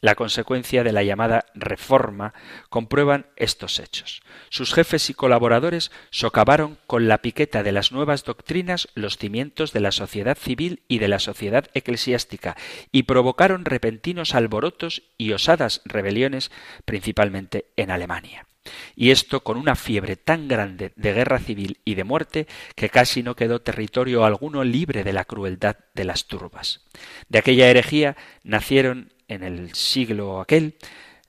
La 0.05 0.17
consecuencia 0.17 0.85
de 0.85 0.93
la 0.93 1.03
llamada 1.03 1.47
reforma 1.55 2.35
comprueban 2.69 3.25
estos 3.37 3.79
hechos. 3.79 4.21
Sus 4.51 4.75
jefes 4.75 5.09
y 5.09 5.15
colaboradores 5.15 5.91
socavaron 6.11 6.77
con 6.87 7.09
la 7.09 7.23
piqueta 7.23 7.63
de 7.63 7.73
las 7.73 7.91
nuevas 7.91 8.23
doctrinas 8.23 8.89
los 8.95 9.17
cimientos 9.17 9.73
de 9.73 9.81
la 9.81 9.93
sociedad 9.93 10.37
civil 10.37 10.83
y 10.89 10.99
de 10.99 11.09
la 11.09 11.21
sociedad 11.21 11.71
eclesiástica 11.73 12.55
y 12.93 13.05
provocaron 13.05 13.65
repentinos 13.65 14.35
alborotos 14.35 15.05
y 15.17 15.33
osadas 15.33 15.81
rebeliones 15.87 16.51
principalmente 16.85 17.73
en 17.79 17.91
Alemania 17.91 18.47
y 18.97 19.11
esto 19.11 19.41
con 19.41 19.57
una 19.57 19.77
fiebre 19.77 20.17
tan 20.17 20.49
grande 20.49 20.93
de 20.97 21.13
guerra 21.13 21.39
civil 21.39 21.79
y 21.85 21.95
de 21.95 22.05
muerte 22.05 22.47
que 22.75 22.89
casi 22.89 23.23
no 23.23 23.35
quedó 23.37 23.61
territorio 23.61 24.25
alguno 24.25 24.65
libre 24.65 25.05
de 25.05 25.13
la 25.13 25.25
crueldad 25.25 25.77
de 25.95 26.05
las 26.05 26.27
turbas. 26.27 26.81
De 27.29 27.39
aquella 27.39 27.69
herejía 27.69 28.17
nacieron 28.43 29.13
en 29.29 29.43
el 29.43 29.75
siglo 29.75 30.41
aquel 30.41 30.77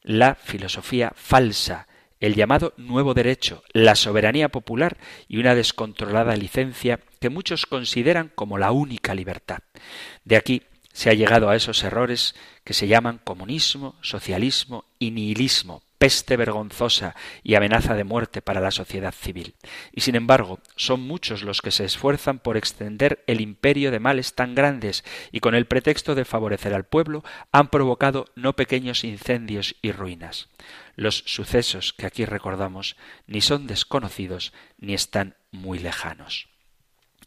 la 0.02 0.36
filosofía 0.36 1.14
falsa, 1.16 1.88
el 2.20 2.36
llamado 2.36 2.74
nuevo 2.78 3.14
derecho, 3.14 3.64
la 3.74 3.96
soberanía 3.96 4.50
popular 4.50 4.98
y 5.28 5.38
una 5.38 5.56
descontrolada 5.56 6.36
licencia 6.36 7.00
que 7.20 7.30
muchos 7.30 7.66
consideran 7.66 8.32
como 8.34 8.58
la 8.58 8.72
única 8.72 9.14
libertad. 9.16 9.60
De 10.24 10.36
aquí 10.36 10.64
se 10.94 11.10
ha 11.10 11.14
llegado 11.14 11.50
a 11.50 11.56
esos 11.56 11.84
errores 11.84 12.36
que 12.64 12.74
se 12.74 12.88
llaman 12.88 13.20
comunismo, 13.24 13.96
socialismo 14.02 14.86
y 14.98 15.12
nihilismo, 15.12 15.84
peste 15.98 16.38
vergonzosa 16.38 17.16
y 17.44 17.56
amenaza 17.56 17.96
de 17.96 18.04
muerte 18.04 18.42
para 18.42 18.62
la 18.62 18.72
sociedad 18.72 19.14
civil. 19.14 19.56
Y 19.92 20.02
sin 20.02 20.16
embargo, 20.16 20.60
son 20.76 21.02
muchos 21.02 21.44
los 21.44 21.62
que 21.62 21.72
se 21.72 21.86
esfuerzan 21.86 22.40
por 22.40 22.58
extender 22.58 23.24
el 23.28 23.42
imperio 23.42 23.92
de 23.92 24.00
males 24.00 24.36
tan 24.36 24.56
grandes 24.56 25.04
y 25.32 25.40
con 25.40 25.56
el 25.56 25.66
pretexto 25.66 26.16
de 26.16 26.26
favorecer 26.26 26.74
al 26.74 26.86
pueblo 26.86 27.24
han 27.52 27.70
provocado 27.70 28.26
no 28.36 28.56
pequeños 28.56 29.04
incendios 29.04 29.76
y 29.82 29.92
ruinas. 29.92 30.50
Los 30.96 31.24
sucesos 31.26 31.94
que 31.94 32.06
aquí 32.06 32.26
recordamos 32.26 32.96
ni 33.28 33.42
son 33.42 33.68
desconocidos 33.68 34.54
ni 34.78 34.94
están 34.94 35.36
muy 35.52 35.80
lejanos. 35.80 36.55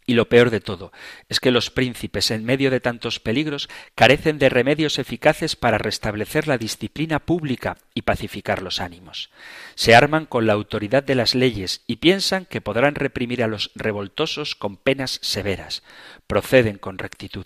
Y 0.09 0.15
lo 0.15 0.31
peor 0.31 0.49
de 0.49 0.61
todo 0.61 0.91
es 1.29 1.39
que 1.39 1.51
los 1.51 1.71
príncipes, 1.71 2.31
en 2.31 2.43
medio 2.43 2.71
de 2.71 2.81
tantos 2.81 3.21
peligros, 3.21 3.69
carecen 3.95 4.39
de 4.39 4.49
remedios 4.49 4.99
eficaces 4.99 5.55
para 5.55 5.77
restablecer 5.77 6.49
la 6.49 6.57
disciplina 6.57 7.19
pública 7.19 7.77
y 7.93 8.01
pacificar 8.01 8.63
los 8.63 8.81
ánimos. 8.81 9.29
Se 9.75 9.95
arman 9.95 10.25
con 10.25 10.47
la 10.47 10.55
autoridad 10.55 11.03
de 11.03 11.15
las 11.15 11.35
leyes 11.35 11.83
y 11.87 11.97
piensan 11.97 12.47
que 12.47 12.63
podrán 12.63 12.95
reprimir 12.95 13.43
a 13.43 13.49
los 13.49 13.71
revoltosos 13.75 14.55
con 14.55 14.79
penas 14.79 15.19
severas. 15.21 15.83
Proceden 16.27 16.79
con 16.79 16.97
rectitud. 16.97 17.45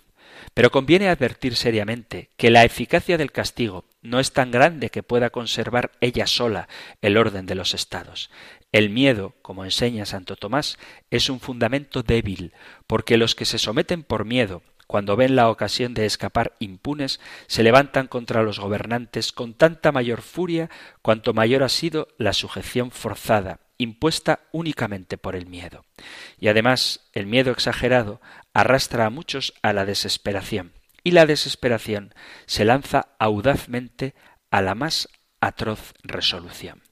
Pero 0.53 0.71
conviene 0.71 1.09
advertir 1.09 1.57
seriamente 1.57 2.29
que 2.37 2.49
la 2.49 2.63
eficacia 2.63 3.17
del 3.17 3.33
castigo 3.33 3.83
no 4.01 4.21
es 4.21 4.31
tan 4.31 4.51
grande 4.51 4.89
que 4.89 5.03
pueda 5.03 5.31
conservar 5.31 5.91
ella 5.99 6.27
sola 6.27 6.69
el 7.01 7.17
orden 7.17 7.45
de 7.45 7.55
los 7.55 7.73
estados. 7.73 8.29
El 8.73 8.89
miedo, 8.89 9.35
como 9.43 9.65
enseña 9.65 10.07
Santo 10.07 10.35
Tomás, 10.35 10.79
es 11.11 11.29
un 11.29 11.39
fundamento 11.39 12.01
débil, 12.01 12.53
porque 12.87 13.17
los 13.17 13.35
que 13.35 13.45
se 13.45 13.59
someten 13.59 14.01
por 14.01 14.25
miedo, 14.25 14.63
cuando 14.87 15.15
ven 15.15 15.35
la 15.35 15.49
ocasión 15.51 15.93
de 15.93 16.07
escapar 16.07 16.53
impunes, 16.57 17.19
se 17.45 17.61
levantan 17.61 18.07
contra 18.07 18.41
los 18.41 18.59
gobernantes 18.59 19.31
con 19.31 19.53
tanta 19.53 19.91
mayor 19.91 20.23
furia 20.23 20.71
cuanto 21.03 21.35
mayor 21.35 21.61
ha 21.61 21.69
sido 21.69 22.07
la 22.17 22.33
sujeción 22.33 22.89
forzada, 22.89 23.59
impuesta 23.77 24.39
únicamente 24.51 25.19
por 25.19 25.35
el 25.35 25.45
miedo. 25.45 25.85
Y 26.39 26.47
además, 26.47 27.11
el 27.13 27.27
miedo 27.27 27.51
exagerado 27.51 28.21
arrastra 28.55 29.05
a 29.05 29.11
muchos 29.11 29.53
a 29.61 29.73
la 29.73 29.85
desesperación, 29.85 30.73
y 31.03 31.11
la 31.11 31.27
desesperación 31.27 32.15
se 32.47 32.65
lanza 32.65 33.09
audazmente 33.19 34.15
a 34.49 34.63
la 34.63 34.73
más 34.73 35.09
atroz 35.39 35.93
resolución. 36.01 36.82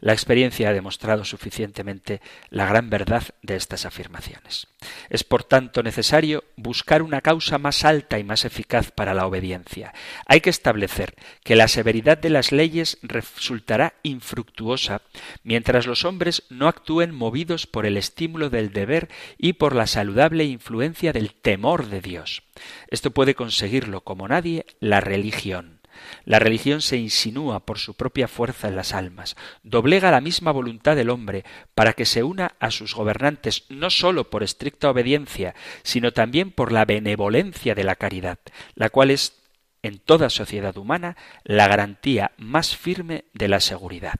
La 0.00 0.12
experiencia 0.12 0.68
ha 0.68 0.72
demostrado 0.72 1.24
suficientemente 1.24 2.20
la 2.50 2.66
gran 2.66 2.90
verdad 2.90 3.22
de 3.42 3.56
estas 3.56 3.84
afirmaciones. 3.84 4.68
Es 5.10 5.24
por 5.24 5.44
tanto 5.44 5.82
necesario 5.82 6.44
buscar 6.56 7.02
una 7.02 7.20
causa 7.20 7.58
más 7.58 7.84
alta 7.84 8.18
y 8.18 8.24
más 8.24 8.44
eficaz 8.44 8.90
para 8.92 9.14
la 9.14 9.26
obediencia. 9.26 9.92
Hay 10.26 10.40
que 10.40 10.50
establecer 10.50 11.14
que 11.42 11.56
la 11.56 11.68
severidad 11.68 12.18
de 12.18 12.30
las 12.30 12.52
leyes 12.52 12.98
resultará 13.02 13.94
infructuosa 14.02 15.02
mientras 15.42 15.86
los 15.86 16.04
hombres 16.04 16.44
no 16.50 16.68
actúen 16.68 17.14
movidos 17.14 17.66
por 17.66 17.86
el 17.86 17.96
estímulo 17.96 18.50
del 18.50 18.72
deber 18.72 19.08
y 19.36 19.54
por 19.54 19.74
la 19.74 19.86
saludable 19.86 20.44
influencia 20.44 21.12
del 21.12 21.34
temor 21.34 21.86
de 21.86 22.00
Dios. 22.00 22.42
Esto 22.88 23.10
puede 23.10 23.34
conseguirlo 23.34 24.02
como 24.02 24.28
nadie 24.28 24.66
la 24.80 25.00
religión. 25.00 25.77
La 26.24 26.38
religión 26.38 26.80
se 26.80 26.96
insinúa 26.96 27.60
por 27.60 27.78
su 27.78 27.94
propia 27.94 28.28
fuerza 28.28 28.68
en 28.68 28.76
las 28.76 28.94
almas, 28.94 29.36
doblega 29.62 30.10
la 30.10 30.20
misma 30.20 30.52
voluntad 30.52 30.96
del 30.96 31.10
hombre 31.10 31.44
para 31.74 31.92
que 31.92 32.04
se 32.04 32.22
una 32.22 32.52
a 32.60 32.70
sus 32.70 32.94
gobernantes 32.94 33.64
no 33.68 33.90
sólo 33.90 34.30
por 34.30 34.42
estricta 34.42 34.90
obediencia, 34.90 35.54
sino 35.82 36.12
también 36.12 36.50
por 36.50 36.72
la 36.72 36.84
benevolencia 36.84 37.74
de 37.74 37.84
la 37.84 37.96
caridad, 37.96 38.38
la 38.74 38.90
cual 38.90 39.10
es 39.10 39.34
en 39.82 39.98
toda 39.98 40.30
sociedad 40.30 40.76
humana 40.76 41.16
la 41.44 41.68
garantía 41.68 42.32
más 42.36 42.76
firme 42.76 43.24
de 43.32 43.48
la 43.48 43.60
seguridad. 43.60 44.16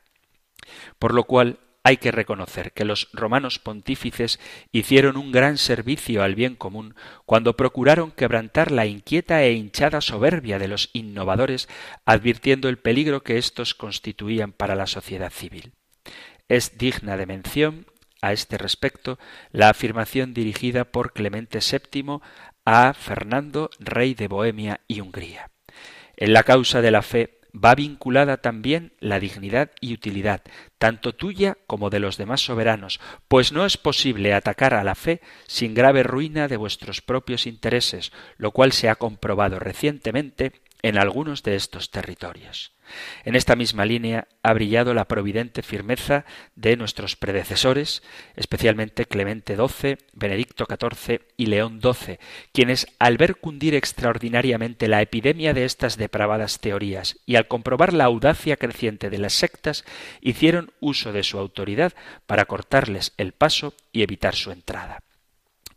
Por 0.99 1.15
lo 1.15 1.25
cual 1.25 1.59
hay 1.83 1.97
que 1.97 2.11
reconocer 2.11 2.73
que 2.73 2.85
los 2.85 3.09
romanos 3.13 3.59
pontífices 3.59 4.39
hicieron 4.73 5.17
un 5.17 5.33
gran 5.33 5.59
servicio 5.59 6.23
al 6.23 6.35
bien 6.35 6.55
común 6.55 6.95
cuando 7.25 7.57
procuraron 7.57 8.11
quebrantar 8.11 8.71
la 8.71 8.87
inquieta 8.87 9.43
e 9.43 9.53
hinchada 9.53 10.01
soberbia 10.01 10.59
de 10.59 10.69
los 10.69 10.91
innovadores, 10.93 11.69
advirtiendo 12.05 12.69
el 12.69 12.79
peligro 12.79 13.23
que 13.23 13.39
éstos 13.39 13.75
constituían 13.75 14.53
para 14.53 14.75
la 14.75 14.87
sociedad 14.87 15.31
civil. 15.31 15.73
Es 16.49 16.79
digna 16.79 17.17
de 17.17 17.27
mención 17.27 17.87
a 18.21 18.33
este 18.33 18.59
respecto 18.59 19.19
la 19.53 19.71
afirmación 19.71 20.35
dirigida 20.35 20.85
por 20.85 21.13
Clemente 21.13 21.61
VII 21.61 22.21
a 22.65 22.93
Fernando, 22.93 23.71
rey 23.79 24.15
de 24.15 24.29
Bohemia 24.29 24.81
y 24.89 25.01
Hungría. 25.01 25.51
En 26.17 26.33
la 26.33 26.43
causa 26.43 26.83
de 26.83 26.91
la 26.91 27.03
fe 27.03 27.38
va 27.55 27.75
vinculada 27.75 28.39
también 28.39 28.93
la 29.01 29.21
dignidad 29.21 29.71
y 29.81 29.95
utilidad, 29.95 30.43
tanto 30.79 31.15
tuya 31.15 31.57
como 31.67 31.91
de 31.91 32.01
los 32.01 32.17
demás 32.17 32.41
soberanos, 32.41 33.01
pues 33.29 33.53
no 33.53 33.65
es 33.65 33.77
posible 33.77 34.35
atacar 34.35 34.75
a 34.75 34.85
la 34.85 34.95
fe 34.95 35.21
sin 35.47 35.75
grave 35.75 36.03
ruina 36.03 36.49
de 36.49 36.57
vuestros 36.57 37.01
propios 37.01 37.47
intereses, 37.47 38.13
lo 38.37 38.53
cual 38.53 38.73
se 38.73 38.89
ha 38.89 38.97
comprobado 38.97 39.59
recientemente 39.59 40.53
en 40.83 40.99
algunos 40.99 41.43
de 41.43 41.57
estos 41.57 41.91
territorios. 41.91 42.73
En 43.25 43.37
esta 43.37 43.57
misma 43.57 43.85
línea 43.85 44.29
ha 44.43 44.53
brillado 44.53 44.95
la 44.95 45.07
providente 45.07 45.63
firmeza 45.63 46.25
de 46.55 46.77
nuestros 46.77 47.17
predecesores, 47.17 48.03
especialmente 48.37 49.07
Clemente 49.07 49.57
XII, 49.57 49.99
Benedicto 50.13 50.67
XIV 50.67 51.23
y 51.37 51.47
León 51.47 51.81
XII, 51.83 52.19
quienes 52.53 52.87
al 52.99 53.17
ver 53.17 53.37
cundir 53.37 53.75
extraordinariamente 53.75 54.89
la 54.89 55.03
epidemia 55.03 55.55
de 55.55 55.65
estas 55.65 55.97
depravadas 55.97 56.61
teorías 56.61 57.19
y 57.27 57.37
al 57.37 57.49
comprobar 57.49 57.93
la 57.93 58.05
audacia 58.05 58.57
creciente 58.57 59.11
de 59.11 59.19
las 59.19 59.35
sectas, 59.35 59.85
hicieron 60.21 60.73
uso 60.81 61.13
de 61.13 61.23
su 61.23 61.39
autoridad 61.39 61.93
para 62.27 62.45
cortarles 62.45 63.13
el 63.17 63.33
paso 63.33 63.75
y 63.93 64.03
evitar 64.03 64.35
su 64.35 64.51
entrada. 64.51 65.03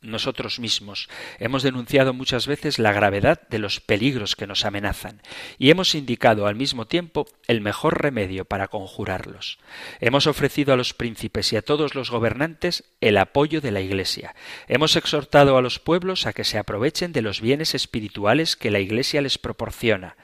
Nosotros 0.02 0.60
mismos. 0.60 1.10
Hemos 1.39 1.64
denunciado 1.64 2.14
muchas 2.14 2.47
veces 2.47 2.80
la 2.80 2.91
gravedad 2.91 3.47
de 3.49 3.60
los 3.60 3.80
peligros 3.80 4.36
que 4.36 4.47
nos 4.47 4.66
amenazan 4.66 5.22
y 5.58 5.70
hemos 5.70 5.95
indicado 5.95 6.47
al 6.47 6.56
mismo 6.56 6.88
tiempo 6.88 7.28
el 7.47 7.62
mejor 7.62 8.02
remedio 8.02 8.45
para 8.45 8.68
conjurarlos. 8.68 9.60
Hemos 9.99 10.28
ofrecido 10.28 10.74
a 10.74 10.78
los 10.78 10.93
príncipes 10.93 11.54
y 11.54 11.58
a 11.58 11.62
todos 11.62 11.95
los 11.95 12.10
gobernantes 12.10 12.84
el 12.99 13.18
apoyo 13.18 13.62
de 13.62 13.72
la 13.72 13.82
Iglesia. 13.82 14.36
Hemos 14.68 14.95
exhortado 14.95 15.58
a 15.58 15.62
los 15.62 15.80
pueblos 15.80 16.26
a 16.26 16.34
que 16.34 16.43
se 16.43 16.58
aprovechen 16.58 17.14
de 17.14 17.22
los 17.22 17.41
bienes 17.41 17.76
espirituales 17.76 18.56
que 18.56 18.72
la 18.72 18.80
Iglesia 18.80 19.22
les 19.22 19.38
proporciona. 19.38 20.16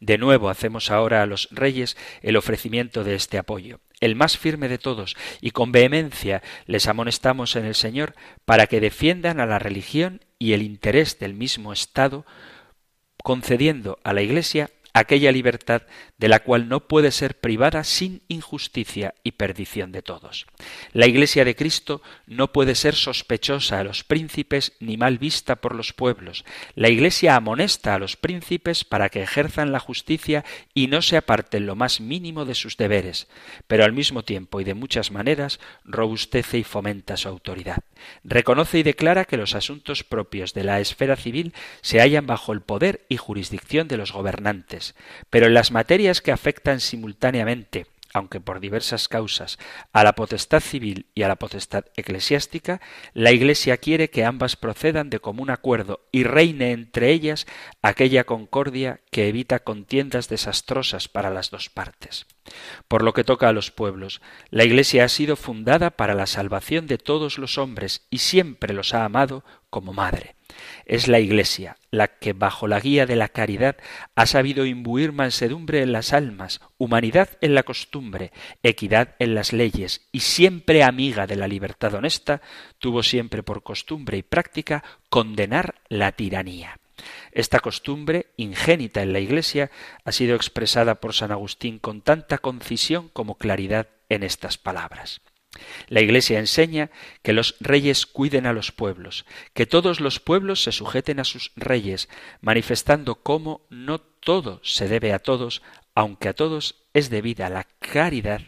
De 0.00 0.18
nuevo 0.18 0.48
hacemos 0.48 0.90
ahora 0.90 1.22
a 1.22 1.26
los 1.26 1.48
reyes 1.50 1.96
el 2.22 2.36
ofrecimiento 2.36 3.04
de 3.04 3.14
este 3.14 3.38
apoyo 3.38 3.80
el 4.00 4.16
más 4.16 4.38
firme 4.38 4.68
de 4.68 4.78
todos, 4.78 5.16
y 5.40 5.50
con 5.50 5.72
vehemencia 5.72 6.42
les 6.66 6.88
amonestamos 6.88 7.54
en 7.56 7.66
el 7.66 7.74
Señor 7.74 8.14
para 8.44 8.66
que 8.66 8.80
defiendan 8.80 9.40
a 9.40 9.46
la 9.46 9.58
religión 9.58 10.24
y 10.38 10.54
el 10.54 10.62
interés 10.62 11.18
del 11.18 11.34
mismo 11.34 11.72
Estado, 11.72 12.24
concediendo 13.22 13.98
a 14.02 14.14
la 14.14 14.22
Iglesia 14.22 14.70
aquella 14.94 15.30
libertad 15.30 15.82
de 16.20 16.28
la 16.28 16.40
cual 16.40 16.68
no 16.68 16.80
puede 16.80 17.12
ser 17.12 17.40
privada 17.40 17.82
sin 17.82 18.20
injusticia 18.28 19.14
y 19.24 19.32
perdición 19.32 19.90
de 19.90 20.02
todos. 20.02 20.46
La 20.92 21.06
Iglesia 21.06 21.46
de 21.46 21.56
Cristo 21.56 22.02
no 22.26 22.52
puede 22.52 22.74
ser 22.74 22.94
sospechosa 22.94 23.80
a 23.80 23.84
los 23.84 24.04
príncipes 24.04 24.74
ni 24.80 24.98
mal 24.98 25.16
vista 25.16 25.56
por 25.56 25.74
los 25.74 25.94
pueblos. 25.94 26.44
La 26.74 26.90
Iglesia 26.90 27.36
amonesta 27.36 27.94
a 27.94 27.98
los 27.98 28.16
príncipes 28.16 28.84
para 28.84 29.08
que 29.08 29.22
ejerzan 29.22 29.72
la 29.72 29.80
justicia 29.80 30.44
y 30.74 30.88
no 30.88 31.00
se 31.00 31.16
aparten 31.16 31.64
lo 31.64 31.74
más 31.74 32.02
mínimo 32.02 32.44
de 32.44 32.54
sus 32.54 32.76
deberes, 32.76 33.26
pero 33.66 33.86
al 33.86 33.94
mismo 33.94 34.22
tiempo 34.22 34.60
y 34.60 34.64
de 34.64 34.74
muchas 34.74 35.12
maneras 35.12 35.58
robustece 35.86 36.58
y 36.58 36.64
fomenta 36.64 37.16
su 37.16 37.28
autoridad. 37.28 37.78
Reconoce 38.24 38.78
y 38.78 38.82
declara 38.82 39.24
que 39.24 39.38
los 39.38 39.54
asuntos 39.54 40.04
propios 40.04 40.52
de 40.52 40.64
la 40.64 40.80
esfera 40.80 41.16
civil 41.16 41.54
se 41.80 42.00
hallan 42.00 42.26
bajo 42.26 42.52
el 42.52 42.60
poder 42.60 43.06
y 43.08 43.16
jurisdicción 43.16 43.88
de 43.88 43.96
los 43.96 44.12
gobernantes, 44.12 44.94
pero 45.30 45.46
en 45.46 45.54
las 45.54 45.70
materias 45.70 46.09
que 46.20 46.32
afectan 46.32 46.80
simultáneamente 46.80 47.86
aunque 48.12 48.40
por 48.40 48.60
diversas 48.60 49.08
causas, 49.08 49.58
a 49.92 50.02
la 50.02 50.14
potestad 50.14 50.60
civil 50.60 51.06
y 51.14 51.22
a 51.22 51.28
la 51.28 51.36
potestad 51.36 51.84
eclesiástica, 51.96 52.80
la 53.14 53.30
Iglesia 53.30 53.76
quiere 53.76 54.10
que 54.10 54.24
ambas 54.24 54.56
procedan 54.56 55.10
de 55.10 55.20
común 55.20 55.50
acuerdo 55.50 56.00
y 56.10 56.24
reine 56.24 56.72
entre 56.72 57.12
ellas 57.12 57.46
aquella 57.82 58.24
concordia 58.24 59.00
que 59.10 59.28
evita 59.28 59.60
contiendas 59.60 60.28
desastrosas 60.28 61.08
para 61.08 61.30
las 61.30 61.50
dos 61.50 61.70
partes. 61.70 62.26
Por 62.88 63.02
lo 63.02 63.12
que 63.12 63.22
toca 63.22 63.48
a 63.48 63.52
los 63.52 63.70
pueblos, 63.70 64.20
la 64.50 64.64
Iglesia 64.64 65.04
ha 65.04 65.08
sido 65.08 65.36
fundada 65.36 65.90
para 65.90 66.14
la 66.14 66.26
salvación 66.26 66.88
de 66.88 66.98
todos 66.98 67.38
los 67.38 67.58
hombres 67.58 68.06
y 68.10 68.18
siempre 68.18 68.74
los 68.74 68.92
ha 68.92 69.04
amado 69.04 69.44
como 69.70 69.92
madre. 69.92 70.34
Es 70.84 71.08
la 71.08 71.20
Iglesia 71.20 71.76
la 71.90 72.08
que, 72.08 72.32
bajo 72.32 72.68
la 72.68 72.80
guía 72.80 73.06
de 73.06 73.16
la 73.16 73.28
caridad, 73.28 73.76
ha 74.14 74.26
sabido 74.26 74.66
imbuir 74.66 75.12
mansedumbre 75.12 75.82
en 75.82 75.92
las 75.92 76.12
almas, 76.12 76.60
humanidad 76.78 77.30
en 77.40 77.54
la 77.54 77.62
costumbre, 77.62 78.32
equidad 78.62 79.14
en 79.18 79.34
las 79.34 79.52
leyes, 79.52 80.08
y 80.12 80.20
siempre 80.20 80.82
amiga 80.82 81.26
de 81.26 81.36
la 81.36 81.48
libertad 81.48 81.94
honesta, 81.94 82.42
tuvo 82.78 83.02
siempre 83.02 83.42
por 83.42 83.62
costumbre 83.62 84.18
y 84.18 84.22
práctica 84.22 84.84
condenar 85.08 85.76
la 85.88 86.12
tiranía. 86.12 86.78
Esta 87.32 87.60
costumbre, 87.60 88.26
ingénita 88.36 89.02
en 89.02 89.12
la 89.12 89.20
Iglesia, 89.20 89.70
ha 90.04 90.12
sido 90.12 90.36
expresada 90.36 90.96
por 90.96 91.14
San 91.14 91.32
Agustín 91.32 91.78
con 91.78 92.02
tanta 92.02 92.38
concisión 92.38 93.08
como 93.08 93.36
claridad 93.36 93.88
en 94.08 94.22
estas 94.22 94.58
palabras. 94.58 95.22
La 95.88 96.00
Iglesia 96.00 96.38
enseña 96.38 96.90
que 97.22 97.32
los 97.32 97.56
reyes 97.60 98.06
cuiden 98.06 98.46
a 98.46 98.52
los 98.52 98.70
pueblos, 98.70 99.26
que 99.52 99.66
todos 99.66 100.00
los 100.00 100.20
pueblos 100.20 100.62
se 100.62 100.72
sujeten 100.72 101.18
a 101.18 101.24
sus 101.24 101.52
reyes, 101.56 102.08
manifestando 102.40 103.16
cómo 103.16 103.66
no 103.68 104.00
todo 104.00 104.60
se 104.62 104.86
debe 104.88 105.12
a 105.12 105.18
todos, 105.18 105.62
aunque 105.94 106.28
a 106.28 106.34
todos 106.34 106.86
es 106.94 107.10
debida 107.10 107.48
la 107.48 107.66
caridad 107.80 108.42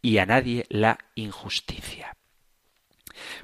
y 0.00 0.18
a 0.18 0.26
nadie 0.26 0.66
la 0.68 0.98
injusticia. 1.14 2.13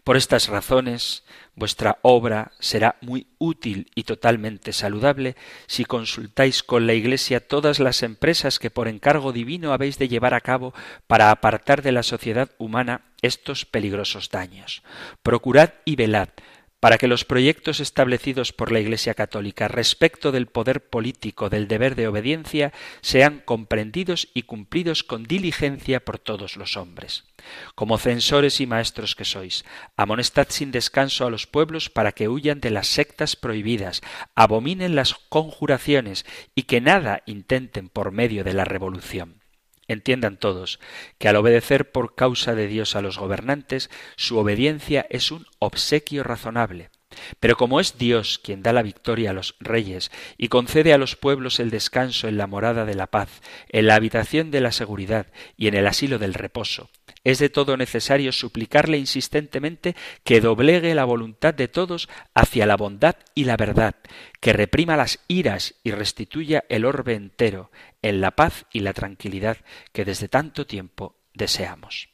Por 0.04 0.16
estas 0.16 0.48
razones, 0.48 1.24
vuestra 1.54 1.98
obra 2.02 2.52
será 2.58 2.96
muy 3.00 3.26
útil 3.38 3.90
y 3.94 4.04
totalmente 4.04 4.72
saludable 4.72 5.36
si 5.66 5.84
consultáis 5.84 6.62
con 6.62 6.86
la 6.86 6.94
Iglesia 6.94 7.46
todas 7.46 7.80
las 7.80 8.02
empresas 8.02 8.58
que 8.58 8.70
por 8.70 8.88
encargo 8.88 9.32
divino 9.32 9.72
habéis 9.72 9.98
de 9.98 10.08
llevar 10.08 10.34
a 10.34 10.40
cabo 10.40 10.74
para 11.06 11.30
apartar 11.30 11.82
de 11.82 11.92
la 11.92 12.02
sociedad 12.02 12.50
humana 12.58 13.02
estos 13.22 13.66
peligrosos 13.66 14.30
daños. 14.30 14.82
Procurad 15.22 15.74
y 15.84 15.96
velad 15.96 16.30
para 16.80 16.96
que 16.96 17.06
los 17.06 17.24
proyectos 17.24 17.78
establecidos 17.78 18.52
por 18.52 18.72
la 18.72 18.80
Iglesia 18.80 19.14
Católica 19.14 19.68
respecto 19.68 20.32
del 20.32 20.46
poder 20.46 20.88
político 20.88 21.50
del 21.50 21.68
deber 21.68 21.94
de 21.94 22.08
obediencia 22.08 22.72
sean 23.02 23.42
comprendidos 23.44 24.28
y 24.34 24.42
cumplidos 24.42 25.04
con 25.04 25.24
diligencia 25.24 26.00
por 26.00 26.18
todos 26.18 26.56
los 26.56 26.76
hombres. 26.78 27.24
Como 27.74 27.98
censores 27.98 28.60
y 28.60 28.66
maestros 28.66 29.14
que 29.14 29.24
sois, 29.24 29.64
amonestad 29.96 30.46
sin 30.50 30.72
descanso 30.72 31.26
a 31.26 31.30
los 31.30 31.46
pueblos 31.46 31.90
para 31.90 32.12
que 32.12 32.28
huyan 32.28 32.60
de 32.60 32.70
las 32.70 32.88
sectas 32.88 33.36
prohibidas, 33.36 34.00
abominen 34.34 34.94
las 34.94 35.14
conjuraciones 35.28 36.24
y 36.54 36.62
que 36.62 36.80
nada 36.80 37.22
intenten 37.26 37.88
por 37.88 38.10
medio 38.10 38.42
de 38.42 38.54
la 38.54 38.64
revolución. 38.64 39.39
Entiendan 39.90 40.36
todos 40.36 40.78
que 41.18 41.28
al 41.28 41.34
obedecer 41.34 41.90
por 41.90 42.14
causa 42.14 42.54
de 42.54 42.68
Dios 42.68 42.94
a 42.94 43.00
los 43.00 43.18
gobernantes, 43.18 43.90
su 44.14 44.38
obediencia 44.38 45.04
es 45.10 45.32
un 45.32 45.46
obsequio 45.58 46.22
razonable. 46.22 46.90
Pero 47.40 47.56
como 47.56 47.80
es 47.80 47.98
Dios 47.98 48.38
quien 48.38 48.62
da 48.62 48.72
la 48.72 48.84
victoria 48.84 49.30
a 49.30 49.32
los 49.32 49.56
reyes 49.58 50.12
y 50.38 50.46
concede 50.46 50.92
a 50.92 50.98
los 50.98 51.16
pueblos 51.16 51.58
el 51.58 51.70
descanso 51.70 52.28
en 52.28 52.36
la 52.36 52.46
morada 52.46 52.84
de 52.84 52.94
la 52.94 53.08
paz, 53.08 53.40
en 53.68 53.88
la 53.88 53.96
habitación 53.96 54.52
de 54.52 54.60
la 54.60 54.70
seguridad 54.70 55.26
y 55.56 55.66
en 55.66 55.74
el 55.74 55.88
asilo 55.88 56.20
del 56.20 56.34
reposo, 56.34 56.88
es 57.24 57.38
de 57.38 57.48
todo 57.48 57.76
necesario 57.76 58.32
suplicarle 58.32 58.98
insistentemente 58.98 59.94
que 60.24 60.40
doblegue 60.40 60.94
la 60.94 61.04
voluntad 61.04 61.54
de 61.54 61.68
todos 61.68 62.08
hacia 62.34 62.66
la 62.66 62.76
bondad 62.76 63.16
y 63.34 63.44
la 63.44 63.56
verdad, 63.56 63.96
que 64.40 64.52
reprima 64.52 64.96
las 64.96 65.20
iras 65.28 65.74
y 65.82 65.90
restituya 65.90 66.64
el 66.68 66.84
orbe 66.84 67.14
entero, 67.14 67.70
en 68.02 68.20
la 68.20 68.32
paz 68.32 68.66
y 68.72 68.80
la 68.80 68.92
tranquilidad 68.92 69.58
que 69.92 70.04
desde 70.04 70.28
tanto 70.28 70.66
tiempo 70.66 71.16
deseamos. 71.34 72.08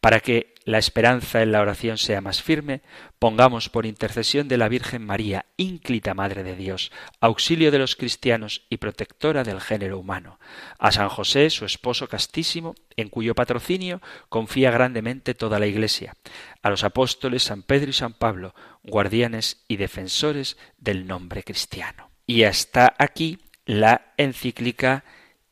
Para 0.00 0.20
que 0.20 0.53
la 0.64 0.78
esperanza 0.78 1.42
en 1.42 1.52
la 1.52 1.60
oración 1.60 1.98
sea 1.98 2.20
más 2.20 2.42
firme, 2.42 2.80
pongamos 3.18 3.68
por 3.68 3.84
intercesión 3.86 4.48
de 4.48 4.56
la 4.56 4.68
Virgen 4.68 5.04
María, 5.04 5.46
ínclita 5.56 6.14
Madre 6.14 6.42
de 6.42 6.56
Dios, 6.56 6.90
auxilio 7.20 7.70
de 7.70 7.78
los 7.78 7.96
cristianos 7.96 8.66
y 8.70 8.78
protectora 8.78 9.44
del 9.44 9.60
género 9.60 9.98
humano, 9.98 10.38
a 10.78 10.90
San 10.90 11.08
José, 11.08 11.50
su 11.50 11.66
esposo 11.66 12.08
castísimo, 12.08 12.74
en 12.96 13.10
cuyo 13.10 13.34
patrocinio 13.34 14.00
confía 14.28 14.70
grandemente 14.70 15.34
toda 15.34 15.58
la 15.58 15.66
Iglesia, 15.66 16.14
a 16.62 16.70
los 16.70 16.82
apóstoles 16.82 17.42
San 17.42 17.62
Pedro 17.62 17.90
y 17.90 17.94
San 17.94 18.14
Pablo, 18.14 18.54
guardianes 18.82 19.64
y 19.68 19.76
defensores 19.76 20.56
del 20.78 21.06
nombre 21.06 21.42
cristiano. 21.42 22.10
Y 22.26 22.44
hasta 22.44 22.94
aquí 22.98 23.38
la 23.66 24.12
encíclica 24.16 25.04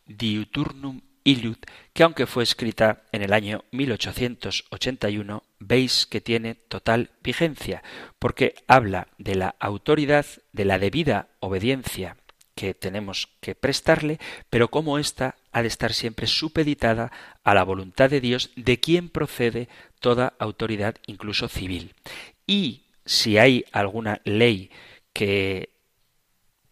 Diuturnum 0.07 1.01
Illud, 1.25 1.59
que 1.93 2.03
aunque 2.03 2.27
fue 2.27 2.43
escrita 2.43 3.03
en 3.13 3.23
el 3.23 3.33
año 3.33 3.65
1881, 3.71 5.45
veis 5.59 6.07
que 6.07 6.21
tiene 6.21 6.55
total 6.55 7.11
vigencia, 7.23 7.83
porque 8.19 8.55
habla 8.67 9.09
de 9.19 9.37
la 9.37 9.55
autoridad, 9.61 10.27
de 10.53 10.65
la 10.65 10.79
debida 10.79 11.29
obediencia 11.41 12.17
que 12.55 12.75
tenemos 12.75 13.29
que 13.41 13.55
prestarle, 13.55 14.19
pero 14.51 14.69
cómo 14.69 14.99
ésta 14.99 15.37
ha 15.53 15.63
de 15.63 15.69
estar 15.69 15.93
siempre 15.93 16.27
supeditada 16.27 17.13
a 17.45 17.55
la 17.55 17.65
voluntad 17.65 18.11
de 18.11 18.21
Dios, 18.21 18.51
de 18.57 18.79
quien 18.79 19.09
procede 19.09 19.69
toda 20.01 20.35
autoridad, 20.39 20.97
incluso 21.07 21.49
civil. 21.49 21.95
Y 22.47 22.83
si 23.05 23.39
hay 23.39 23.65
alguna 23.73 24.21
ley 24.25 24.71
que 25.13 25.71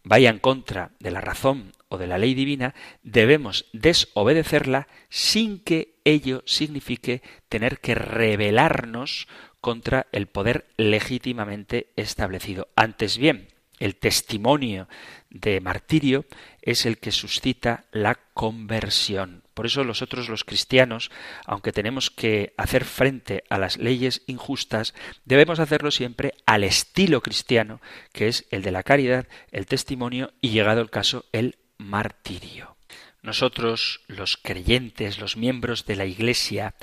vaya 0.02 0.30
en 0.30 0.38
contra 0.38 0.92
de 0.98 1.10
la 1.10 1.20
razón 1.20 1.72
o 1.90 1.98
de 1.98 2.06
la 2.06 2.16
ley 2.16 2.32
divina, 2.32 2.74
debemos 3.02 3.66
desobedecerla 3.74 4.88
sin 5.10 5.58
que 5.58 5.96
ello 6.04 6.42
signifique 6.46 7.20
tener 7.50 7.80
que 7.80 7.94
rebelarnos 7.94 9.28
contra 9.60 10.06
el 10.12 10.26
poder 10.26 10.66
legítimamente 10.78 11.88
establecido. 11.96 12.68
Antes 12.76 13.18
bien, 13.18 13.48
el 13.80 13.96
testimonio 13.96 14.88
de 15.30 15.60
martirio 15.60 16.26
es 16.62 16.86
el 16.86 16.98
que 16.98 17.12
suscita 17.12 17.84
la 17.92 18.18
conversión. 18.34 19.42
Por 19.54 19.66
eso 19.66 19.84
nosotros 19.84 20.28
los 20.28 20.44
cristianos, 20.44 21.10
aunque 21.44 21.72
tenemos 21.72 22.10
que 22.10 22.54
hacer 22.56 22.84
frente 22.84 23.44
a 23.50 23.58
las 23.58 23.78
leyes 23.78 24.22
injustas, 24.26 24.94
debemos 25.24 25.60
hacerlo 25.60 25.90
siempre 25.90 26.34
al 26.46 26.64
estilo 26.64 27.20
cristiano, 27.20 27.80
que 28.12 28.28
es 28.28 28.46
el 28.50 28.62
de 28.62 28.70
la 28.70 28.82
caridad, 28.82 29.26
el 29.50 29.66
testimonio 29.66 30.32
y, 30.40 30.50
llegado 30.50 30.80
el 30.80 30.90
caso, 30.90 31.24
el 31.32 31.56
martirio. 31.80 32.76
nosotros, 33.22 34.00
los 34.06 34.38
creyentes, 34.38 35.18
los 35.18 35.36
miembros 35.36 35.84
de 35.84 35.94
la 35.94 36.06
Iglesia, 36.06 36.74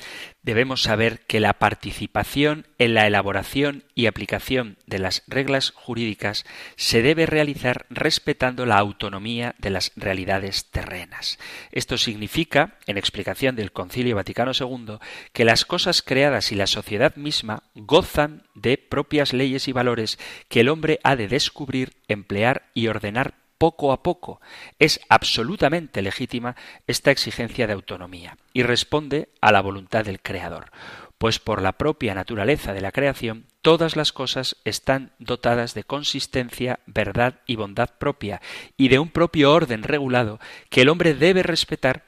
debemos 0.43 0.83
saber 0.83 1.21
que 1.21 1.39
la 1.39 1.53
participación 1.53 2.67
en 2.77 2.93
la 2.93 3.07
elaboración 3.07 3.85
y 3.95 4.05
aplicación 4.05 4.77
de 4.85 4.99
las 4.99 5.23
reglas 5.25 5.71
jurídicas 5.71 6.45
se 6.75 7.01
debe 7.01 7.25
realizar 7.25 7.87
respetando 7.89 8.67
la 8.67 8.77
autonomía 8.77 9.55
de 9.57 9.71
las 9.71 9.91
realidades 9.95 10.69
terrenas. 10.69 11.39
Esto 11.71 11.97
significa, 11.97 12.77
en 12.85 12.99
explicación 12.99 13.55
del 13.55 13.71
Concilio 13.71 14.15
Vaticano 14.15 14.51
II, 14.53 14.99
que 15.33 15.43
las 15.43 15.65
cosas 15.65 16.03
creadas 16.03 16.51
y 16.51 16.55
la 16.55 16.67
sociedad 16.67 17.15
misma 17.15 17.63
gozan 17.73 18.43
de 18.53 18.77
propias 18.77 19.33
leyes 19.33 19.67
y 19.67 19.71
valores 19.71 20.19
que 20.49 20.59
el 20.59 20.69
hombre 20.69 20.99
ha 21.03 21.15
de 21.15 21.27
descubrir, 21.27 21.93
emplear 22.07 22.69
y 22.75 22.89
ordenar 22.89 23.46
poco 23.57 23.91
a 23.91 24.03
poco. 24.03 24.41
Es 24.79 24.99
absolutamente 25.09 26.01
legítima 26.01 26.55
esta 26.87 27.11
exigencia 27.11 27.67
de 27.67 27.73
autonomía 27.73 28.37
y 28.53 28.63
responde 28.63 29.29
a 29.41 29.51
la 29.51 29.61
voluntad 29.61 30.05
del 30.05 30.21
Creador, 30.21 30.71
pues 31.17 31.39
por 31.39 31.61
la 31.61 31.73
propia 31.73 32.13
naturaleza 32.13 32.73
de 32.73 32.81
la 32.81 32.91
creación 32.91 33.45
todas 33.61 33.95
las 33.95 34.13
cosas 34.13 34.55
están 34.63 35.11
dotadas 35.19 35.73
de 35.73 35.83
consistencia, 35.83 36.79
verdad 36.85 37.41
y 37.45 37.55
bondad 37.55 37.89
propia 37.97 38.41
y 38.77 38.87
de 38.89 38.99
un 38.99 39.09
propio 39.09 39.51
orden 39.51 39.83
regulado 39.83 40.39
que 40.69 40.81
el 40.81 40.89
hombre 40.89 41.13
debe 41.13 41.43
respetar 41.43 42.03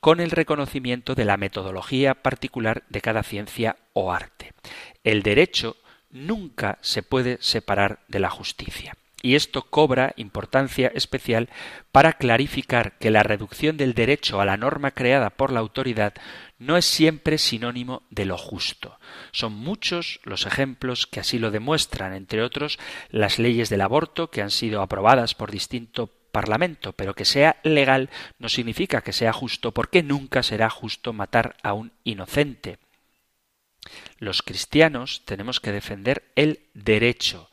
con 0.00 0.20
el 0.20 0.30
reconocimiento 0.30 1.14
de 1.14 1.24
la 1.24 1.36
metodología 1.36 2.14
particular 2.14 2.84
de 2.88 3.00
cada 3.00 3.22
ciencia 3.22 3.76
o 3.92 4.12
arte. 4.12 4.52
El 5.04 5.22
derecho 5.22 5.76
nunca 6.10 6.78
se 6.80 7.02
puede 7.02 7.38
separar 7.40 8.00
de 8.08 8.20
la 8.20 8.30
justicia. 8.30 8.96
Y 9.22 9.34
esto 9.34 9.62
cobra 9.62 10.14
importancia 10.16 10.90
especial 10.94 11.50
para 11.92 12.14
clarificar 12.14 12.98
que 12.98 13.10
la 13.10 13.22
reducción 13.22 13.76
del 13.76 13.94
derecho 13.94 14.40
a 14.40 14.44
la 14.44 14.56
norma 14.56 14.92
creada 14.92 15.30
por 15.30 15.52
la 15.52 15.60
autoridad 15.60 16.14
no 16.58 16.76
es 16.76 16.84
siempre 16.84 17.38
sinónimo 17.38 18.02
de 18.10 18.24
lo 18.24 18.38
justo. 18.38 18.98
Son 19.32 19.52
muchos 19.52 20.20
los 20.24 20.46
ejemplos 20.46 21.06
que 21.06 21.20
así 21.20 21.38
lo 21.38 21.50
demuestran, 21.50 22.14
entre 22.14 22.42
otros 22.42 22.78
las 23.10 23.38
leyes 23.38 23.68
del 23.68 23.80
aborto 23.82 24.30
que 24.30 24.42
han 24.42 24.50
sido 24.50 24.80
aprobadas 24.82 25.34
por 25.34 25.50
distinto 25.50 26.10
Parlamento, 26.30 26.92
pero 26.92 27.14
que 27.14 27.24
sea 27.24 27.56
legal 27.62 28.08
no 28.38 28.48
significa 28.48 29.02
que 29.02 29.12
sea 29.12 29.32
justo, 29.32 29.72
porque 29.72 30.02
nunca 30.02 30.42
será 30.42 30.70
justo 30.70 31.12
matar 31.12 31.56
a 31.62 31.72
un 31.72 31.92
inocente. 32.04 32.78
Los 34.18 34.42
cristianos 34.42 35.22
tenemos 35.24 35.60
que 35.60 35.72
defender 35.72 36.30
el 36.36 36.68
derecho, 36.74 37.50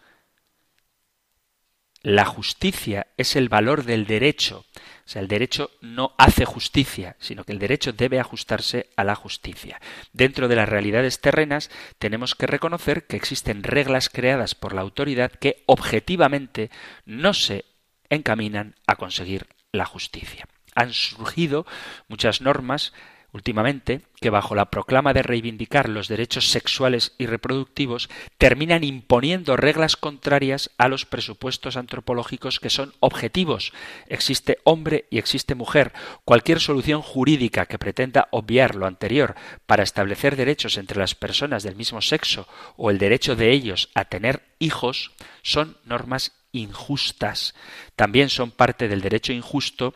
la 2.08 2.24
justicia 2.24 3.08
es 3.18 3.36
el 3.36 3.50
valor 3.50 3.84
del 3.84 4.06
derecho. 4.06 4.64
O 4.74 5.10
sea, 5.10 5.22
el 5.22 5.28
derecho 5.28 5.72
no 5.82 6.14
hace 6.18 6.46
justicia, 6.46 7.18
sino 7.20 7.44
que 7.44 7.52
el 7.52 7.60
derecho 7.60 7.92
debe 7.92 8.18
ajustarse 8.18 8.90
a 8.96 9.04
la 9.04 9.14
justicia. 9.14 9.82
Dentro 10.14 10.48
de 10.48 10.56
las 10.56 10.70
realidades 10.70 11.20
terrenas 11.20 11.70
tenemos 12.00 12.34
que 12.34 12.48
reconocer 12.48 13.08
que 13.08 13.18
existen 13.18 13.62
reglas 13.62 14.08
creadas 14.08 14.56
por 14.56 14.74
la 14.74 14.80
autoridad 14.80 15.34
que 15.34 15.64
objetivamente 15.66 16.72
no 17.04 17.34
se 17.34 17.66
encaminan 18.10 18.76
a 18.88 18.96
conseguir 18.96 19.46
la 19.74 19.84
justicia. 19.84 20.48
Han 20.76 20.94
surgido 20.94 21.66
muchas 22.08 22.40
normas 22.40 22.94
últimamente 23.32 24.02
que 24.20 24.30
bajo 24.30 24.56
la 24.56 24.72
proclama 24.72 25.14
de 25.14 25.22
reivindicar 25.22 25.90
los 25.90 26.08
derechos 26.08 26.50
sexuales 26.50 27.14
y 27.18 27.26
reproductivos 27.26 28.10
terminan 28.38 28.84
imponiendo 28.84 29.58
reglas 29.58 29.96
contrarias 29.96 30.72
a 30.78 30.88
los 30.88 31.06
presupuestos 31.06 31.78
antropológicos 31.78 32.60
que 32.60 32.70
son 32.70 32.94
objetivos. 33.00 33.74
Existe 34.08 34.60
hombre 34.64 35.06
y 35.10 35.18
existe 35.20 35.56
mujer. 35.56 35.94
Cualquier 36.26 36.60
solución 36.60 37.02
jurídica 37.02 37.66
que 37.66 37.78
pretenda 37.78 38.28
obviar 38.32 38.76
lo 38.76 38.88
anterior 38.88 39.36
para 39.66 39.84
establecer 39.84 40.36
derechos 40.36 40.78
entre 40.78 41.00
las 41.00 41.14
personas 41.14 41.64
del 41.64 41.76
mismo 41.76 42.02
sexo 42.02 42.48
o 42.76 42.90
el 42.90 42.98
derecho 42.98 43.36
de 43.36 43.52
ellos 43.52 43.90
a 43.94 44.06
tener 44.06 44.44
hijos 44.60 45.12
son 45.44 45.78
normas 45.86 46.32
injustas. 46.52 47.54
También 47.96 48.30
son 48.30 48.52
parte 48.52 48.88
del 48.88 49.02
derecho 49.02 49.34
injusto 49.34 49.94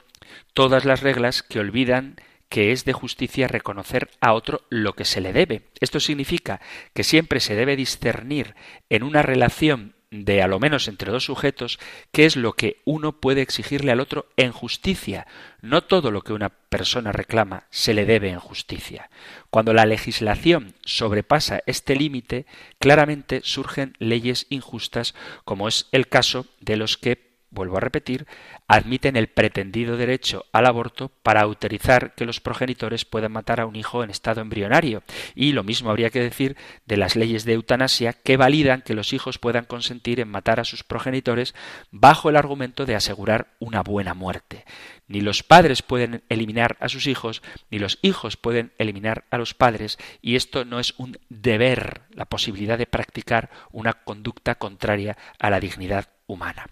todas 0.53 0.85
las 0.85 1.01
reglas 1.01 1.43
que 1.43 1.59
olvidan 1.59 2.17
que 2.51 2.73
es 2.73 2.83
de 2.83 2.91
justicia 2.91 3.47
reconocer 3.47 4.09
a 4.19 4.33
otro 4.33 4.61
lo 4.69 4.91
que 4.93 5.05
se 5.05 5.21
le 5.21 5.31
debe. 5.31 5.61
Esto 5.79 6.01
significa 6.01 6.59
que 6.93 7.05
siempre 7.05 7.39
se 7.39 7.55
debe 7.55 7.77
discernir 7.77 8.55
en 8.89 9.03
una 9.03 9.21
relación 9.21 9.95
de 10.11 10.41
a 10.41 10.47
lo 10.47 10.59
menos 10.59 10.89
entre 10.89 11.13
dos 11.13 11.23
sujetos 11.23 11.79
qué 12.11 12.25
es 12.25 12.35
lo 12.35 12.51
que 12.51 12.81
uno 12.83 13.13
puede 13.13 13.41
exigirle 13.41 13.93
al 13.93 14.01
otro 14.01 14.27
en 14.35 14.51
justicia. 14.51 15.27
No 15.61 15.85
todo 15.85 16.11
lo 16.11 16.23
que 16.23 16.33
una 16.33 16.49
persona 16.49 17.13
reclama 17.13 17.67
se 17.69 17.93
le 17.93 18.05
debe 18.05 18.29
en 18.29 18.39
justicia. 18.39 19.09
Cuando 19.49 19.73
la 19.73 19.85
legislación 19.85 20.75
sobrepasa 20.83 21.63
este 21.67 21.95
límite, 21.95 22.45
claramente 22.79 23.39
surgen 23.45 23.95
leyes 23.97 24.47
injustas, 24.49 25.15
como 25.45 25.69
es 25.69 25.87
el 25.93 26.09
caso 26.09 26.47
de 26.59 26.75
los 26.75 26.97
que 26.97 27.30
vuelvo 27.51 27.77
a 27.77 27.81
repetir, 27.81 28.25
admiten 28.67 29.15
el 29.17 29.27
pretendido 29.27 29.97
derecho 29.97 30.45
al 30.53 30.65
aborto 30.65 31.09
para 31.21 31.41
autorizar 31.41 32.15
que 32.15 32.25
los 32.25 32.39
progenitores 32.39 33.05
puedan 33.05 33.33
matar 33.33 33.59
a 33.59 33.65
un 33.65 33.75
hijo 33.75 34.03
en 34.03 34.09
estado 34.09 34.41
embrionario. 34.41 35.03
Y 35.35 35.51
lo 35.51 35.63
mismo 35.63 35.89
habría 35.89 36.09
que 36.09 36.21
decir 36.21 36.55
de 36.85 36.97
las 36.97 37.15
leyes 37.15 37.45
de 37.45 37.53
eutanasia 37.53 38.13
que 38.13 38.37
validan 38.37 38.81
que 38.81 38.93
los 38.93 39.13
hijos 39.13 39.37
puedan 39.37 39.65
consentir 39.65 40.19
en 40.19 40.29
matar 40.29 40.59
a 40.59 40.65
sus 40.65 40.83
progenitores 40.83 41.53
bajo 41.91 42.29
el 42.29 42.37
argumento 42.37 42.85
de 42.85 42.95
asegurar 42.95 43.47
una 43.59 43.81
buena 43.81 44.13
muerte. 44.13 44.65
Ni 45.07 45.19
los 45.19 45.43
padres 45.43 45.81
pueden 45.81 46.23
eliminar 46.29 46.77
a 46.79 46.87
sus 46.87 47.05
hijos, 47.05 47.41
ni 47.69 47.79
los 47.79 47.99
hijos 48.01 48.37
pueden 48.37 48.71
eliminar 48.77 49.25
a 49.29 49.37
los 49.37 49.53
padres, 49.53 49.97
y 50.21 50.37
esto 50.37 50.63
no 50.63 50.79
es 50.79 50.93
un 50.97 51.19
deber, 51.27 52.03
la 52.11 52.25
posibilidad 52.25 52.77
de 52.77 52.85
practicar 52.85 53.49
una 53.71 53.91
conducta 53.91 54.55
contraria 54.55 55.17
a 55.37 55.49
la 55.49 55.59
dignidad 55.59 56.07
humana. 56.27 56.67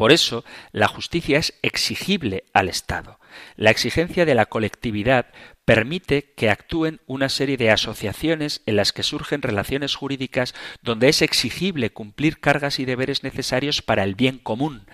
Por 0.00 0.12
eso, 0.12 0.46
la 0.72 0.88
justicia 0.88 1.36
es 1.36 1.52
exigible 1.60 2.44
al 2.54 2.70
Estado. 2.70 3.20
La 3.56 3.70
exigencia 3.70 4.24
de 4.24 4.34
la 4.34 4.46
colectividad 4.46 5.26
permite 5.66 6.32
que 6.38 6.48
actúen 6.48 7.02
una 7.06 7.28
serie 7.28 7.58
de 7.58 7.70
asociaciones 7.70 8.62
en 8.64 8.76
las 8.76 8.94
que 8.94 9.02
surgen 9.02 9.42
relaciones 9.42 9.94
jurídicas 9.94 10.54
donde 10.80 11.10
es 11.10 11.20
exigible 11.20 11.92
cumplir 11.92 12.40
cargas 12.40 12.78
y 12.78 12.86
deberes 12.86 13.24
necesarios 13.24 13.82
para 13.82 14.02
el 14.02 14.14
bien 14.14 14.38
común, 14.38 14.86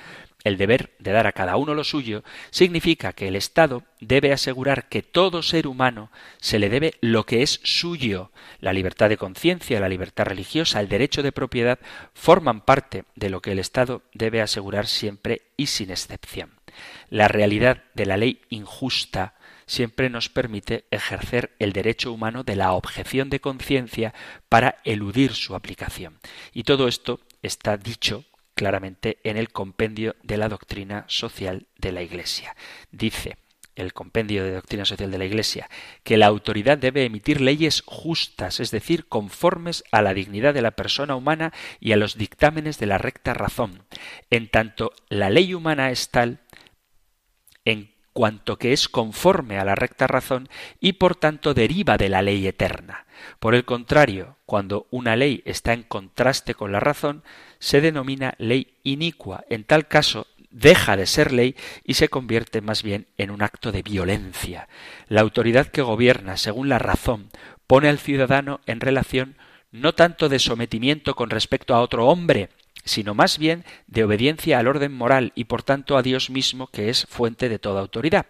el 0.47 0.59
deber 0.59 0.93
de 1.01 1.11
dar 1.11 1.27
a 1.27 1.33
cada 1.33 1.57
uno 1.57 1.75
lo 1.75 1.83
suyo 1.83 2.23
significa 2.51 3.13
que 3.13 3.27
el 3.27 3.35
Estado 3.35 3.83
debe 4.01 4.33
asegurar 4.33 4.89
que 4.89 5.03
todo 5.03 5.43
ser 5.43 5.67
humano 5.67 6.13
se 6.39 6.61
le 6.61 6.69
debe 6.69 6.95
lo 7.01 7.27
que 7.27 7.43
es 7.43 7.61
suyo. 7.65 8.31
La 8.61 8.73
libertad 8.73 9.09
de 9.09 9.17
conciencia, 9.17 9.81
la 9.81 9.89
libertad 9.89 10.25
religiosa, 10.25 10.79
el 10.79 10.89
derecho 10.89 11.25
de 11.25 11.33
propiedad 11.33 11.81
forman 12.15 12.61
parte 12.61 13.07
de 13.17 13.29
lo 13.29 13.43
que 13.43 13.51
el 13.51 13.59
Estado 13.59 14.03
debe 14.15 14.41
asegurar 14.41 14.87
siempre 14.87 15.43
y 15.57 15.67
sin 15.67 15.91
excepción. 15.91 16.53
La 17.11 17.27
realidad 17.27 17.83
de 17.95 18.07
la 18.07 18.17
ley 18.17 18.41
injusta 18.49 19.35
siempre 19.67 20.11
nos 20.11 20.29
permite 20.29 20.85
ejercer 20.93 21.57
el 21.59 21.73
derecho 21.73 22.13
humano 22.13 22.45
de 22.45 22.55
la 22.55 22.71
objeción 22.71 23.31
de 23.31 23.41
conciencia 23.41 24.15
para 24.49 24.79
eludir 24.85 25.33
su 25.33 25.57
aplicación. 25.57 26.21
Y 26.53 26.63
todo 26.63 26.87
esto 26.87 27.19
está 27.43 27.77
dicho 27.77 28.25
claramente 28.57 29.19
en 29.23 29.37
el 29.37 29.51
compendio 29.51 30.17
de 30.23 30.39
la 30.39 30.49
doctrina 30.49 31.05
social 31.07 31.67
de 31.79 31.93
la 31.93 32.03
Iglesia. 32.03 32.57
Dice 32.91 33.37
el 33.77 33.93
compendio 33.93 34.43
de 34.43 34.55
doctrina 34.55 34.87
social 34.87 35.11
de 35.11 35.19
la 35.19 35.27
Iglesia, 35.27 35.69
que 36.03 36.17
la 36.17 36.27
autoridad 36.27 36.79
debe 36.79 37.05
emitir 37.05 37.43
leyes 37.43 37.83
justas, 37.85 38.59
es 38.59 38.71
decir, 38.71 39.07
conformes 39.07 39.85
a 39.93 40.01
la 40.01 40.15
dignidad 40.15 40.55
de 40.55 40.63
la 40.63 40.71
persona 40.71 41.15
humana 41.15 41.53
y 41.79 41.93
a 41.93 41.99
los 41.99 42.17
dictámenes 42.17 42.79
de 42.79 42.87
la 42.87 42.97
recta 42.97 43.35
razón, 43.35 43.85
en 44.31 44.49
tanto 44.49 44.93
la 45.11 45.29
ley 45.29 45.53
humana 45.53 45.91
es 45.91 46.09
tal 46.09 46.41
en 47.67 47.96
cuanto 48.17 48.57
que 48.57 48.73
es 48.73 48.89
conforme 48.89 49.59
a 49.59 49.65
la 49.67 49.75
recta 49.75 50.07
razón 50.07 50.49
y 50.81 50.95
por 50.95 51.17
tanto 51.17 51.53
deriva 51.53 51.99
de 51.99 52.09
la 52.09 52.23
ley 52.23 52.47
eterna. 52.47 53.05
Por 53.39 53.55
el 53.55 53.67
contrario, 53.67 54.39
cuando 54.47 54.87
una 54.91 55.17
ley 55.17 55.43
está 55.45 55.75
en 55.75 55.83
contraste 55.83 56.55
con 56.55 56.73
la 56.73 56.81
razón, 56.81 57.25
se 57.59 57.83
denomina 57.83 58.35
ley 58.39 58.79
inicua. 58.85 59.45
En 59.51 59.65
tal 59.65 59.87
caso, 59.87 60.29
deja 60.49 60.97
de 60.97 61.05
ser 61.05 61.31
ley 61.31 61.57
y 61.85 61.93
se 61.93 62.09
convierte 62.09 62.63
más 62.63 62.83
bien 62.83 63.07
en 63.19 63.31
un 63.31 63.43
acto 63.43 63.71
de 63.71 63.83
violencia. 63.83 64.67
La 65.09 65.21
autoridad 65.21 65.67
que 65.67 65.83
gobierna 65.83 66.39
según 66.39 66.71
la 66.71 66.79
razón 66.79 67.29
pone 67.67 67.91
al 67.91 67.99
ciudadano 67.99 68.61
en 68.65 68.81
relación 68.81 69.37
no 69.73 69.95
tanto 69.95 70.31
de 70.31 70.39
sometimiento 70.39 71.15
con 71.15 71.29
respecto 71.29 71.75
a 71.75 71.83
otro 71.83 72.07
hombre, 72.07 72.49
sino 72.87 73.15
más 73.15 73.37
bien 73.37 73.65
de 73.87 74.05
obediencia 74.05 74.59
al 74.59 74.69
orden 74.69 74.95
moral 74.95 75.33
y 75.35 75.45
por 75.45 75.63
tanto 75.63 75.99
a 75.99 76.03
Dios 76.03 76.31
mismo 76.31 76.69
que 76.69 76.89
es 76.89 77.05
fuente 77.07 77.51
de 77.51 77.59
toda 77.59 77.83
autoridad. 77.83 78.27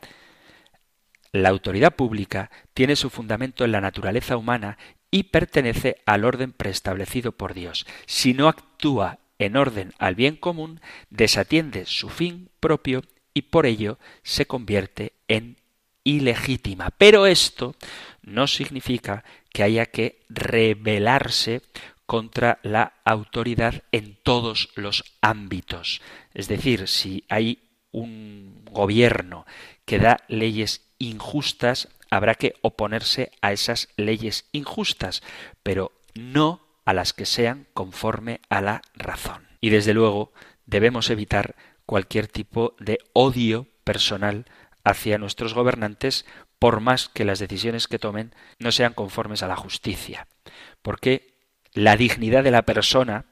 La 1.31 1.51
autoridad 1.51 1.95
pública 1.95 2.51
tiene 2.75 2.97
su 2.97 3.11
fundamento 3.11 3.65
en 3.65 3.73
la 3.73 3.81
naturaleza 3.81 4.37
humana 4.37 4.79
y 5.11 5.25
pertenece 5.25 6.03
al 6.07 6.25
orden 6.25 6.53
preestablecido 6.53 7.33
por 7.33 7.55
Dios. 7.55 7.87
Si 8.07 8.35
no 8.35 8.49
actúa 8.49 9.19
en 9.39 9.57
orden 9.57 9.93
al 9.99 10.15
bien 10.15 10.37
común, 10.37 10.81
desatiende 11.11 11.85
su 11.87 12.09
fin 12.09 12.49
propio 12.59 13.03
y 13.35 13.43
por 13.43 13.67
ello 13.67 13.99
se 14.23 14.47
convierte 14.47 15.13
en 15.29 15.59
ilegítima. 16.05 16.91
Pero 16.97 17.27
esto 17.27 17.77
no 18.23 18.47
significa 18.47 19.25
que 19.53 19.63
haya 19.63 19.87
que 19.87 20.23
rebelarse 20.29 21.63
contra 22.07 22.59
la 22.63 22.95
autoridad 23.05 23.83
en 23.93 24.17
todos 24.23 24.71
los 24.75 25.05
ámbitos. 25.21 26.01
Es 26.35 26.49
decir, 26.49 26.89
si 26.89 27.25
hay 27.29 27.59
un 27.91 28.63
gobierno 28.71 29.47
que 29.85 29.99
da 29.99 30.19
leyes 30.29 30.87
injustas, 30.99 31.89
habrá 32.11 32.35
que 32.35 32.55
oponerse 32.63 33.33
a 33.43 33.53
esas 33.53 33.89
leyes 33.97 34.47
injustas, 34.53 35.23
pero 35.63 35.93
no 36.15 36.61
a 36.85 36.95
las 36.95 37.13
que 37.13 37.27
sean 37.27 37.67
conforme 37.75 38.41
a 38.49 38.61
la 38.61 38.83
razón. 38.95 39.47
Y 39.61 39.71
desde 39.71 39.95
luego 39.95 40.33
debemos 40.67 41.11
evitar 41.11 41.57
cualquier 41.85 42.29
tipo 42.29 42.75
de 42.79 42.99
odio 43.13 43.67
personal 43.85 44.47
hacia 44.85 45.19
nuestros 45.19 45.55
gobernantes 45.55 46.25
por 46.59 46.81
más 46.81 47.09
que 47.09 47.25
las 47.25 47.39
decisiones 47.39 47.89
que 47.89 47.99
tomen 47.99 48.35
no 48.59 48.73
sean 48.73 48.95
conformes 48.95 49.43
a 49.43 49.49
la 49.49 49.57
justicia. 49.57 50.27
Porque 50.83 51.36
la 51.77 51.97
dignidad 51.97 52.43
de 52.43 52.51
la 52.51 52.63
persona, 52.63 53.27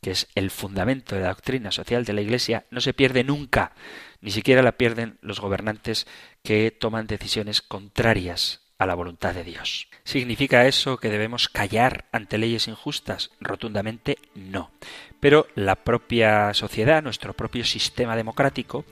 que 0.00 0.12
es 0.12 0.28
el 0.36 0.50
fundamento 0.50 1.16
de 1.16 1.22
la 1.22 1.28
doctrina 1.28 1.72
social 1.72 2.04
de 2.04 2.12
la 2.12 2.20
Iglesia, 2.20 2.64
no 2.70 2.80
se 2.80 2.94
pierde 2.94 3.24
nunca, 3.24 3.72
ni 4.20 4.30
siquiera 4.30 4.62
la 4.62 4.72
pierden 4.78 5.18
los 5.20 5.40
gobernantes 5.40 6.06
que 6.44 6.70
toman 6.70 7.08
decisiones 7.08 7.60
contrarias 7.60 8.62
a 8.78 8.86
la 8.86 8.94
voluntad 8.94 9.34
de 9.34 9.42
Dios. 9.42 9.88
¿Significa 10.04 10.68
eso 10.68 10.98
que 10.98 11.10
debemos 11.10 11.48
callar 11.48 12.04
ante 12.12 12.38
leyes 12.38 12.68
injustas? 12.68 13.32
Rotundamente 13.40 14.18
no. 14.36 14.70
Pero 15.18 15.48
la 15.56 15.74
propia 15.74 16.54
sociedad, 16.54 17.02
nuestro 17.02 17.34
propio 17.34 17.64
sistema 17.64 18.14
democrático, 18.14 18.84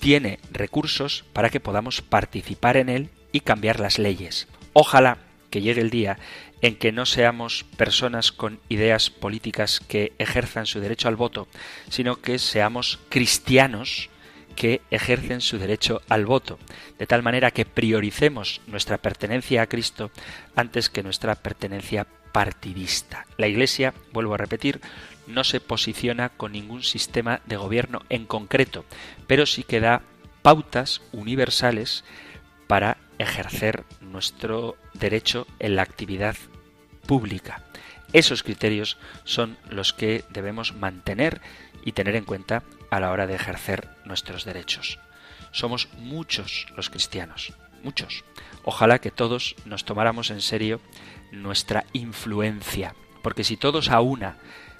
tiene 0.00 0.40
recursos 0.50 1.24
para 1.32 1.50
que 1.50 1.60
podamos 1.60 2.02
participar 2.02 2.76
en 2.76 2.88
él 2.88 3.10
y 3.30 3.40
cambiar 3.40 3.78
las 3.78 4.00
leyes. 4.00 4.48
Ojalá 4.72 5.18
que 5.54 5.62
llegue 5.62 5.82
el 5.82 5.90
día 5.90 6.18
en 6.62 6.74
que 6.74 6.90
no 6.90 7.06
seamos 7.06 7.64
personas 7.76 8.32
con 8.32 8.58
ideas 8.68 9.08
políticas 9.08 9.78
que 9.78 10.12
ejerzan 10.18 10.66
su 10.66 10.80
derecho 10.80 11.06
al 11.06 11.14
voto, 11.14 11.46
sino 11.88 12.16
que 12.16 12.40
seamos 12.40 12.98
cristianos 13.08 14.10
que 14.56 14.80
ejercen 14.90 15.40
su 15.40 15.58
derecho 15.58 16.02
al 16.08 16.26
voto, 16.26 16.58
de 16.98 17.06
tal 17.06 17.22
manera 17.22 17.52
que 17.52 17.66
prioricemos 17.66 18.62
nuestra 18.66 18.98
pertenencia 18.98 19.62
a 19.62 19.68
Cristo 19.68 20.10
antes 20.56 20.90
que 20.90 21.04
nuestra 21.04 21.36
pertenencia 21.36 22.08
partidista. 22.32 23.24
La 23.36 23.46
Iglesia, 23.46 23.94
vuelvo 24.12 24.34
a 24.34 24.38
repetir, 24.38 24.80
no 25.28 25.44
se 25.44 25.60
posiciona 25.60 26.30
con 26.30 26.50
ningún 26.50 26.82
sistema 26.82 27.42
de 27.46 27.58
gobierno 27.58 28.02
en 28.08 28.26
concreto, 28.26 28.84
pero 29.28 29.46
sí 29.46 29.62
que 29.62 29.78
da 29.78 30.02
pautas 30.42 31.00
universales 31.12 32.02
para 32.66 32.96
ejercer 33.18 33.84
nuestro 34.00 34.76
derecho 34.94 35.46
en 35.58 35.76
la 35.76 35.82
actividad 35.82 36.36
pública. 37.06 37.62
Esos 38.12 38.42
criterios 38.42 38.96
son 39.24 39.56
los 39.68 39.92
que 39.92 40.24
debemos 40.30 40.74
mantener 40.74 41.40
y 41.84 41.92
tener 41.92 42.16
en 42.16 42.24
cuenta 42.24 42.62
a 42.90 43.00
la 43.00 43.10
hora 43.10 43.26
de 43.26 43.34
ejercer 43.34 43.88
nuestros 44.04 44.44
derechos. 44.44 44.98
Somos 45.50 45.88
muchos 45.98 46.66
los 46.76 46.90
cristianos, 46.90 47.52
muchos. 47.82 48.24
Ojalá 48.64 49.00
que 49.00 49.10
todos 49.10 49.56
nos 49.64 49.84
tomáramos 49.84 50.30
en 50.30 50.40
serio 50.40 50.80
nuestra 51.32 51.84
influencia, 51.92 52.94
porque 53.22 53.44
si 53.44 53.56
todos 53.56 53.90
a 53.90 54.00
una 54.00 54.36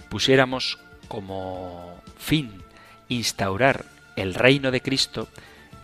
pusiéramos 0.08 0.78
como 1.08 2.00
fin 2.16 2.62
instaurar 3.08 3.84
el 4.16 4.34
reino 4.34 4.70
de 4.70 4.80
Cristo, 4.80 5.28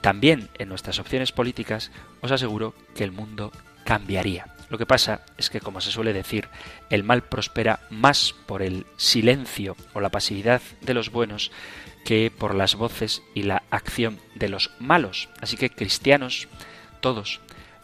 también 0.00 0.48
en 0.58 0.68
nuestras 0.68 0.98
opciones 0.98 1.32
políticas, 1.32 1.90
os 2.20 2.30
aseguro 2.30 2.74
que 2.94 3.04
el 3.04 3.12
mundo 3.12 3.52
cambiaría. 3.90 4.46
Lo 4.68 4.78
que 4.78 4.86
pasa 4.86 5.22
es 5.36 5.50
que, 5.50 5.60
como 5.60 5.80
se 5.80 5.90
suele 5.90 6.12
decir, 6.12 6.48
el 6.90 7.02
mal 7.02 7.24
prospera 7.24 7.80
más 7.90 8.36
por 8.46 8.62
el 8.62 8.86
silencio 8.96 9.76
o 9.94 10.00
la 10.00 10.10
pasividad 10.10 10.62
de 10.80 10.94
los 10.94 11.10
buenos 11.10 11.50
que 12.04 12.30
por 12.30 12.54
las 12.54 12.76
voces 12.76 13.20
y 13.34 13.42
la 13.42 13.64
acción 13.68 14.20
de 14.36 14.48
los 14.48 14.70
malos. 14.78 15.28
Así 15.40 15.56
que 15.56 15.70
cristianos, 15.70 16.46
todos, 17.00 17.40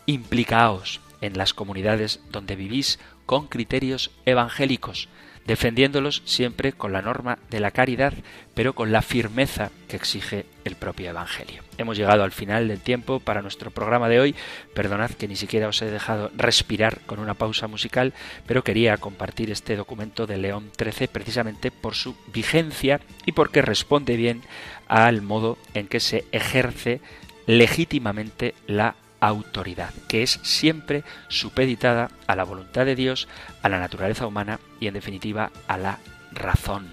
implicaos 0.06 1.00
en 1.22 1.36
las 1.36 1.54
comunidades 1.54 2.20
donde 2.30 2.54
vivís 2.54 3.00
con 3.26 3.48
criterios 3.48 4.12
evangélicos, 4.26 5.08
defendiéndolos 5.46 6.22
siempre 6.24 6.72
con 6.72 6.92
la 6.92 7.02
norma 7.02 7.38
de 7.50 7.60
la 7.60 7.70
caridad, 7.70 8.12
pero 8.54 8.74
con 8.74 8.92
la 8.92 9.02
firmeza 9.02 9.70
que 9.88 9.96
exige 9.96 10.46
el 10.64 10.76
propio 10.76 11.10
Evangelio. 11.10 11.62
Hemos 11.78 11.96
llegado 11.96 12.24
al 12.24 12.32
final 12.32 12.68
del 12.68 12.80
tiempo 12.80 13.20
para 13.20 13.42
nuestro 13.42 13.70
programa 13.70 14.08
de 14.08 14.20
hoy. 14.20 14.34
Perdonad 14.74 15.10
que 15.10 15.28
ni 15.28 15.36
siquiera 15.36 15.68
os 15.68 15.80
he 15.82 15.90
dejado 15.90 16.30
respirar 16.36 17.00
con 17.06 17.20
una 17.20 17.34
pausa 17.34 17.68
musical, 17.68 18.12
pero 18.46 18.64
quería 18.64 18.96
compartir 18.96 19.50
este 19.50 19.76
documento 19.76 20.26
de 20.26 20.38
León 20.38 20.70
XIII 20.76 21.08
precisamente 21.08 21.70
por 21.70 21.94
su 21.94 22.16
vigencia 22.32 23.00
y 23.24 23.32
porque 23.32 23.62
responde 23.62 24.16
bien 24.16 24.42
al 24.88 25.22
modo 25.22 25.58
en 25.74 25.86
que 25.86 26.00
se 26.00 26.24
ejerce 26.32 27.00
legítimamente 27.46 28.54
la 28.66 28.96
autoridad, 29.20 29.92
que 30.08 30.22
es 30.22 30.38
siempre 30.42 31.04
supeditada 31.28 32.10
a 32.26 32.36
la 32.36 32.44
voluntad 32.44 32.84
de 32.86 32.96
Dios, 32.96 33.28
a 33.62 33.68
la 33.68 33.78
naturaleza 33.78 34.26
humana 34.26 34.60
y 34.80 34.88
en 34.88 34.94
definitiva 34.94 35.50
a 35.66 35.78
la 35.78 35.98
razón. 36.32 36.90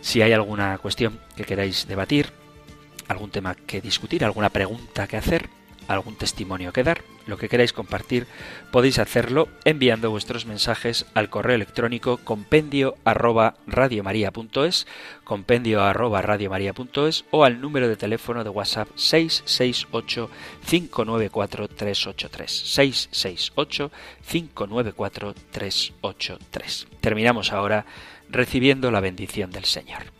Si 0.00 0.22
hay 0.22 0.32
alguna 0.32 0.78
cuestión 0.78 1.18
que 1.36 1.44
queráis 1.44 1.86
debatir, 1.86 2.32
algún 3.08 3.30
tema 3.30 3.54
que 3.54 3.80
discutir, 3.80 4.24
alguna 4.24 4.50
pregunta 4.50 5.06
que 5.06 5.16
hacer, 5.16 5.48
algún 5.88 6.16
testimonio 6.16 6.72
que 6.72 6.84
dar, 6.84 7.02
lo 7.26 7.36
que 7.36 7.48
queráis 7.48 7.72
compartir, 7.72 8.26
podéis 8.70 8.98
hacerlo 8.98 9.48
enviando 9.64 10.10
vuestros 10.10 10.46
mensajes 10.46 11.06
al 11.14 11.30
correo 11.30 11.54
electrónico 11.54 12.18
compendio 12.18 12.96
arroba 13.04 13.54
radiomaria.es, 13.66 14.86
compendio 15.24 15.82
arroba 15.82 16.22
radiomaria.es 16.22 17.24
o 17.30 17.44
al 17.44 17.60
número 17.60 17.88
de 17.88 17.96
teléfono 17.96 18.44
de 18.44 18.50
WhatsApp 18.50 18.88
668 18.94 20.30
594 20.66 21.68
383 21.68 22.50
668 22.50 23.90
594 24.28 25.34
383. 25.50 26.88
Terminamos 27.00 27.52
ahora 27.52 27.86
recibiendo 28.28 28.90
la 28.90 29.00
bendición 29.00 29.50
del 29.50 29.64
Señor. 29.64 30.19